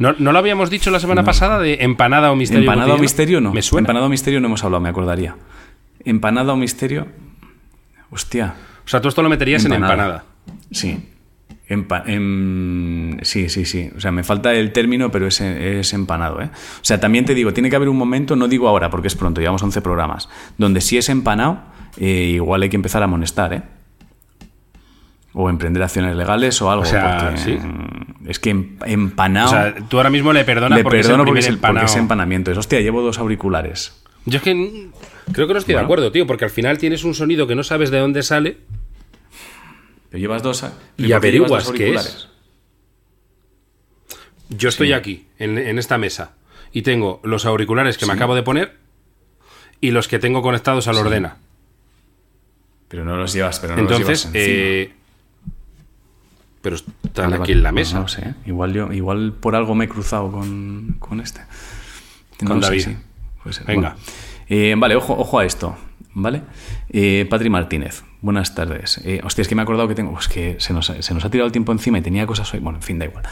¿No, 0.00 0.14
no 0.18 0.32
lo 0.32 0.38
habíamos 0.38 0.68
dicho 0.70 0.90
la 0.90 0.98
semana 1.00 1.22
pasada 1.24 1.58
de 1.60 1.78
empanada 1.80 2.32
o 2.32 2.36
misterio? 2.36 2.62
empanada 2.70 2.94
o 2.94 2.98
misterio 2.98 3.40
no. 3.40 3.52
Me 3.52 3.62
suena. 3.62 3.84
Empanada 3.84 4.06
o 4.06 4.08
misterio 4.08 4.40
no 4.40 4.46
hemos 4.48 4.64
hablado, 4.64 4.80
me 4.80 4.88
acordaría. 4.88 5.36
Empanada 6.04 6.52
o 6.52 6.56
misterio. 6.56 7.06
Hostia. 8.10 8.54
O 8.84 8.88
sea, 8.88 9.00
tú 9.00 9.08
esto 9.08 9.22
lo 9.22 9.28
meterías 9.28 9.64
en 9.64 9.72
empanada. 9.74 10.24
Sí. 10.70 10.98
Empa- 11.68 12.02
em, 12.06 13.18
sí, 13.22 13.48
sí, 13.50 13.64
sí. 13.66 13.90
O 13.96 14.00
sea, 14.00 14.10
me 14.10 14.24
falta 14.24 14.54
el 14.54 14.72
término, 14.72 15.10
pero 15.10 15.26
es, 15.26 15.40
es 15.40 15.92
empanado. 15.92 16.40
¿eh? 16.40 16.46
O 16.52 16.84
sea, 16.84 16.98
también 16.98 17.24
te 17.26 17.34
digo, 17.34 17.52
tiene 17.52 17.68
que 17.68 17.76
haber 17.76 17.88
un 17.90 17.96
momento, 17.98 18.36
no 18.36 18.48
digo 18.48 18.68
ahora 18.68 18.88
porque 18.90 19.08
es 19.08 19.14
pronto, 19.14 19.40
llevamos 19.40 19.62
11 19.62 19.82
programas, 19.82 20.28
donde 20.56 20.80
si 20.80 20.96
es 20.96 21.08
empanado, 21.10 21.60
eh, 21.98 22.30
igual 22.34 22.62
hay 22.62 22.70
que 22.70 22.76
empezar 22.76 23.02
a 23.02 23.04
amonestar. 23.04 23.52
¿eh? 23.52 23.62
O 25.34 25.50
emprender 25.50 25.82
acciones 25.82 26.16
legales 26.16 26.60
o 26.62 26.70
algo. 26.70 26.82
O 26.82 26.86
sea, 26.86 27.36
sí. 27.36 27.52
mm, 27.52 28.28
Es 28.30 28.38
que 28.40 28.50
em- 28.50 28.76
empanado. 28.86 29.48
O 29.48 29.50
sea, 29.50 29.74
tú 29.88 29.98
ahora 29.98 30.10
mismo 30.10 30.32
le 30.32 30.44
perdonas 30.44 30.76
le 30.78 30.82
porque 30.82 31.00
perdono 31.00 31.22
es 31.22 31.26
el 31.26 31.26
porque 31.26 31.40
es, 31.40 31.46
el, 31.48 31.58
porque 31.58 31.84
es 31.84 31.96
empanamiento. 31.96 32.50
Es, 32.50 32.58
hostia, 32.58 32.80
llevo 32.80 33.02
dos 33.02 33.18
auriculares. 33.18 34.02
Yo 34.24 34.38
es 34.38 34.42
que 34.42 34.88
creo 35.32 35.46
que 35.46 35.52
no 35.52 35.58
estoy 35.58 35.74
de 35.74 35.80
acuerdo, 35.80 36.10
tío, 36.12 36.26
porque 36.26 36.44
al 36.44 36.50
final 36.50 36.78
tienes 36.78 37.04
un 37.04 37.14
sonido 37.14 37.46
que 37.46 37.54
no 37.54 37.62
sabes 37.62 37.90
de 37.90 37.98
dónde 37.98 38.22
sale. 38.22 38.58
Pero 40.10 40.20
llevas 40.20 40.42
dos. 40.42 40.62
Y 40.62 40.62
¿por 40.62 40.70
qué 40.70 41.02
llevas 41.06 41.16
averiguas 41.16 41.70
qué 41.72 41.94
es. 41.94 42.28
Yo 44.50 44.68
estoy 44.70 44.92
aquí, 44.92 45.26
en, 45.38 45.58
en 45.58 45.78
esta 45.78 45.98
mesa, 45.98 46.32
y 46.72 46.82
tengo 46.82 47.20
los 47.22 47.44
auriculares 47.44 47.98
que 47.98 48.06
me 48.06 48.14
acabo 48.14 48.34
de 48.34 48.42
poner 48.42 48.76
y 49.80 49.90
los 49.90 50.08
que 50.08 50.18
tengo 50.18 50.40
conectados 50.42 50.88
al 50.88 50.96
ordena. 50.96 51.36
Pero 52.88 53.04
no 53.04 53.16
los 53.16 53.32
llevas, 53.34 53.60
pero 53.60 53.76
no 53.76 53.82
los 53.82 53.92
Entonces, 53.92 54.22
llevas 54.24 54.36
encima. 54.36 54.54
eh, 54.64 54.92
pero 56.62 56.76
están 56.76 57.30
Vale, 57.30 57.34
aquí 57.36 57.40
vale. 57.40 57.52
en 57.52 57.62
la 57.62 57.72
mesa. 57.72 57.96
no 57.96 58.02
lo 58.02 58.08
sé. 58.08 58.22
¿eh? 58.30 58.34
Igual, 58.46 58.72
yo, 58.72 58.92
igual 58.92 59.34
por 59.34 59.54
algo 59.54 59.74
me 59.74 59.84
he 59.84 59.88
cruzado 59.88 60.32
con, 60.32 60.96
con 60.98 61.20
este. 61.20 61.40
No 62.40 62.48
Con 62.50 62.62
sé, 62.62 62.68
David. 62.68 62.84
sí. 62.84 63.52
Ser. 63.52 63.66
Venga. 63.66 63.90
Bueno. 63.90 64.04
Eh, 64.48 64.74
vale, 64.78 64.96
ojo, 64.96 65.14
ojo 65.18 65.38
a 65.38 65.44
esto. 65.44 65.76
¿Vale? 66.14 66.42
Eh, 66.88 67.26
Patri 67.28 67.50
Martínez, 67.50 68.02
buenas 68.20 68.54
tardes. 68.54 69.00
Eh, 69.04 69.20
hostia, 69.24 69.42
es 69.42 69.48
que 69.48 69.54
me 69.54 69.62
he 69.62 69.64
acordado 69.64 69.88
que 69.88 69.94
tengo. 69.94 70.18
Es 70.18 70.28
que 70.28 70.56
se 70.58 70.72
nos, 70.72 70.90
ha- 70.90 71.00
se 71.02 71.14
nos 71.14 71.24
ha 71.24 71.30
tirado 71.30 71.46
el 71.46 71.52
tiempo 71.52 71.72
encima 71.72 71.98
y 71.98 72.02
tenía 72.02 72.26
cosas 72.26 72.52
hoy. 72.54 72.60
Bueno, 72.60 72.78
en 72.78 72.82
fin, 72.82 72.98
da 72.98 73.04
igual. 73.06 73.24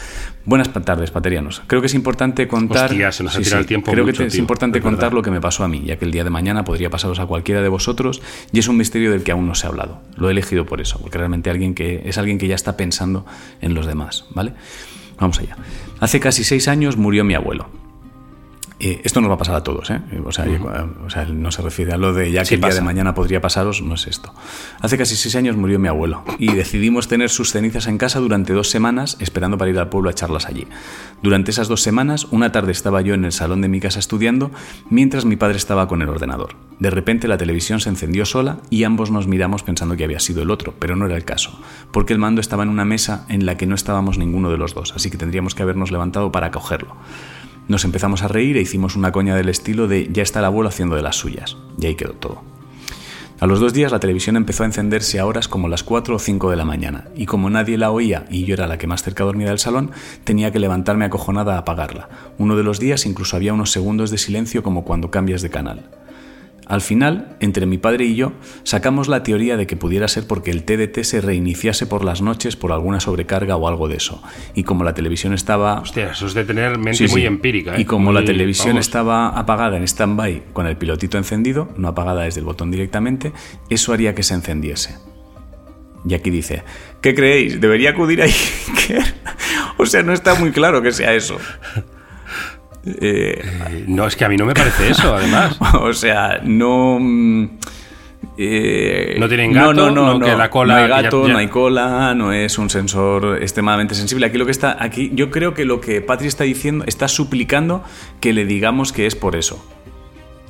Buenas 0.44 0.68
tardes, 0.72 1.10
paterianos. 1.10 1.62
Creo 1.66 1.80
que 1.80 1.86
es 1.86 1.94
importante 1.94 2.46
contar. 2.48 2.90
Hostia, 2.90 3.10
se 3.12 3.24
nos 3.24 3.34
ha 3.36 3.40
tirado 3.40 3.60
el 3.60 3.66
tiempo 3.66 3.90
Creo 3.90 4.04
mucho, 4.06 4.18
que 4.22 4.26
es 4.28 4.32
tío. 4.32 4.40
importante 4.40 4.78
Es 4.78 4.84
contar 4.84 5.12
lo 5.12 5.22
que 5.22 5.30
me 5.30 5.40
pasó 5.40 5.64
a 5.64 5.68
mí, 5.68 5.82
ya 5.84 5.96
que 5.96 6.04
el 6.04 6.10
día 6.12 6.24
de 6.24 6.30
mañana 6.30 6.64
podría 6.64 6.90
pasaros 6.90 7.18
a 7.18 7.26
cualquiera 7.26 7.62
de 7.62 7.68
vosotros 7.68 8.22
y 8.52 8.58
es 8.58 8.68
un 8.68 8.76
misterio 8.76 9.10
del 9.10 9.22
que 9.24 9.32
aún 9.32 9.46
no 9.46 9.54
se 9.54 9.66
ha 9.66 9.70
hablado. 9.70 10.00
Lo 10.16 10.28
he 10.28 10.32
elegido 10.32 10.66
por 10.66 10.80
eso, 10.80 10.98
porque 11.00 11.18
realmente 11.18 11.50
alguien 11.50 11.74
que, 11.74 12.02
es 12.04 12.18
alguien 12.18 12.38
que 12.38 12.46
ya 12.46 12.54
está 12.54 12.76
pensando 12.76 13.26
en 13.60 13.74
los 13.74 13.86
demás, 13.86 14.24
¿vale? 14.30 14.52
Vamos 15.18 15.38
allá. 15.40 15.56
Hace 15.98 16.20
casi 16.20 16.44
seis 16.44 16.68
años 16.68 16.96
murió 16.96 17.24
mi 17.24 17.34
abuelo. 17.34 17.68
Eh, 18.78 19.00
esto 19.04 19.22
nos 19.22 19.30
va 19.30 19.36
a 19.36 19.38
pasar 19.38 19.54
a 19.54 19.62
todos, 19.62 19.88
¿eh? 19.90 20.02
O 20.26 20.32
sea, 20.32 20.44
yo- 20.44 20.58
o 21.06 21.08
sea, 21.08 21.24
no 21.24 21.50
se 21.50 21.62
refiere 21.62 21.94
a 21.94 21.96
lo 21.96 22.12
de 22.12 22.30
ya 22.30 22.40
que 22.40 22.46
Sí 22.46 22.54
el 22.56 22.60
día 22.60 22.68
pasa. 22.68 22.80
de 22.80 22.84
mañana 22.84 23.14
podría 23.14 23.40
pasaros, 23.40 23.80
no 23.80 23.94
es 23.94 24.06
esto. 24.06 24.34
Hace 24.82 24.98
casi 24.98 25.16
seis 25.16 25.34
años 25.34 25.56
murió 25.56 25.78
mi 25.78 25.88
abuelo 25.88 26.22
y 26.38 26.52
decidimos 26.52 27.08
tener 27.08 27.30
sus 27.30 27.52
cenizas 27.52 27.86
en 27.86 27.96
casa 27.96 28.18
durante 28.20 28.52
dos 28.52 28.68
semanas 28.68 29.16
esperando 29.18 29.56
para 29.56 29.70
ir 29.70 29.78
al 29.78 29.88
pueblo 29.88 30.10
a 30.10 30.12
echarlas 30.12 30.44
allí. 30.46 30.66
Durante 31.22 31.52
esas 31.52 31.68
dos 31.68 31.80
semanas, 31.80 32.26
una 32.30 32.52
tarde 32.52 32.72
estaba 32.72 33.00
yo 33.00 33.14
en 33.14 33.24
el 33.24 33.32
salón 33.32 33.62
de 33.62 33.68
mi 33.68 33.80
casa 33.80 33.98
estudiando 33.98 34.50
mientras 34.90 35.24
mi 35.24 35.36
padre 35.36 35.56
estaba 35.56 35.88
con 35.88 36.02
el 36.02 36.10
ordenador. 36.10 36.56
De 36.78 36.90
repente 36.90 37.28
la 37.28 37.38
televisión 37.38 37.80
se 37.80 37.88
encendió 37.88 38.26
sola 38.26 38.58
y 38.68 38.84
ambos 38.84 39.10
nos 39.10 39.26
miramos 39.26 39.62
pensando 39.62 39.96
que 39.96 40.04
había 40.04 40.20
sido 40.20 40.42
el 40.42 40.50
otro, 40.50 40.74
pero 40.78 40.96
no 40.96 41.06
era 41.06 41.16
el 41.16 41.24
caso, 41.24 41.58
porque 41.92 42.12
el 42.12 42.18
mando 42.18 42.42
estaba 42.42 42.62
en 42.64 42.68
una 42.68 42.84
mesa 42.84 43.24
en 43.30 43.46
la 43.46 43.56
que 43.56 43.66
no 43.66 43.74
estábamos 43.74 44.18
ninguno 44.18 44.50
de 44.50 44.58
los 44.58 44.74
dos, 44.74 44.92
así 44.94 45.08
que 45.10 45.16
tendríamos 45.16 45.54
que 45.54 45.62
habernos 45.62 45.90
levantado 45.90 46.30
para 46.30 46.50
cogerlo. 46.50 46.94
Nos 47.68 47.84
empezamos 47.84 48.22
a 48.22 48.28
reír 48.28 48.56
e 48.56 48.60
hicimos 48.60 48.94
una 48.94 49.10
coña 49.10 49.34
del 49.34 49.48
estilo 49.48 49.88
de 49.88 50.08
ya 50.12 50.22
está 50.22 50.38
el 50.38 50.44
abuelo 50.44 50.68
haciendo 50.68 50.94
de 50.94 51.02
las 51.02 51.16
suyas. 51.16 51.56
Y 51.80 51.86
ahí 51.86 51.96
quedó 51.96 52.12
todo. 52.12 52.42
A 53.38 53.46
los 53.46 53.60
dos 53.60 53.74
días 53.74 53.92
la 53.92 54.00
televisión 54.00 54.36
empezó 54.36 54.62
a 54.62 54.66
encenderse 54.66 55.18
a 55.18 55.26
horas 55.26 55.46
como 55.46 55.68
las 55.68 55.82
4 55.82 56.16
o 56.16 56.18
5 56.18 56.50
de 56.50 56.56
la 56.56 56.64
mañana, 56.64 57.08
y 57.14 57.26
como 57.26 57.50
nadie 57.50 57.76
la 57.76 57.90
oía 57.90 58.24
y 58.30 58.44
yo 58.44 58.54
era 58.54 58.66
la 58.66 58.78
que 58.78 58.86
más 58.86 59.02
cerca 59.02 59.24
dormía 59.24 59.48
del 59.48 59.58
salón, 59.58 59.90
tenía 60.24 60.52
que 60.52 60.58
levantarme 60.58 61.04
acojonada 61.04 61.56
a 61.56 61.58
apagarla. 61.58 62.08
Uno 62.38 62.56
de 62.56 62.62
los 62.62 62.80
días 62.80 63.04
incluso 63.04 63.36
había 63.36 63.52
unos 63.52 63.72
segundos 63.72 64.10
de 64.10 64.16
silencio 64.16 64.62
como 64.62 64.84
cuando 64.84 65.10
cambias 65.10 65.42
de 65.42 65.50
canal. 65.50 65.90
Al 66.66 66.80
final, 66.80 67.36
entre 67.38 67.64
mi 67.64 67.78
padre 67.78 68.06
y 68.06 68.16
yo, 68.16 68.32
sacamos 68.64 69.06
la 69.06 69.22
teoría 69.22 69.56
de 69.56 69.68
que 69.68 69.76
pudiera 69.76 70.08
ser 70.08 70.26
porque 70.26 70.50
el 70.50 70.64
TDT 70.64 71.04
se 71.04 71.20
reiniciase 71.20 71.86
por 71.86 72.04
las 72.04 72.22
noches 72.22 72.56
por 72.56 72.72
alguna 72.72 72.98
sobrecarga 72.98 73.54
o 73.56 73.68
algo 73.68 73.86
de 73.86 73.96
eso. 73.96 74.20
Y 74.54 74.64
como 74.64 74.82
la 74.82 74.92
televisión 74.92 75.32
estaba 75.32 75.78
Hostia, 75.80 76.10
eso 76.10 76.26
es 76.26 76.34
de 76.34 76.44
tener 76.44 76.76
mente 76.76 77.06
Sí, 77.06 77.08
muy 77.12 77.20
sí. 77.20 77.26
empírica. 77.28 77.76
¿eh? 77.76 77.82
Y 77.82 77.84
como 77.84 78.12
la 78.12 78.24
televisión 78.24 78.70
vamos. 78.74 78.86
estaba 78.86 79.28
apagada 79.28 79.76
en 79.76 79.84
stand-by 79.84 80.42
con 80.52 80.66
el 80.66 80.76
pilotito 80.76 81.16
encendido, 81.18 81.68
no 81.76 81.86
apagada 81.86 82.22
desde 82.22 82.40
el 82.40 82.46
botón 82.46 82.72
directamente, 82.72 83.32
eso 83.70 83.92
haría 83.92 84.16
que 84.16 84.24
se 84.24 84.34
encendiese. 84.34 84.96
Y 86.04 86.14
aquí 86.14 86.30
dice, 86.30 86.64
¿qué 87.00 87.14
creéis? 87.14 87.60
¿Debería 87.60 87.90
acudir 87.90 88.22
a 88.22 88.24
Iker? 88.26 89.04
o 89.76 89.86
sea, 89.86 90.02
no 90.02 90.12
está 90.12 90.34
muy 90.34 90.50
claro 90.50 90.82
que 90.82 90.90
sea 90.92 91.14
eso. 91.14 91.36
Eh, 92.86 93.84
No, 93.88 94.06
es 94.06 94.14
que 94.16 94.24
a 94.24 94.28
mí 94.28 94.36
no 94.36 94.46
me 94.46 94.54
parece 94.54 94.90
eso, 94.90 95.14
además. 95.14 95.58
o 95.80 95.92
sea, 95.92 96.40
no... 96.44 96.98
mm, 97.00 97.48
eh, 98.38 99.16
No 99.18 99.28
tienen 99.28 99.52
gato, 99.52 99.72
no, 99.72 99.90
no, 99.90 100.18
no, 100.18 100.24
que 100.26 100.36
la 100.36 100.50
cola- 100.50 100.74
no 100.74 100.80
hay 100.82 101.02
gato, 101.02 101.26
ya- 101.26 101.32
no 101.32 101.38
hay 101.38 101.48
cola, 101.48 102.14
no 102.14 102.32
es 102.32 102.58
un 102.58 102.70
sensor 102.70 103.38
extremadamente 103.42 103.94
sensible. 103.94 104.26
Aquí 104.26 104.38
lo 104.38 104.44
que 104.46 104.52
está, 104.52 104.76
aquí, 104.82 105.10
yo 105.14 105.30
creo 105.30 105.54
que 105.54 105.64
lo 105.64 105.80
que 105.80 106.00
Patri 106.00 106.28
está 106.28 106.44
diciendo, 106.44 106.84
está 106.86 107.08
suplicando 107.08 107.82
que 108.20 108.32
le 108.32 108.44
digamos 108.44 108.92
que 108.92 109.06
es 109.06 109.14
por 109.16 109.36
eso. 109.36 109.64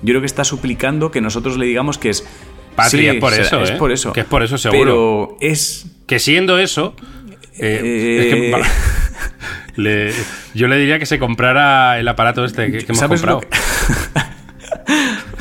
Yo 0.02 0.12
creo 0.12 0.20
que 0.20 0.26
está 0.26 0.44
suplicando 0.44 1.10
que 1.10 1.20
nosotros 1.20 1.56
le 1.58 1.66
digamos 1.66 1.96
que 1.98 2.10
es. 2.10 2.26
Patri, 2.74 3.06
es 3.08 3.14
por 3.16 3.32
será- 3.32 3.46
eso, 3.46 3.62
es 3.62 3.70
¿eh? 3.70 3.76
por 3.78 3.90
eso. 3.92 4.12
Que 4.12 4.20
es 4.20 4.26
por 4.26 4.42
eso, 4.42 4.58
seguro. 4.58 4.78
Pero 4.84 5.36
es. 5.40 5.86
Que 6.06 6.18
siendo 6.18 6.58
eso. 6.58 6.94
eh, 7.58 8.20
es 8.20 8.34
que, 8.34 8.50
le- 9.76 10.12
yo 10.54 10.68
le 10.68 10.76
diría 10.76 10.98
que 10.98 11.06
se 11.06 11.18
comprara 11.18 11.98
el 11.98 12.08
aparato 12.08 12.44
este 12.44 12.70
que, 12.70 12.78
que 12.78 12.84
hemos 12.86 12.98
¿Sabes 12.98 13.22
lo 13.22 13.40
comprado. 13.40 13.50
que- 13.50 14.20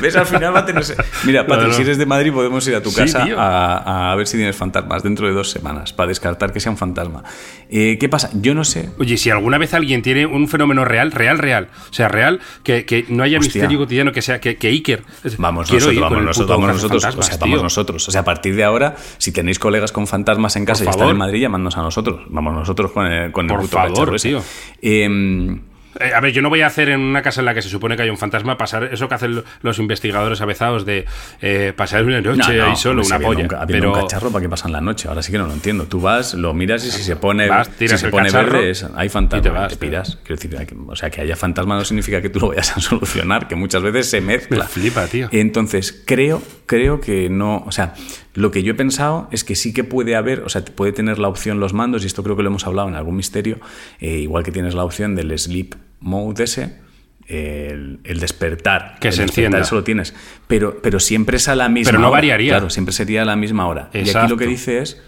¿Ves? 0.00 0.16
Al 0.16 0.26
final 0.26 0.54
va 0.54 0.60
a 0.60 0.66
tener... 0.66 0.84
Mira, 1.24 1.46
Patri, 1.46 1.68
no. 1.68 1.72
si 1.74 1.82
eres 1.82 1.98
de 1.98 2.06
Madrid 2.06 2.32
podemos 2.32 2.66
ir 2.68 2.74
a 2.74 2.82
tu 2.82 2.90
Sí, 2.90 2.96
casa 2.96 3.26
a, 3.36 4.12
a 4.12 4.16
ver 4.16 4.26
si 4.26 4.36
tienes 4.36 4.56
fantasmas 4.56 5.02
dentro 5.02 5.26
de 5.26 5.32
dos 5.32 5.50
semanas, 5.50 5.92
para 5.92 6.08
descartar 6.08 6.52
que 6.52 6.60
sea 6.60 6.70
un 6.70 6.78
fantasma. 6.78 7.24
Eh, 7.68 7.96
¿Qué 7.98 8.08
pasa? 8.08 8.30
Yo 8.34 8.54
no 8.54 8.64
sé... 8.64 8.90
Oye, 8.98 9.16
si 9.16 9.30
alguna 9.30 9.58
vez 9.58 9.74
alguien 9.74 10.02
tiene 10.02 10.26
un 10.26 10.48
fenómeno 10.48 10.84
real, 10.84 11.12
real, 11.12 11.38
real, 11.38 11.68
o 11.90 11.92
sea, 11.92 12.08
real, 12.08 12.40
que, 12.62 12.84
que 12.84 13.06
no 13.08 13.22
haya 13.22 13.38
Hostia. 13.38 13.62
misterio 13.62 13.78
cotidiano, 13.78 14.12
que 14.12 14.22
sea, 14.22 14.40
que, 14.40 14.56
que 14.56 14.68
Iker. 14.68 15.02
Vamos 15.38 15.68
Quiero 15.70 15.86
nosotros, 15.86 16.10
vamos 16.10 16.24
nosotros, 16.24 16.48
vamos 16.48 16.68
nosotros, 16.74 17.04
o 17.04 17.22
sea, 17.22 17.36
vamos 17.38 17.62
nosotros. 17.62 18.08
O 18.08 18.10
sea, 18.10 18.20
a 18.20 18.24
partir 18.24 18.54
de 18.54 18.64
ahora, 18.64 18.96
si 19.18 19.32
tenéis 19.32 19.58
colegas 19.58 19.92
con 19.92 20.06
fantasmas 20.06 20.56
en 20.56 20.64
casa 20.64 20.84
Por 20.84 20.92
y 20.92 20.96
están 20.96 21.08
en 21.08 21.16
Madrid, 21.16 21.40
llamadnos 21.40 21.76
a 21.76 21.82
nosotros. 21.82 22.22
Vamos 22.28 22.54
nosotros 22.54 22.92
con 22.92 23.06
el, 23.06 23.32
con 23.32 23.46
el 23.46 23.52
Por 23.52 23.60
puto 23.62 23.76
favor, 23.76 24.20
tío. 24.20 24.42
Eh, 24.82 25.58
Eh, 26.00 26.12
a 26.14 26.20
ver, 26.20 26.32
yo 26.32 26.42
no 26.42 26.48
voy 26.48 26.60
a 26.62 26.66
hacer 26.66 26.88
en 26.90 27.00
una 27.00 27.22
casa 27.22 27.40
en 27.40 27.46
la 27.46 27.54
que 27.54 27.62
se 27.62 27.68
supone 27.68 27.96
que 27.96 28.02
hay 28.02 28.10
un 28.10 28.18
fantasma 28.18 28.56
pasar 28.58 28.84
eso 28.92 29.08
que 29.08 29.14
hacen 29.14 29.36
lo- 29.36 29.44
los 29.62 29.78
investigadores 29.78 30.40
avezados 30.40 30.84
de 30.86 31.04
eh, 31.40 31.72
pasar 31.76 32.04
una 32.04 32.20
noche 32.20 32.52
no, 32.56 32.64
no, 32.64 32.70
ahí 32.70 32.76
solo, 32.76 33.02
una 33.04 33.18
polla. 33.18 33.42
un 33.44 33.66
pero 33.66 33.92
un 33.92 34.00
cacharro, 34.00 34.30
¿para 34.30 34.42
qué 34.42 34.48
pasan 34.48 34.72
la 34.72 34.80
noche? 34.80 35.08
Ahora 35.08 35.22
sí 35.22 35.32
que 35.32 35.38
no 35.38 35.46
lo 35.46 35.52
entiendo. 35.52 35.84
Tú 35.86 36.00
vas, 36.00 36.34
lo 36.34 36.52
miras 36.54 36.84
y 36.84 36.90
si 36.90 37.02
se 37.02 37.16
pone, 37.16 37.48
Vas, 37.48 37.70
si 37.78 37.88
se 37.88 38.08
pone 38.08 38.30
verde, 38.30 38.70
es- 38.70 38.86
hay 38.94 39.06
y 39.06 39.10
fantasma. 39.10 39.42
te 39.42 39.48
Te, 39.48 39.54
vas, 39.54 39.76
piras. 39.76 40.18
Quiero 40.24 40.36
decir, 40.40 40.56
hay 40.58 40.66
que- 40.66 40.76
o 40.86 40.96
sea, 40.96 41.10
que 41.10 41.20
haya 41.20 41.36
fantasma 41.36 41.76
no 41.76 41.84
significa 41.84 42.20
que 42.20 42.28
tú 42.30 42.40
lo 42.40 42.48
vayas 42.48 42.76
a 42.76 42.80
solucionar, 42.80 43.48
que 43.48 43.56
muchas 43.56 43.82
veces 43.82 44.10
se 44.10 44.20
mezcla. 44.20 44.64
Me 44.64 44.68
flipa, 44.70 45.06
tío. 45.06 45.28
Entonces, 45.32 46.02
creo, 46.06 46.42
creo 46.66 47.00
que 47.00 47.28
no. 47.30 47.64
O 47.66 47.72
sea, 47.72 47.94
lo 48.34 48.50
que 48.50 48.62
yo 48.62 48.72
he 48.72 48.74
pensado 48.76 49.28
es 49.32 49.44
que 49.44 49.54
sí 49.54 49.72
que 49.72 49.82
puede 49.84 50.14
haber, 50.16 50.40
o 50.40 50.48
sea, 50.48 50.64
puede 50.64 50.92
tener 50.92 51.18
la 51.18 51.28
opción 51.28 51.58
los 51.60 51.72
mandos, 51.72 52.04
y 52.04 52.06
esto 52.06 52.22
creo 52.22 52.36
que 52.36 52.42
lo 52.42 52.48
hemos 52.50 52.66
hablado 52.66 52.88
en 52.88 52.94
algún 52.94 53.16
misterio, 53.16 53.58
eh, 54.00 54.18
igual 54.18 54.44
que 54.44 54.52
tienes 54.52 54.74
la 54.74 54.84
opción 54.84 55.14
del 55.14 55.36
sleep 55.38 55.74
mode 56.00 56.44
ese. 56.44 56.84
El, 57.28 57.98
el 58.04 58.20
despertar. 58.20 58.98
Que 59.00 59.08
el 59.08 59.14
se 59.14 59.22
encienda. 59.22 59.58
Eso 59.58 59.74
lo 59.74 59.82
tienes. 59.84 60.14
Pero, 60.46 60.80
pero 60.80 61.00
siempre 61.00 61.38
es 61.38 61.48
a 61.48 61.56
la 61.56 61.68
misma 61.68 61.90
Pero 61.90 61.98
no 62.00 62.08
hora. 62.08 62.18
variaría. 62.18 62.52
Claro, 62.52 62.70
siempre 62.70 62.92
sería 62.92 63.22
a 63.22 63.24
la 63.24 63.34
misma 63.36 63.66
hora. 63.66 63.90
Y 63.92 63.98
aquí 63.98 64.08
Exacto. 64.10 64.34
lo 64.34 64.36
que 64.36 64.46
dice 64.46 64.78
es 64.78 65.02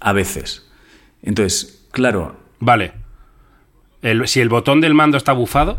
a 0.00 0.12
veces. 0.12 0.70
Entonces, 1.22 1.86
claro, 1.90 2.36
Vale. 2.60 2.92
El- 4.02 4.28
si 4.28 4.40
el 4.40 4.48
botón 4.48 4.80
del 4.80 4.94
mando 4.94 5.16
está 5.16 5.32
bufado, 5.32 5.78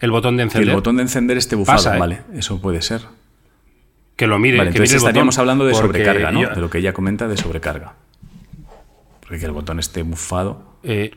el 0.00 0.10
botón 0.10 0.36
de 0.36 0.42
que 0.42 0.44
encender, 0.44 0.68
el 0.70 0.74
botón 0.76 0.96
de 0.96 1.02
encender 1.02 1.36
esté 1.36 1.56
bufado, 1.56 1.78
Pasa, 1.78 1.96
¿eh? 1.96 2.00
vale, 2.00 2.22
eso 2.34 2.60
puede 2.60 2.80
ser. 2.82 3.02
que 4.16 4.26
lo 4.26 4.38
mire. 4.38 4.58
Vale, 4.58 4.70
que 4.70 4.76
entonces 4.78 4.94
mire 4.94 4.96
el 5.04 5.08
estaríamos 5.08 5.34
botón, 5.36 5.42
hablando 5.42 5.66
de 5.66 5.74
sobrecarga, 5.74 6.30
¿no? 6.32 6.42
yo- 6.42 6.48
De 6.50 6.60
lo 6.60 6.70
que 6.70 6.78
ella 6.78 6.92
comenta 6.92 7.28
de 7.28 7.36
sobrecarga. 7.36 7.94
Porque 9.20 9.38
que 9.38 9.46
el 9.46 9.52
botón 9.52 9.78
esté 9.78 10.02
bufado, 10.02 10.76
eh, 10.82 11.12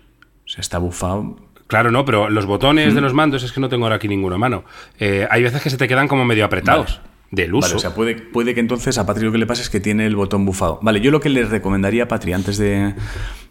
o 0.45 0.47
sea, 0.49 0.61
está 0.61 0.77
bufado. 0.79 1.37
Claro, 1.67 1.91
no, 1.91 2.05
pero 2.05 2.29
los 2.29 2.45
botones 2.45 2.93
de 2.95 3.01
los 3.01 3.13
mandos 3.13 3.43
es 3.43 3.51
que 3.51 3.59
no 3.59 3.69
tengo 3.69 3.85
ahora 3.85 3.95
aquí 3.97 4.07
ninguno 4.07 4.35
a 4.35 4.37
mano. 4.37 4.63
Eh, 4.99 5.27
hay 5.29 5.43
veces 5.43 5.61
que 5.61 5.69
se 5.69 5.77
te 5.77 5.87
quedan 5.87 6.07
como 6.07 6.25
medio 6.25 6.45
apretados 6.45 7.01
del 7.31 7.53
uso. 7.53 7.67
Vale, 7.67 7.75
o 7.75 7.79
sea, 7.79 7.93
puede, 7.95 8.15
puede 8.15 8.53
que 8.53 8.59
entonces 8.59 8.97
a 8.97 9.05
Patri 9.05 9.25
lo 9.25 9.31
que 9.31 9.37
le 9.37 9.45
pase 9.47 9.61
es 9.63 9.69
que 9.69 9.79
tiene 9.79 10.05
el 10.05 10.15
botón 10.15 10.45
bufado. 10.45 10.79
Vale, 10.81 11.01
yo 11.01 11.11
lo 11.11 11.19
que 11.19 11.29
le 11.29 11.43
recomendaría 11.43 12.03
a 12.03 12.07
Patri 12.07 12.33
antes 12.33 12.57
de, 12.57 12.93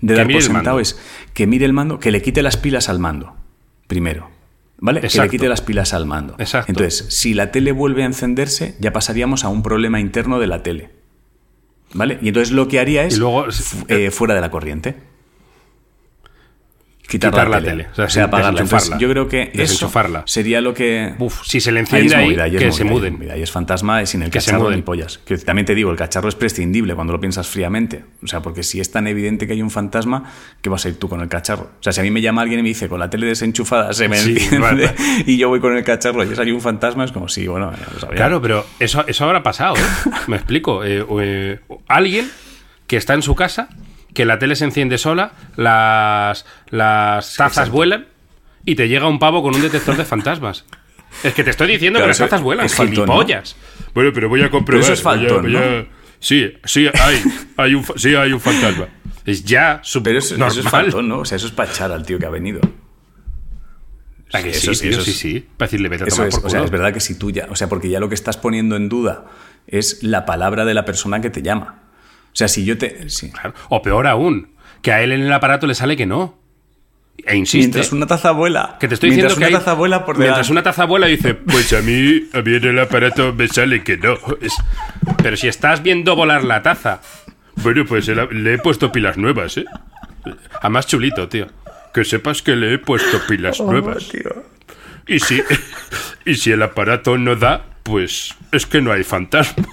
de 0.00 0.14
dar 0.14 0.26
por 0.26 0.42
sentado 0.54 0.80
es 0.80 0.98
que 1.34 1.46
mire 1.46 1.66
el 1.66 1.72
mando, 1.72 1.98
que 1.98 2.10
le 2.10 2.22
quite 2.22 2.42
las 2.42 2.56
pilas 2.56 2.88
al 2.88 2.98
mando, 2.98 3.34
primero. 3.86 4.30
¿Vale? 4.78 5.00
Que 5.00 5.06
le 5.06 5.28
quite 5.30 5.48
las 5.48 5.60
pilas 5.62 5.94
al 5.94 6.04
mando. 6.04 6.34
Exacto. 6.38 6.70
Entonces, 6.70 7.06
si 7.14 7.32
la 7.32 7.50
tele 7.52 7.72
vuelve 7.72 8.02
a 8.02 8.06
encenderse, 8.06 8.74
ya 8.80 8.92
pasaríamos 8.92 9.44
a 9.44 9.48
un 9.48 9.62
problema 9.62 9.98
interno 10.00 10.38
de 10.38 10.46
la 10.46 10.62
tele. 10.62 10.90
¿Vale? 11.94 12.18
Y 12.22 12.28
entonces 12.28 12.52
lo 12.52 12.66
que 12.68 12.80
haría 12.80 13.04
es 13.04 13.16
Y 13.16 13.20
luego- 13.20 13.50
fu- 13.50 13.84
eh, 13.88 14.10
fuera 14.10 14.34
de 14.34 14.40
la 14.40 14.50
corriente. 14.50 14.96
Quitar, 17.14 17.30
quitar 17.32 17.48
la, 17.48 17.60
la 17.60 17.66
tele. 17.66 17.86
O 17.90 17.94
sea, 17.94 18.04
O 18.06 18.08
sea, 18.10 18.24
apagarla. 18.24 18.60
Entonces, 18.60 18.90
desenchufarla. 18.90 18.98
yo 18.98 19.10
creo 19.10 19.28
que 19.28 19.50
eso 19.54 20.22
sería 20.26 20.60
lo 20.60 20.74
que... 20.74 21.14
Uf, 21.18 21.42
si 21.44 21.60
se 21.60 21.72
le 21.72 21.80
Ahí 21.80 21.84
es 21.84 21.92
enciende 21.92 22.16
ahí, 22.16 22.24
movida, 22.26 22.44
ahí 22.44 22.56
es 22.56 22.58
que 22.58 22.64
movida, 22.66 22.76
se 22.76 22.82
es 22.84 22.90
muden. 22.90 23.30
Ahí 23.30 23.42
es 23.42 23.50
fantasma 23.50 24.02
y 24.02 24.06
sin 24.06 24.22
el 24.22 24.30
Que 24.30 24.38
cacharro 24.38 24.70
ni 24.70 24.82
pollas. 24.82 25.18
Que 25.18 25.38
también 25.38 25.66
te 25.66 25.74
digo, 25.74 25.90
el 25.90 25.96
cacharro 25.96 26.28
es 26.28 26.34
prescindible 26.34 26.94
cuando 26.94 27.12
lo 27.12 27.20
piensas 27.20 27.46
fríamente. 27.48 28.04
O 28.22 28.26
sea, 28.26 28.40
porque 28.40 28.62
si 28.62 28.80
es 28.80 28.90
tan 28.90 29.06
evidente 29.06 29.46
que 29.46 29.52
hay 29.52 29.62
un 29.62 29.70
fantasma, 29.70 30.24
¿qué 30.60 30.68
vas 30.70 30.84
a 30.84 30.88
ir 30.88 30.98
tú 30.98 31.08
con 31.08 31.20
el 31.20 31.28
cacharro? 31.28 31.70
O 31.78 31.82
sea, 31.82 31.92
si 31.92 32.00
a 32.00 32.02
mí 32.02 32.10
me 32.10 32.20
llama 32.20 32.42
alguien 32.42 32.60
y 32.60 32.62
me 32.62 32.68
dice, 32.68 32.88
con 32.88 32.98
la 33.00 33.10
tele 33.10 33.26
desenchufada 33.26 33.92
se 33.92 34.08
me 34.08 34.16
Sí, 34.18 34.32
enciende 34.32 34.58
vale. 34.58 34.94
y 35.26 35.36
yo 35.36 35.48
voy 35.48 35.60
con 35.60 35.76
el 35.76 35.84
cacharro 35.84 36.24
y 36.24 36.32
es 36.32 36.38
ahí 36.38 36.50
un 36.50 36.60
fantasma, 36.60 37.04
es 37.04 37.12
como, 37.12 37.28
sí, 37.28 37.46
bueno, 37.46 37.72
lo 37.94 38.00
sabía. 38.00 38.16
Claro, 38.16 38.40
pero 38.42 38.66
eso, 38.78 39.04
eso 39.06 39.24
habrá 39.24 39.42
pasado, 39.42 39.76
¿eh? 39.76 39.80
Me 40.26 40.36
explico. 40.36 40.84
Eh, 40.84 41.04
eh, 41.20 41.60
alguien 41.88 42.30
que 42.86 42.96
está 42.96 43.14
en 43.14 43.22
su 43.22 43.34
casa, 43.34 43.68
que 44.14 44.24
la 44.24 44.38
tele 44.38 44.56
se 44.56 44.64
enciende 44.64 44.96
sola, 44.96 45.32
las, 45.56 46.46
las 46.70 47.36
tazas 47.36 47.68
vuelan 47.70 48.06
y 48.64 48.76
te 48.76 48.88
llega 48.88 49.06
un 49.08 49.18
pavo 49.18 49.42
con 49.42 49.54
un 49.54 49.60
detector 49.60 49.96
de 49.96 50.04
fantasmas. 50.04 50.64
Es 51.22 51.34
que 51.34 51.44
te 51.44 51.50
estoy 51.50 51.68
diciendo 51.68 51.98
Claro, 51.98 52.06
que 52.06 52.10
las 52.10 52.18
tazas 52.30 52.40
vuelan, 52.42 52.66
es 52.66 52.74
faltón, 52.74 53.06
¿no? 53.06 53.12
gilipollas. 53.14 53.56
Bueno, 53.92 54.10
pero 54.14 54.28
voy 54.28 54.42
a 54.42 54.50
comprobar. 54.50 54.82
Pero 54.82 54.92
eso 54.92 54.92
es 54.94 55.02
voy 55.02 55.14
a- 55.14 55.18
faltón, 55.28 55.42
voy 55.42 55.56
a- 55.56 55.60
¿no? 55.82 55.86
Sí, 56.18 56.52
sí, 56.64 56.88
hay, 57.00 57.22
hay 57.58 57.74
un, 57.74 57.84
sí, 57.96 58.14
hay 58.14 58.32
un 58.32 58.40
fantasma. 58.40 58.88
Es 59.26 59.44
ya 59.44 59.80
sub- 59.82 60.02
Pero 60.02 60.18
eso, 60.20 60.34
eso 60.34 60.60
es 60.60 60.68
faltón, 60.68 61.08
¿no? 61.08 61.18
O 61.18 61.24
sea, 61.24 61.36
eso 61.36 61.46
es 61.46 61.52
para 61.52 61.70
echar 61.70 61.92
al 61.92 62.04
tío 62.06 62.18
que 62.18 62.26
ha 62.26 62.30
venido. 62.30 62.60
¿A 64.32 64.42
que 64.42 64.52
Sí, 64.54 64.60
sí, 64.60 64.62
eso 64.62 64.70
es- 64.72 64.80
tío? 64.80 64.90
eso 64.90 65.02
sí, 65.02 65.10
es- 65.10 65.18
sí. 65.18 65.46
Para 65.56 65.66
decirle, 65.68 65.88
vete 65.88 66.04
a 66.04 66.06
tomar 66.08 66.28
es, 66.28 66.34
por 66.36 66.46
o 66.46 66.50
sea, 66.50 66.64
es 66.64 66.70
verdad 66.70 66.92
que 66.92 67.00
si 67.00 67.16
tú 67.18 67.30
ya, 67.30 67.46
o 67.50 67.56
sea, 67.56 67.68
porque 67.68 67.88
ya 67.88 68.00
lo 68.00 68.08
que 68.08 68.14
estás 68.14 68.36
poniendo 68.36 68.74
en 68.76 68.88
duda 68.88 69.26
es 69.66 70.02
la 70.02 70.24
palabra 70.26 70.64
de 70.64 70.74
la 70.74 70.84
persona 70.84 71.20
que 71.20 71.30
te 71.30 71.42
llama. 71.42 71.82
O 72.34 72.36
sea, 72.36 72.48
si 72.48 72.64
yo 72.64 72.76
te... 72.76 73.08
Sí. 73.08 73.30
Claro. 73.30 73.54
O 73.68 73.80
peor 73.80 74.06
aún, 74.08 74.48
que 74.82 74.92
a 74.92 75.02
él 75.02 75.12
en 75.12 75.20
el 75.22 75.32
aparato 75.32 75.66
le 75.68 75.74
sale 75.74 75.96
que 75.96 76.04
no. 76.06 76.36
E 77.24 77.36
insiste. 77.36 77.58
Mientras 77.68 77.92
una 77.92 78.06
taza 78.08 78.32
vuela. 78.32 78.76
Que 78.80 78.88
te 78.88 78.94
estoy 78.94 79.10
mientras 79.10 79.30
diciendo 79.32 79.46
que 79.48 79.52
una 79.54 79.58
hay- 79.58 79.64
taza 79.64 79.74
vuela 79.76 80.04
por 80.04 80.18
mientras 80.18 80.38
delante. 80.48 80.52
una 80.52 80.62
taza 80.64 80.84
vuela 80.84 81.06
dice, 81.06 81.34
pues 81.34 81.72
a 81.72 81.80
mí, 81.80 82.28
a 82.32 82.42
mí 82.42 82.54
en 82.56 82.64
el 82.64 82.78
aparato 82.80 83.32
me 83.32 83.46
sale 83.48 83.84
que 83.84 83.96
no. 83.96 84.14
Es- 84.40 84.56
Pero 85.22 85.36
si 85.36 85.46
estás 85.46 85.82
viendo 85.82 86.16
volar 86.16 86.42
la 86.42 86.62
taza, 86.62 87.00
bueno, 87.62 87.84
pues 87.86 88.08
le 88.08 88.54
he 88.54 88.58
puesto 88.58 88.90
pilas 88.90 89.16
nuevas, 89.16 89.56
¿eh? 89.58 89.64
Además 90.60 90.86
chulito, 90.88 91.28
tío. 91.28 91.46
Que 91.94 92.04
sepas 92.04 92.42
que 92.42 92.56
le 92.56 92.74
he 92.74 92.78
puesto 92.78 93.20
pilas 93.28 93.60
Oh, 93.60 93.70
nuevas. 93.70 94.08
tío. 94.08 94.42
Y 95.06 95.20
si, 95.20 95.40
y 96.24 96.34
si 96.34 96.50
el 96.50 96.62
aparato 96.62 97.16
no 97.16 97.36
da, 97.36 97.64
pues 97.84 98.34
es 98.50 98.66
que 98.66 98.82
no 98.82 98.90
hay 98.92 99.04
fantasma. 99.04 99.64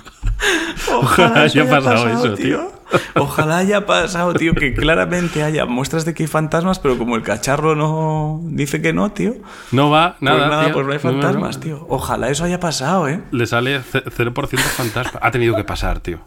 Ojalá 0.93 1.41
haya 1.43 1.61
haya 1.63 1.69
pasado 1.69 2.05
pasado, 2.05 2.25
eso, 2.27 2.35
tío. 2.35 2.71
Ojalá 3.15 3.57
haya 3.59 3.85
pasado, 3.85 4.33
tío, 4.33 4.53
que 4.53 4.73
claramente 4.73 5.43
haya 5.43 5.65
muestras 5.65 6.03
de 6.03 6.13
que 6.13 6.23
hay 6.23 6.27
fantasmas, 6.27 6.79
pero 6.79 6.97
como 6.97 7.15
el 7.15 7.21
cacharro 7.23 7.73
no 7.75 8.41
dice 8.43 8.81
que 8.81 8.91
no, 8.91 9.11
tío. 9.11 9.35
No 9.71 9.89
va, 9.89 10.17
nada. 10.19 10.37
pues 10.39 10.49
nada, 10.49 10.65
tío. 10.65 10.73
pues 10.73 10.85
no 10.87 10.91
hay 10.93 10.99
No, 11.01 11.03
no, 11.11 11.17
no. 11.17 11.21
fantasmas, 11.23 11.59
tío. 11.61 11.85
Ojalá 11.89 12.29
eso 12.29 12.43
haya 12.43 12.59
pasado, 12.59 13.07
¿eh? 13.07 13.21
Le 13.31 13.47
sale 13.47 13.81
ce- 13.81 14.03
0% 14.03 14.57
fantasma. 14.57 15.19
Ha 15.23 15.31
tenido 15.31 15.55
que 15.55 15.63
pasar, 15.63 16.01
tío. 16.01 16.19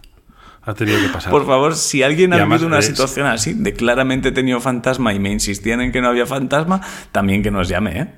Ha 0.63 0.73
tenido 0.73 0.99
que 0.99 1.09
pasar. 1.11 1.31
Por 1.31 1.45
favor, 1.47 1.75
si 1.77 2.03
alguien 2.03 2.33
ha 2.33 2.43
vivido 2.47 2.67
una 2.67 2.79
es- 2.79 2.87
situación 2.87 3.27
así, 3.27 3.53
de 3.53 3.75
claramente 3.75 4.31
he 4.31 4.33
tenido 4.33 4.59
fantasma 4.61 5.13
y 5.13 5.19
me 5.19 5.31
insistían 5.31 5.83
en 5.83 5.93
que 5.93 6.01
no 6.01 6.09
había 6.09 6.25
fantasma, 6.25 6.81
también 7.13 7.43
que 7.43 7.51
nos 7.51 7.69
llame, 7.69 8.01
¿eh? 8.01 8.15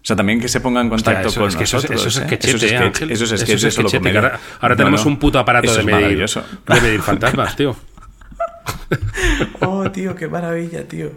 O 0.00 0.06
sea, 0.08 0.16
también 0.16 0.40
que 0.40 0.48
se 0.48 0.60
ponga 0.60 0.80
en 0.80 0.90
Hostia, 0.92 1.12
contacto 1.14 1.28
eso, 1.28 1.40
con 1.40 1.48
es 1.50 1.56
que 1.56 1.64
eso, 1.64 1.76
es- 1.78 1.82
nosotros. 1.90 2.06
eso 2.06 2.08
es 2.08 2.24
¿eh? 2.24 2.26
sketchete, 2.26 2.56
Eso 2.56 2.56
es 2.56 2.62
¿eh, 2.62 2.68
sketch, 2.76 2.82
Ángel? 2.86 3.10
eso 3.10 3.24
es 3.24 3.32
Eso 3.32 3.44
sketch, 3.44 3.56
es 3.56 3.64
eso 3.64 3.82
lo 3.82 3.88
que 3.90 3.98
comedia. 3.98 4.20
ahora, 4.20 4.40
ahora 4.60 4.74
No, 4.74 4.76
tenemos 4.78 5.04
no, 5.04 5.10
un 5.10 5.18
puto 5.18 5.38
aparato 5.38 5.64
eso 5.66 5.74
de 5.74 5.80
es 5.80 5.86
medir, 5.86 6.00
maravilloso. 6.00 6.44
de 6.66 6.80
medir 6.80 7.00
fantasmas, 7.02 7.56
tío. 7.56 7.76
Oh, 9.60 9.90
tío, 9.90 10.14
qué 10.14 10.28
maravilla, 10.28 10.84
tío. 10.86 11.10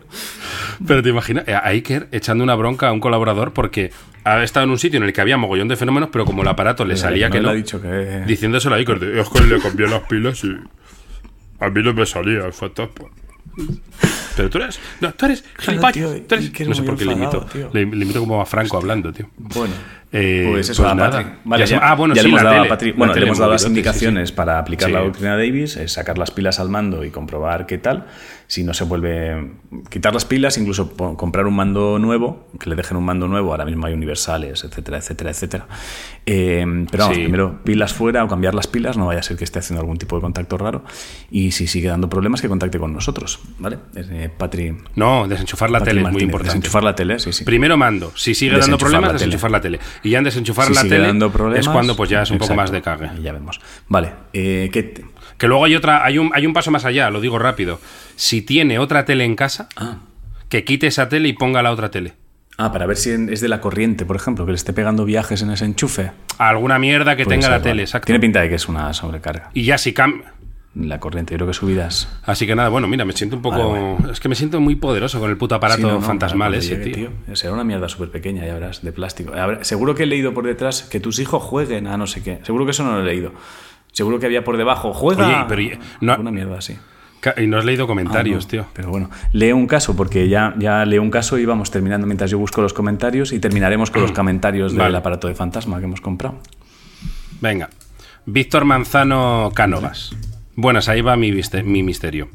Pero 0.85 1.01
te 1.03 1.09
imaginas, 1.09 1.47
eh, 1.47 1.53
a 1.53 1.65
Iker 1.67 2.07
echando 2.11 2.43
una 2.43 2.55
bronca 2.55 2.87
a 2.89 2.91
un 2.91 2.99
colaborador 2.99 3.53
porque 3.53 3.91
ha 4.23 4.43
estado 4.43 4.65
en 4.65 4.71
un 4.71 4.79
sitio 4.79 4.97
en 4.97 5.03
el 5.03 5.13
que 5.13 5.21
había 5.21 5.37
mogollón 5.37 5.67
de 5.67 5.75
fenómenos, 5.75 6.09
pero 6.11 6.25
como 6.25 6.41
el 6.41 6.47
aparato 6.47 6.85
le 6.85 6.95
salía 6.97 7.27
no 7.27 7.33
que 7.33 7.39
le 7.39 7.43
no, 7.45 7.49
ha 7.49 7.53
dicho 7.53 7.81
que... 7.81 8.23
diciéndoselo 8.25 8.75
a 8.75 8.77
Iker, 8.77 9.03
es 9.03 9.29
que 9.29 9.41
le 9.41 9.59
cambié 9.59 9.87
las 9.87 10.01
pilas 10.01 10.43
y 10.43 10.55
a 11.59 11.69
mí 11.69 11.83
no 11.83 11.93
me 11.93 12.05
salía 12.05 12.45
el 12.45 12.53
fantasma. 12.53 13.07
Pero 14.35 14.49
tú 14.49 14.57
eres, 14.59 14.79
no, 15.01 15.11
tú 15.13 15.25
eres 15.25 15.43
gilipollas. 15.59 15.93
tío, 15.93 16.09
tú 16.23 16.35
eres- 16.35 16.45
Iker 16.47 16.67
no 16.69 16.73
sé 16.75 16.83
por 16.83 16.97
qué 16.97 17.05
le 17.05 17.13
imito. 17.13 17.41
enfadado. 17.43 17.69
Le, 17.73 17.85
le 17.85 18.05
imito 18.05 18.19
como 18.21 18.41
a 18.41 18.45
Franco 18.45 18.77
hablando, 18.77 19.11
tío. 19.11 19.29
Bueno, 19.37 19.73
Eh, 20.13 20.47
pues 20.51 20.69
eso, 20.69 20.83
pues 20.83 20.91
a 20.91 20.95
nada. 20.95 21.39
Vale, 21.43 21.65
Ya 21.65 21.77
ah, 21.81 21.95
bueno, 21.95 22.13
ya 22.15 22.21
sí, 22.21 22.27
le 22.27 22.33
hemos 22.33 22.43
dado 22.43 22.55
a 22.59 22.63
tele. 22.63 22.75
Patri- 22.75 22.91
La 22.91 22.97
Bueno, 22.97 23.13
le 23.13 23.25
hemos 23.25 23.37
dado 23.37 23.51
las 23.51 23.61
movidote, 23.63 23.63
sí, 23.63 23.63
sí. 23.63 23.69
indicaciones 24.05 24.31
para 24.31 24.59
aplicar 24.59 24.89
la 24.89 24.99
doctrina 25.01 25.37
Davis, 25.37 25.75
es 25.77 25.91
sacar 25.93 26.17
las 26.17 26.31
pilas 26.31 26.59
al 26.59 26.69
mando 26.69 27.03
y 27.05 27.09
comprobar 27.11 27.65
qué 27.65 27.77
tal. 27.77 28.07
Si 28.51 28.65
no 28.65 28.73
se 28.73 28.83
vuelve. 28.83 29.49
Quitar 29.89 30.13
las 30.13 30.25
pilas, 30.25 30.57
incluso 30.57 30.91
comprar 31.15 31.47
un 31.47 31.55
mando 31.55 31.97
nuevo, 31.99 32.49
que 32.59 32.69
le 32.69 32.75
dejen 32.75 32.97
un 32.97 33.05
mando 33.05 33.29
nuevo. 33.29 33.51
Ahora 33.51 33.63
mismo 33.63 33.87
hay 33.87 33.93
universales, 33.93 34.65
etcétera, 34.65 34.97
etcétera, 34.97 35.29
etcétera. 35.29 35.67
Eh, 36.25 36.85
pero 36.91 37.03
vamos, 37.03 37.15
Sí. 37.15 37.23
primero 37.23 37.63
pilas 37.63 37.93
fuera 37.93 38.25
o 38.25 38.27
cambiar 38.27 38.53
las 38.53 38.67
pilas, 38.67 38.97
no 38.97 39.05
vaya 39.05 39.21
a 39.21 39.23
ser 39.23 39.37
que 39.37 39.45
esté 39.45 39.59
haciendo 39.59 39.79
algún 39.79 39.97
tipo 39.97 40.17
de 40.17 40.21
contacto 40.21 40.57
raro. 40.57 40.83
Y 41.29 41.51
si 41.51 41.65
sigue 41.65 41.87
dando 41.87 42.09
problemas, 42.09 42.41
que 42.41 42.49
contacte 42.49 42.77
con 42.77 42.91
nosotros. 42.91 43.39
¿Vale? 43.57 43.77
Eh, 43.95 44.29
Patri. 44.37 44.75
No, 44.95 45.29
desenchufar 45.29 45.69
la 45.69 45.79
Patri 45.79 45.93
tele 45.95 46.07
es 46.07 46.11
muy 46.11 46.23
importante. 46.23 46.49
Desenchufar 46.49 46.83
la 46.83 46.93
tele, 46.93 47.19
sí, 47.19 47.31
sí. 47.31 47.45
Primero 47.45 47.77
mando. 47.77 48.11
Si 48.17 48.35
sigue 48.35 48.57
dando 48.57 48.77
problemas, 48.77 49.11
la 49.11 49.13
desenchufar 49.13 49.51
la 49.51 49.61
tele. 49.61 49.79
Y 50.03 50.09
ya 50.09 50.17
en 50.17 50.25
desenchufar 50.25 50.67
Si 50.67 50.73
la 50.73 50.81
sigue 50.81 50.95
tele 50.95 51.07
dando 51.07 51.31
problemas, 51.31 51.65
es 51.65 51.71
cuando 51.71 51.95
pues 51.95 52.09
ya 52.09 52.23
es 52.23 52.31
un 52.31 52.37
poco 52.37 52.53
más 52.53 52.69
de 52.69 52.81
cague. 52.81 53.11
Ya 53.23 53.31
vemos. 53.31 53.61
Vale, 53.87 54.11
eh, 54.33 54.69
¿qué 54.73 55.05
Que 55.41 55.47
luego 55.47 55.65
hay 55.65 55.73
otra, 55.73 56.05
hay 56.05 56.19
un, 56.19 56.29
hay 56.35 56.45
un 56.45 56.53
paso 56.53 56.69
más 56.69 56.85
allá, 56.85 57.09
lo 57.09 57.19
digo 57.19 57.39
rápido. 57.39 57.79
Si 58.15 58.43
tiene 58.43 58.77
otra 58.77 59.05
tele 59.05 59.25
en 59.25 59.35
casa, 59.35 59.69
Ah. 59.75 59.97
que 60.49 60.63
quite 60.63 60.85
esa 60.85 61.09
tele 61.09 61.29
y 61.29 61.33
ponga 61.33 61.63
la 61.63 61.71
otra 61.71 61.89
tele. 61.89 62.13
Ah, 62.59 62.71
para 62.71 62.85
ver 62.85 62.95
si 62.95 63.09
es 63.09 63.41
de 63.41 63.47
la 63.47 63.59
corriente, 63.59 64.05
por 64.05 64.15
ejemplo, 64.15 64.45
que 64.45 64.51
le 64.51 64.55
esté 64.57 64.71
pegando 64.71 65.03
viajes 65.03 65.41
en 65.41 65.49
ese 65.49 65.65
enchufe. 65.65 66.11
Alguna 66.37 66.77
mierda 66.77 67.15
que 67.15 67.23
Puede 67.23 67.37
tenga 67.37 67.45
ser, 67.47 67.51
la 67.53 67.57
vale. 67.57 67.69
tele, 67.71 67.81
exacto. 67.81 68.05
Tiene 68.05 68.19
pinta 68.19 68.39
de 68.41 68.49
que 68.49 68.55
es 68.55 68.69
una 68.69 68.93
sobrecarga. 68.93 69.49
Y 69.55 69.63
ya 69.63 69.79
si 69.79 69.93
cambia. 69.93 70.31
La 70.75 70.99
corriente, 70.99 71.33
yo 71.33 71.37
creo 71.39 71.47
que 71.47 71.53
subidas. 71.55 72.07
Así 72.23 72.45
que 72.45 72.55
nada, 72.55 72.69
bueno, 72.69 72.87
mira, 72.87 73.03
me 73.03 73.11
siento 73.13 73.35
un 73.35 73.41
poco. 73.41 73.71
Vale, 73.97 74.13
Es 74.13 74.19
que 74.21 74.29
me 74.29 74.35
siento 74.35 74.61
muy 74.61 74.75
poderoso 74.75 75.19
con 75.19 75.29
el 75.31 75.37
puto 75.37 75.55
aparato 75.55 75.81
Sí, 75.81 75.87
no, 75.87 75.93
no, 75.93 76.01
fantasmal 76.01 76.53
ese, 76.53 76.77
llegue, 76.77 76.91
tío. 76.91 77.09
Será 77.33 77.51
una 77.53 77.63
mierda 77.65 77.89
súper 77.89 78.09
pequeña, 78.11 78.45
ya 78.45 78.53
verás, 78.53 78.81
de 78.83 78.91
plástico. 78.93 79.33
Seguro 79.61 79.95
que 79.95 80.03
he 80.03 80.05
leído 80.05 80.33
por 80.35 80.45
detrás 80.45 80.83
que 80.83 80.99
tus 81.01 81.17
hijos 81.19 81.41
jueguen 81.43 81.87
a 81.87 81.97
no 81.97 82.05
sé 82.07 82.21
qué. 82.23 82.39
Seguro 82.43 82.63
que 82.65 82.71
eso 82.71 82.83
no 82.83 82.91
lo 82.93 83.01
he 83.01 83.05
leído. 83.05 83.33
Seguro 83.91 84.19
que 84.19 84.25
había 84.25 84.43
por 84.43 84.57
debajo, 84.57 84.93
juega. 84.93 85.27
Oye, 85.27 85.45
pero 85.47 85.61
y- 85.61 85.79
no- 86.01 86.17
Una 86.17 86.31
mierda 86.31 86.57
así. 86.57 86.77
Y 87.37 87.45
no 87.45 87.57
has 87.59 87.65
leído 87.65 87.83
Ah, 87.83 87.87
comentarios, 87.87 88.45
no. 88.45 88.49
tío. 88.49 88.65
Pero 88.73 88.89
bueno, 88.89 89.09
leo 89.31 89.55
un 89.55 89.67
caso 89.67 89.95
porque 89.95 90.27
ya, 90.27 90.55
ya 90.57 90.83
leo 90.85 91.01
un 91.03 91.11
caso 91.11 91.37
y 91.37 91.45
vamos 91.45 91.69
terminando 91.69 92.07
mientras 92.07 92.31
yo 92.31 92.39
busco 92.39 92.61
los 92.61 92.73
comentarios 92.73 93.31
y 93.31 93.39
terminaremos 93.39 93.91
con 93.91 94.01
los 94.01 94.11
comentarios 94.13 94.73
del 94.73 94.95
aparato 94.95 95.27
de 95.27 95.35
fantasma 95.35 95.77
que 95.79 95.85
hemos 95.85 96.01
comprado. 96.01 96.39
Venga. 97.39 97.69
Víctor 98.25 98.65
Manzano 98.65 99.51
Cánovas. 99.53 100.15
Buenas, 100.55 100.89
ahí 100.89 101.01
va 101.01 101.15
mi, 101.15 101.31
mi 101.63 101.83
misterio. 101.83 102.29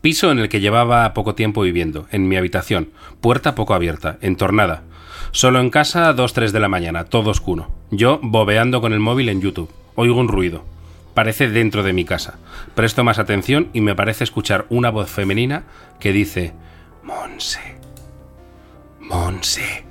Piso 0.00 0.30
en 0.30 0.38
el 0.38 0.48
que 0.48 0.60
llevaba 0.60 1.12
poco 1.14 1.34
tiempo 1.34 1.62
viviendo, 1.62 2.06
en 2.10 2.28
mi 2.28 2.36
habitación, 2.36 2.90
puerta 3.20 3.54
poco 3.54 3.74
abierta, 3.74 4.18
entornada. 4.20 4.82
Solo 5.30 5.60
en 5.60 5.70
casa, 5.70 6.14
2-3 6.14 6.50
de 6.52 6.60
la 6.60 6.68
mañana, 6.68 7.04
todo 7.04 7.30
oscuro. 7.30 7.70
Yo 7.90 8.20
bobeando 8.22 8.80
con 8.80 8.92
el 8.92 9.00
móvil 9.00 9.28
en 9.30 9.40
YouTube. 9.40 9.70
Oigo 9.94 10.18
un 10.20 10.28
ruido. 10.28 10.64
Parece 11.14 11.48
dentro 11.48 11.82
de 11.82 11.92
mi 11.92 12.04
casa. 12.04 12.38
Presto 12.74 13.04
más 13.04 13.18
atención 13.18 13.70
y 13.72 13.80
me 13.80 13.94
parece 13.94 14.24
escuchar 14.24 14.66
una 14.68 14.90
voz 14.90 15.10
femenina 15.10 15.64
que 16.00 16.12
dice: 16.12 16.52
Monse. 17.02 17.60
Monse. 19.00 19.84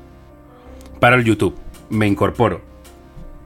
Paro 0.99 1.15
el 1.15 1.23
YouTube. 1.23 1.57
Me 1.89 2.07
incorporo. 2.07 2.61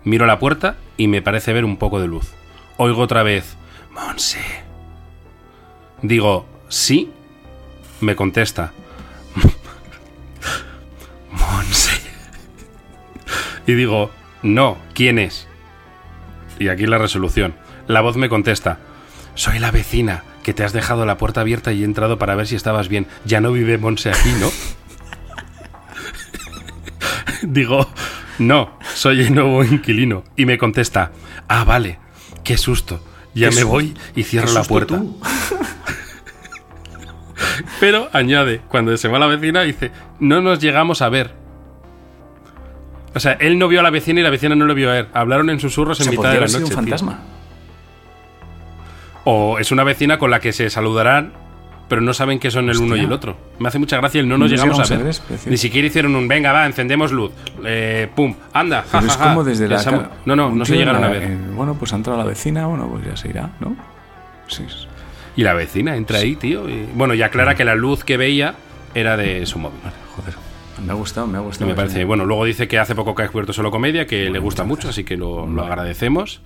Miro 0.03 0.25
la 0.25 0.39
puerta 0.39 0.77
y 0.95 1.07
me 1.07 1.21
parece 1.21 1.53
ver 1.53 1.65
un 1.65 1.77
poco 1.77 1.99
de 1.99 2.07
luz. 2.07 2.31
Oigo 2.77 3.01
otra 3.01 3.23
vez, 3.23 3.57
Monse. 3.91 4.39
Digo, 6.01 6.45
¿sí? 6.69 7.11
Me 7.99 8.15
contesta, 8.15 8.71
Monse. 11.31 11.99
Y 13.65 13.73
digo, 13.73 14.11
no, 14.43 14.77
¿quién 14.93 15.17
es? 15.17 15.46
Y 16.59 16.69
aquí 16.69 16.85
la 16.85 16.97
resolución. 16.97 17.53
La 17.87 18.01
voz 18.01 18.17
me 18.17 18.29
contesta, 18.29 18.79
soy 19.35 19.59
la 19.59 19.71
vecina, 19.71 20.23
que 20.43 20.53
te 20.53 20.63
has 20.63 20.73
dejado 20.73 21.05
la 21.05 21.17
puerta 21.17 21.41
abierta 21.41 21.73
y 21.73 21.81
he 21.81 21.85
entrado 21.85 22.17
para 22.17 22.35
ver 22.35 22.47
si 22.47 22.55
estabas 22.55 22.87
bien. 22.87 23.07
Ya 23.25 23.41
no 23.41 23.51
vive 23.51 23.77
Monse 23.77 24.09
aquí, 24.09 24.31
¿no? 24.39 24.49
Digo, 27.43 27.87
no, 28.39 28.77
soy 28.95 29.21
el 29.21 29.35
nuevo 29.35 29.63
inquilino. 29.63 30.23
Y 30.35 30.45
me 30.45 30.57
contesta, 30.57 31.11
ah, 31.47 31.63
vale, 31.63 31.99
qué 32.43 32.57
susto. 32.57 33.03
Ya 33.33 33.49
Qué 33.49 33.57
me 33.57 33.63
voy 33.63 33.93
y 34.15 34.23
cierro 34.23 34.51
la 34.51 34.63
puerta. 34.63 35.03
Pero 37.79 38.09
añade, 38.13 38.61
cuando 38.67 38.95
se 38.97 39.07
va 39.07 39.19
la 39.19 39.27
vecina, 39.27 39.61
dice, 39.61 39.91
no 40.19 40.41
nos 40.41 40.59
llegamos 40.59 41.01
a 41.01 41.09
ver. 41.09 41.33
O 43.17 43.19
sea, 43.19 43.33
él 43.33 43.57
no 43.57 43.67
vio 43.67 43.79
a 43.79 43.83
la 43.83 43.89
vecina 43.89 44.19
y 44.19 44.23
la 44.23 44.29
vecina 44.29 44.55
no 44.55 44.65
lo 44.65 44.75
vio 44.75 44.91
a 44.91 44.99
él. 44.99 45.07
Hablaron 45.13 45.49
en 45.49 45.59
susurros 45.59 45.99
en 46.01 46.11
mitad 46.11 46.17
podría 46.23 46.31
de 46.33 46.35
la 46.39 46.41
haber 46.45 46.49
sido 46.49 46.61
noche. 46.61 46.75
un 46.75 46.85
tío. 46.85 46.97
fantasma. 46.97 47.19
O 49.23 49.59
es 49.59 49.71
una 49.71 49.83
vecina 49.83 50.17
con 50.17 50.31
la 50.31 50.39
que 50.39 50.53
se 50.53 50.69
saludarán 50.69 51.33
pero 51.89 52.01
no 52.01 52.13
saben 52.13 52.37
que 52.37 52.51
son 52.51 52.69
el 52.69 52.77
uno 52.79 52.97
y 52.97 52.99
el 52.99 53.13
otro. 53.13 53.37
Me 53.59 53.69
hace 53.69 53.79
mucha 53.79 53.95
gracia 53.95 54.19
el 54.19 54.27
no 54.27 54.37
nos 54.37 54.49
No 54.51 54.57
llegamos, 54.57 54.77
llegamos 54.89 54.91
a 54.91 55.29
a 55.29 55.31
ver. 55.37 55.39
Ni 55.49 55.55
siquiera 55.55 55.87
hicieron 55.87 56.17
un 56.17 56.27
venga, 56.27 56.51
va, 56.51 56.65
encendemos 56.65 57.13
luz. 57.13 57.31
Eh, 57.63 58.09
pum, 58.13 58.35
anda, 58.51 58.83
Pero 58.91 59.01
ja, 59.03 59.07
es 59.07 59.15
ja". 59.17 59.23
como 59.23 59.43
desde 59.45 59.69
la... 59.69 59.79
se 59.79 59.87
ha 59.87 59.91
mu- 59.93 59.99
ca- 60.01 60.09
No, 60.25 60.35
no, 60.35 60.51
no 60.51 60.65
se 60.65 60.75
llegaron 60.75 61.01
a 61.01 61.07
ver. 61.07 61.23
eh, 61.23 61.37
bueno, 61.55 61.75
pues 61.75 61.93
ha 61.93 61.95
entrado 61.95 62.19
la 62.19 62.25
vecina, 62.25 62.65
bueno, 62.67 62.89
pues 62.89 63.05
ya 63.05 63.15
se 63.15 63.29
irá, 63.29 63.51
¿no? 63.61 63.73
Sí. 64.47 64.65
Y 65.37 65.43
la 65.43 65.53
vecina 65.53 65.95
entra 65.95 66.17
ahí, 66.19 66.35
tío. 66.35 66.67
y- 66.69 66.89
Bueno, 66.93 67.13
y 67.13 67.21
aclara 67.21 67.55
que 67.55 67.63
la 67.63 67.73
luz 67.75 68.03
que 68.03 68.17
veía 68.17 68.55
era 68.93 69.15
de 69.15 69.45
su 69.45 69.57
móvil. 69.57 69.79
Vale, 69.81 69.95
joder. 70.13 70.33
Me 70.85 70.91
ha 70.91 70.95
gustado, 70.95 71.27
me 71.27 71.37
ha 71.37 71.41
gustado. 71.41 71.69
me 71.69 71.75
parece. 71.75 72.03
Bueno, 72.05 72.25
luego 72.25 72.45
dice 72.45 72.67
que 72.67 72.77
hace 72.79 72.95
poco 72.95 73.15
que 73.15 73.23
ha 73.23 73.25
descubierto 73.25 73.53
solo 73.53 73.71
comedia, 73.71 74.05
que 74.07 74.29
le 74.29 74.39
gusta 74.39 74.63
mucho, 74.63 74.89
así 74.89 75.03
que 75.03 75.17
lo, 75.17 75.47
lo 75.47 75.63
agradecemos. 75.63 76.41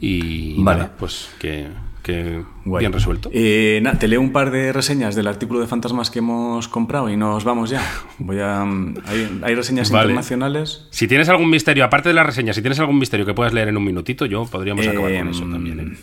Y 0.00 0.62
Vale. 0.62 0.80
nada, 0.82 0.92
pues 0.98 1.28
que, 1.40 1.66
que 2.04 2.42
bien 2.64 2.92
resuelto. 2.92 3.30
Eh, 3.32 3.80
nada, 3.82 3.98
te 3.98 4.06
leo 4.06 4.20
un 4.20 4.30
par 4.32 4.52
de 4.52 4.72
reseñas 4.72 5.16
del 5.16 5.26
artículo 5.26 5.58
de 5.60 5.66
fantasmas 5.66 6.10
que 6.10 6.20
hemos 6.20 6.68
comprado 6.68 7.10
y 7.10 7.16
nos 7.16 7.42
vamos 7.42 7.68
ya. 7.70 7.82
Voy 8.18 8.38
a. 8.40 8.64
mm, 8.64 8.94
Hay, 9.06 9.40
hay 9.42 9.54
reseñas 9.56 9.90
Vale. 9.90 10.04
internacionales. 10.10 10.86
Si 10.90 11.08
tienes 11.08 11.28
algún 11.28 11.50
misterio, 11.50 11.84
aparte 11.84 12.10
de 12.10 12.14
la 12.14 12.22
reseña, 12.22 12.52
si 12.52 12.60
tienes 12.62 12.78
algún 12.78 12.98
misterio 12.98 13.26
que 13.26 13.34
puedas 13.34 13.52
leer 13.52 13.68
en 13.68 13.76
un 13.76 13.84
minutito, 13.84 14.24
yo 14.26 14.44
podríamos 14.46 14.86
acabar 14.86 15.10
con 15.10 15.26
Eh, 15.26 15.30
eso 15.30 15.40
también. 15.40 15.80
¿eh? 15.80 15.96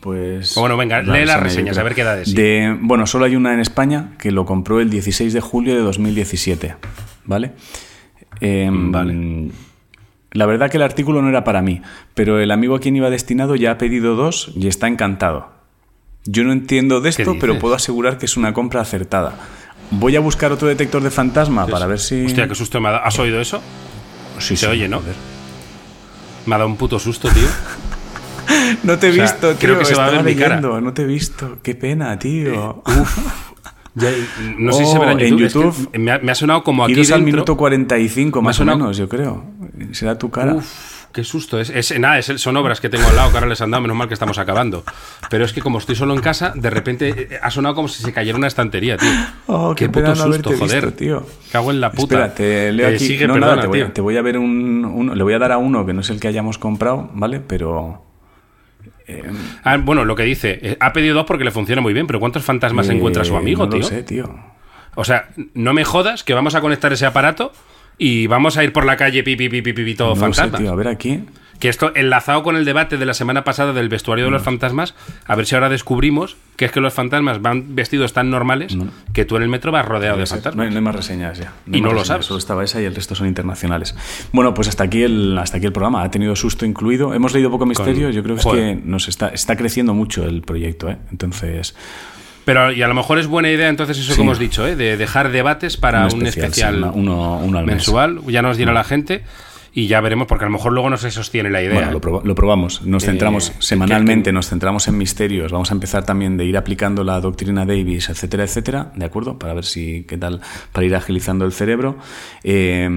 Pues. 0.00 0.54
Bueno, 0.56 0.76
venga, 0.76 1.02
lee 1.02 1.24
las 1.24 1.40
reseñas, 1.40 1.78
a 1.78 1.82
ver 1.82 1.94
qué 1.94 2.02
da 2.04 2.16
de 2.16 2.24
sí. 2.24 2.34
De, 2.34 2.76
bueno, 2.80 3.06
solo 3.06 3.26
hay 3.26 3.36
una 3.36 3.54
en 3.54 3.60
España 3.60 4.12
que 4.18 4.32
lo 4.32 4.44
compró 4.44 4.80
el 4.80 4.90
16 4.90 5.32
de 5.32 5.40
julio 5.40 5.74
de 5.74 5.80
2017. 5.82 6.76
¿Vale? 7.24 7.52
Em, 8.40 8.90
Vale. 8.90 9.50
La 10.32 10.46
verdad 10.46 10.70
que 10.70 10.76
el 10.76 10.82
artículo 10.82 11.22
no 11.22 11.28
era 11.28 11.44
para 11.44 11.62
mí, 11.62 11.80
pero 12.14 12.38
el 12.40 12.50
amigo 12.50 12.74
a 12.76 12.80
quien 12.80 12.96
iba 12.96 13.08
destinado 13.08 13.56
ya 13.56 13.72
ha 13.72 13.78
pedido 13.78 14.14
dos 14.14 14.52
y 14.56 14.66
está 14.66 14.86
encantado. 14.86 15.50
Yo 16.24 16.44
no 16.44 16.52
entiendo 16.52 17.00
de 17.00 17.12
¿Qué 17.12 17.22
esto, 17.22 17.36
pero 17.40 17.58
puedo 17.58 17.74
asegurar 17.74 18.18
que 18.18 18.26
es 18.26 18.36
una 18.36 18.52
compra 18.52 18.82
acertada. 18.82 19.36
Voy 19.90 20.16
a 20.16 20.20
buscar 20.20 20.52
otro 20.52 20.68
detector 20.68 21.02
de 21.02 21.10
fantasma 21.10 21.66
para 21.66 21.86
ver 21.86 21.98
si. 21.98 22.26
Hostia, 22.26 22.46
qué 22.46 22.54
susto 22.54 22.80
me 22.80 22.88
ha 22.88 22.92
dado. 22.92 23.04
¿Has 23.06 23.18
oído 23.18 23.40
eso? 23.40 23.62
Sí, 24.38 24.56
se 24.56 24.66
sí, 24.66 24.66
oye, 24.66 24.88
¿no? 24.88 24.98
joder. 24.98 25.14
Me 26.44 26.54
ha 26.54 26.58
dado 26.58 26.68
un 26.68 26.76
puto 26.76 26.98
susto, 26.98 27.28
tío. 27.30 27.48
No 28.84 28.98
te 28.98 29.08
he 29.08 29.10
O 29.10 29.14
sea, 29.14 29.22
visto, 29.24 29.48
tío. 29.50 29.58
creo 29.58 29.78
que 29.78 29.84
se 29.84 29.94
va 29.94 30.06
a 30.06 30.10
ver 30.10 30.24
mi 30.24 30.34
cara. 30.34 30.60
No 30.60 30.92
te 30.92 31.02
he 31.02 31.06
visto. 31.06 31.58
Qué 31.62 31.74
pena, 31.74 32.18
tío. 32.18 32.82
Ya, 33.94 34.10
no 34.58 34.72
sé 34.72 34.84
si 34.84 34.90
se 34.92 34.96
Oh, 34.96 35.00
verá 35.00 35.12
en 35.12 35.20
en 35.20 35.36
YouTube. 35.38 35.74
es 35.76 35.86
que 35.88 35.98
me, 35.98 36.12
ha, 36.12 36.18
me 36.18 36.30
ha 36.30 36.34
sonado 36.36 36.62
como 36.62 36.84
aquí 36.84 36.92
Iros 36.92 37.10
al 37.10 37.18
dentro. 37.20 37.32
minuto 37.32 37.56
45, 37.56 38.40
Me 38.40 38.44
ha 38.44 38.48
más 38.50 38.56
o 38.56 38.58
sonado- 38.58 38.78
menos, 38.78 38.96
yo 38.96 39.08
creo. 39.08 39.44
Será 39.90 40.16
tu 40.16 40.30
cara. 40.30 40.54
Uf, 40.54 41.06
qué 41.12 41.24
susto. 41.24 41.58
Es, 41.58 41.70
es- 41.70 41.98
nada, 41.98 42.16
es, 42.18 42.26
son 42.36 42.56
obras 42.58 42.80
que 42.80 42.88
tengo 42.88 43.08
al 43.08 43.16
lado 43.16 43.30
que 43.32 43.38
ahora 43.38 43.48
les 43.48 43.60
han 43.60 43.72
dado, 43.72 43.80
menos 43.82 43.96
mal 43.96 44.06
que 44.06 44.14
estamos 44.14 44.38
acabando. 44.38 44.84
Pero 45.30 45.44
es 45.44 45.52
que 45.52 45.60
como 45.62 45.78
estoy 45.78 45.96
solo 45.96 46.14
en 46.14 46.20
casa, 46.20 46.52
de 46.54 46.70
repente 46.70 47.08
eh, 47.34 47.40
ha 47.42 47.50
sonado 47.50 47.74
como 47.74 47.88
si 47.88 48.00
se 48.04 48.12
cayera 48.12 48.38
una 48.38 48.46
estantería, 48.46 48.96
tío. 48.98 49.10
Oh, 49.48 49.74
qué, 49.74 49.88
puto 49.88 50.00
pena 50.02 50.14
no 50.14 50.32
susto, 50.32 50.50
joder. 50.56 50.84
visto, 50.84 50.92
tío. 50.96 51.26
Cago 51.50 51.72
en 51.72 51.80
la 51.80 51.90
puta. 51.90 52.26
Espera, 52.26 52.34
te 52.34 52.72
leo 52.72 52.88
Eh, 52.90 52.94
aquí. 52.94 53.04
sigue, 53.04 53.26
no, 53.26 53.32
perdona, 53.34 53.52
nada, 53.56 53.62
te 53.62 53.68
voy, 53.68 53.78
tío. 53.80 53.92
te 53.92 54.00
voy 54.00 54.16
a 54.16 54.22
ver 54.22 54.38
un, 54.38 54.84
uno- 54.84 55.14
Le 55.16 55.22
voy 55.24 55.32
a 55.34 55.40
dar 55.40 55.50
a 55.50 55.58
uno 55.58 55.84
que 55.84 55.92
no 55.92 56.02
es 56.02 56.10
el 56.10 56.20
que 56.20 56.28
hayamos 56.28 56.56
comprado, 56.58 57.10
¿vale? 57.14 57.40
Pero. 57.40 58.04
Ah, 59.64 59.76
bueno, 59.78 60.04
lo 60.04 60.14
que 60.16 60.24
dice, 60.24 60.58
eh, 60.62 60.76
ha 60.80 60.92
pedido 60.92 61.14
dos 61.14 61.24
porque 61.24 61.44
le 61.44 61.50
funciona 61.50 61.80
muy 61.80 61.92
bien, 61.92 62.06
pero 62.06 62.20
¿cuántos 62.20 62.44
fantasmas 62.44 62.88
eh, 62.88 62.92
encuentra 62.92 63.24
su 63.24 63.36
amigo, 63.36 63.64
no 63.64 63.70
tío? 63.70 63.80
Lo 63.80 63.86
sé, 63.86 64.02
tío. 64.02 64.34
O 64.94 65.04
sea, 65.04 65.28
no 65.54 65.72
me 65.74 65.84
jodas 65.84 66.24
que 66.24 66.34
vamos 66.34 66.54
a 66.54 66.60
conectar 66.60 66.92
ese 66.92 67.06
aparato 67.06 67.52
y 67.98 68.26
vamos 68.26 68.56
a 68.56 68.64
ir 68.64 68.72
por 68.72 68.84
la 68.84 68.96
calle 68.96 69.22
pipi 69.22 69.48
pipi 69.48 69.72
pipi 69.72 69.94
todo 69.94 70.14
No 70.14 70.32
sé, 70.32 70.50
tío. 70.50 70.72
A 70.72 70.76
ver 70.76 70.88
aquí. 70.88 71.20
Que 71.58 71.68
esto, 71.68 71.90
enlazado 71.96 72.44
con 72.44 72.54
el 72.54 72.64
debate 72.64 72.98
de 72.98 73.04
la 73.06 73.14
semana 73.14 73.42
pasada 73.42 73.72
del 73.72 73.88
vestuario 73.88 74.26
de 74.26 74.30
los 74.30 74.42
fantasmas, 74.42 74.94
a 75.26 75.34
ver 75.34 75.44
si 75.44 75.56
ahora 75.56 75.68
descubrimos 75.68 76.36
que 76.56 76.66
es 76.66 76.70
que 76.72 76.80
los 76.80 76.94
fantasmas 76.94 77.42
van 77.42 77.74
vestidos 77.74 78.12
tan 78.12 78.30
normales 78.30 78.76
que 79.12 79.24
tú 79.24 79.36
en 79.36 79.42
el 79.42 79.48
metro 79.48 79.72
vas 79.72 79.84
rodeado 79.84 80.16
de 80.16 80.20
No 80.20 80.22
hay, 80.24 80.28
fantasmas. 80.28 80.70
no 80.70 80.76
hay 80.76 80.82
más 80.82 80.94
reseñas 80.94 81.38
ya. 81.38 81.52
Y 81.70 81.80
no 81.80 81.92
lo 81.92 82.04
sabes. 82.04 82.26
Solo 82.26 82.38
estaba 82.38 82.62
esa 82.62 82.80
y 82.80 82.84
el 82.84 82.94
resto 82.94 83.14
son 83.16 83.26
internacionales. 83.26 83.94
Bueno, 84.32 84.54
pues 84.54 84.68
hasta 84.68 84.84
aquí 84.84 85.02
el, 85.02 85.36
hasta 85.36 85.56
aquí 85.56 85.66
el 85.66 85.72
programa. 85.72 86.02
Ha 86.04 86.10
tenido 86.12 86.36
susto 86.36 86.64
incluido. 86.64 87.12
Hemos 87.12 87.32
leído 87.34 87.50
poco 87.50 87.66
misterio. 87.66 88.10
Yo 88.10 88.22
creo 88.22 88.36
que 88.36 88.42
Joder. 88.42 88.62
es 88.68 88.76
que 88.78 88.82
nos 88.88 89.08
está, 89.08 89.28
está 89.28 89.56
creciendo 89.56 89.94
mucho 89.94 90.24
el 90.24 90.42
proyecto, 90.42 90.88
¿eh? 90.88 90.96
Entonces. 91.10 91.74
Pero 92.44 92.70
y 92.72 92.82
a 92.82 92.88
lo 92.88 92.94
mejor 92.94 93.18
es 93.18 93.26
buena 93.26 93.50
idea 93.50 93.68
entonces 93.68 93.98
eso 93.98 94.12
Sí. 94.12 94.16
que 94.16 94.22
hemos 94.22 94.38
dicho, 94.38 94.66
¿eh? 94.66 94.74
de 94.76 94.96
dejar 94.96 95.30
debates 95.32 95.76
para 95.76 96.06
un 96.06 96.24
especial, 96.24 96.74
sí, 96.74 96.78
una- 96.78 96.90
uno, 96.92 97.38
uno 97.38 97.58
al 97.58 97.66
mes. 97.66 97.74
mensual. 97.76 98.20
Ya 98.28 98.42
nos 98.42 98.56
dirá 98.56 98.72
la 98.72 98.84
gente 98.84 99.22
y 99.80 99.86
ya 99.86 100.00
veremos, 100.00 100.26
porque 100.26 100.44
a 100.44 100.48
lo 100.48 100.52
mejor 100.52 100.72
luego 100.72 100.90
no 100.90 100.96
se 100.96 101.10
sostiene 101.10 101.50
la 101.50 101.62
idea. 101.62 101.74
Bueno, 101.74 101.92
lo, 101.92 102.00
proba- 102.00 102.22
lo 102.24 102.34
probamos. 102.34 102.82
Nos 102.84 103.04
Eh, 103.04 103.06
centramos 103.06 103.52
semanalmente, 103.60 104.30
que- 104.30 104.32
nos 104.32 104.48
centramos 104.48 104.88
en 104.88 104.98
misterios. 104.98 105.52
Vamos 105.52 105.70
a 105.70 105.74
empezar 105.74 106.04
también 106.04 106.36
de 106.36 106.44
ir 106.46 106.56
aplicando 106.56 107.04
la 107.04 107.20
doctrina 107.20 107.64
Davis, 107.64 108.08
etcétera, 108.08 108.42
etcétera, 108.44 108.92
¿de 108.96 109.04
acuerdo? 109.04 109.38
Para 109.38 109.54
ver 109.54 109.64
si 109.64 110.04
qué 110.08 110.16
tal, 110.16 110.40
para 110.72 110.84
ir 110.86 110.94
agilizando 110.96 111.44
el 111.44 111.52
cerebro. 111.52 111.96
Eh, 112.42 112.88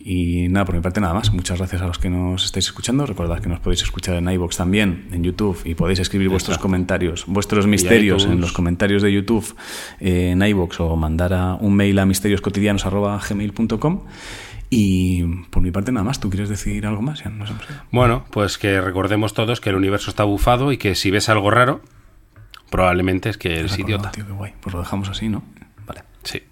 y 0.00 0.48
nada, 0.48 0.64
por 0.64 0.74
mi 0.74 0.80
parte 0.80 1.00
nada 1.00 1.14
más. 1.14 1.32
Muchas 1.32 1.58
gracias 1.58 1.82
a 1.82 1.86
los 1.86 1.98
que 1.98 2.10
nos 2.10 2.44
estáis 2.44 2.66
escuchando. 2.66 3.06
Recordad 3.06 3.40
que 3.40 3.48
nos 3.48 3.60
podéis 3.60 3.82
escuchar 3.82 4.16
en 4.16 4.28
iVoox 4.28 4.56
también, 4.56 5.06
en 5.12 5.22
YouTube, 5.22 5.58
y 5.64 5.74
podéis 5.74 6.00
escribir 6.00 6.28
vuestros 6.30 6.58
comentarios, 6.58 7.24
vuestros 7.26 7.66
misterios 7.68 8.24
en 8.24 8.40
los 8.40 8.52
comentarios 8.52 9.02
de 9.02 9.12
YouTube, 9.12 9.54
eh, 10.00 10.30
en 10.32 10.42
iVoox, 10.42 10.80
o 10.80 10.96
mandar 10.96 11.32
a 11.32 11.54
un 11.54 11.74
mail 11.74 11.96
a 12.00 12.06
misterioscotidianos.gmail.com. 12.06 14.00
Y 14.70 15.24
por 15.50 15.62
mi 15.62 15.70
parte 15.70 15.92
nada 15.92 16.04
más. 16.04 16.20
¿Tú 16.20 16.28
quieres 16.30 16.48
decir 16.48 16.86
algo 16.86 17.00
más? 17.02 17.24
Ya. 17.24 17.32
Bueno, 17.90 18.24
pues 18.30 18.58
que 18.58 18.80
recordemos 18.80 19.32
todos 19.34 19.60
que 19.60 19.70
el 19.70 19.76
universo 19.76 20.10
está 20.10 20.24
bufado 20.24 20.72
y 20.72 20.78
que 20.78 20.94
si 20.94 21.10
ves 21.10 21.28
algo 21.28 21.50
raro, 21.50 21.80
probablemente 22.70 23.30
es 23.30 23.38
que 23.38 23.60
eres 23.60 23.78
idiota. 23.78 24.10
Tío, 24.10 24.26
qué 24.26 24.32
guay. 24.32 24.52
Pues 24.60 24.74
lo 24.74 24.80
dejamos 24.80 25.08
así, 25.08 25.28
¿no? 25.28 25.42
Vale. 25.86 26.02
Sí. 26.22 26.42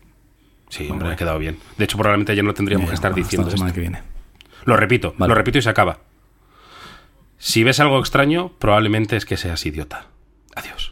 Sí, 0.68 0.88
hombre, 0.90 1.10
ha 1.12 1.16
quedado 1.16 1.38
bien. 1.38 1.58
De 1.76 1.84
hecho, 1.84 1.96
probablemente 1.98 2.34
ya 2.34 2.42
no 2.42 2.54
tendríamos 2.54 2.88
que 2.88 2.94
estar 2.94 3.12
bueno, 3.12 3.24
hasta 3.24 3.28
diciendo 3.36 3.50
la 3.50 3.56
semana 3.56 3.68
esto. 3.68 3.74
que 3.74 3.80
viene. 3.80 4.02
Lo 4.64 4.76
repito, 4.76 5.14
Vale. 5.18 5.28
lo 5.28 5.34
repito 5.34 5.58
y 5.58 5.62
se 5.62 5.68
acaba. 5.70 5.98
Si 7.38 7.62
ves 7.64 7.78
algo 7.80 7.98
extraño, 8.00 8.52
probablemente 8.58 9.16
es 9.16 9.26
que 9.26 9.36
seas 9.36 9.64
idiota. 9.66 10.06
Adiós. 10.54 10.85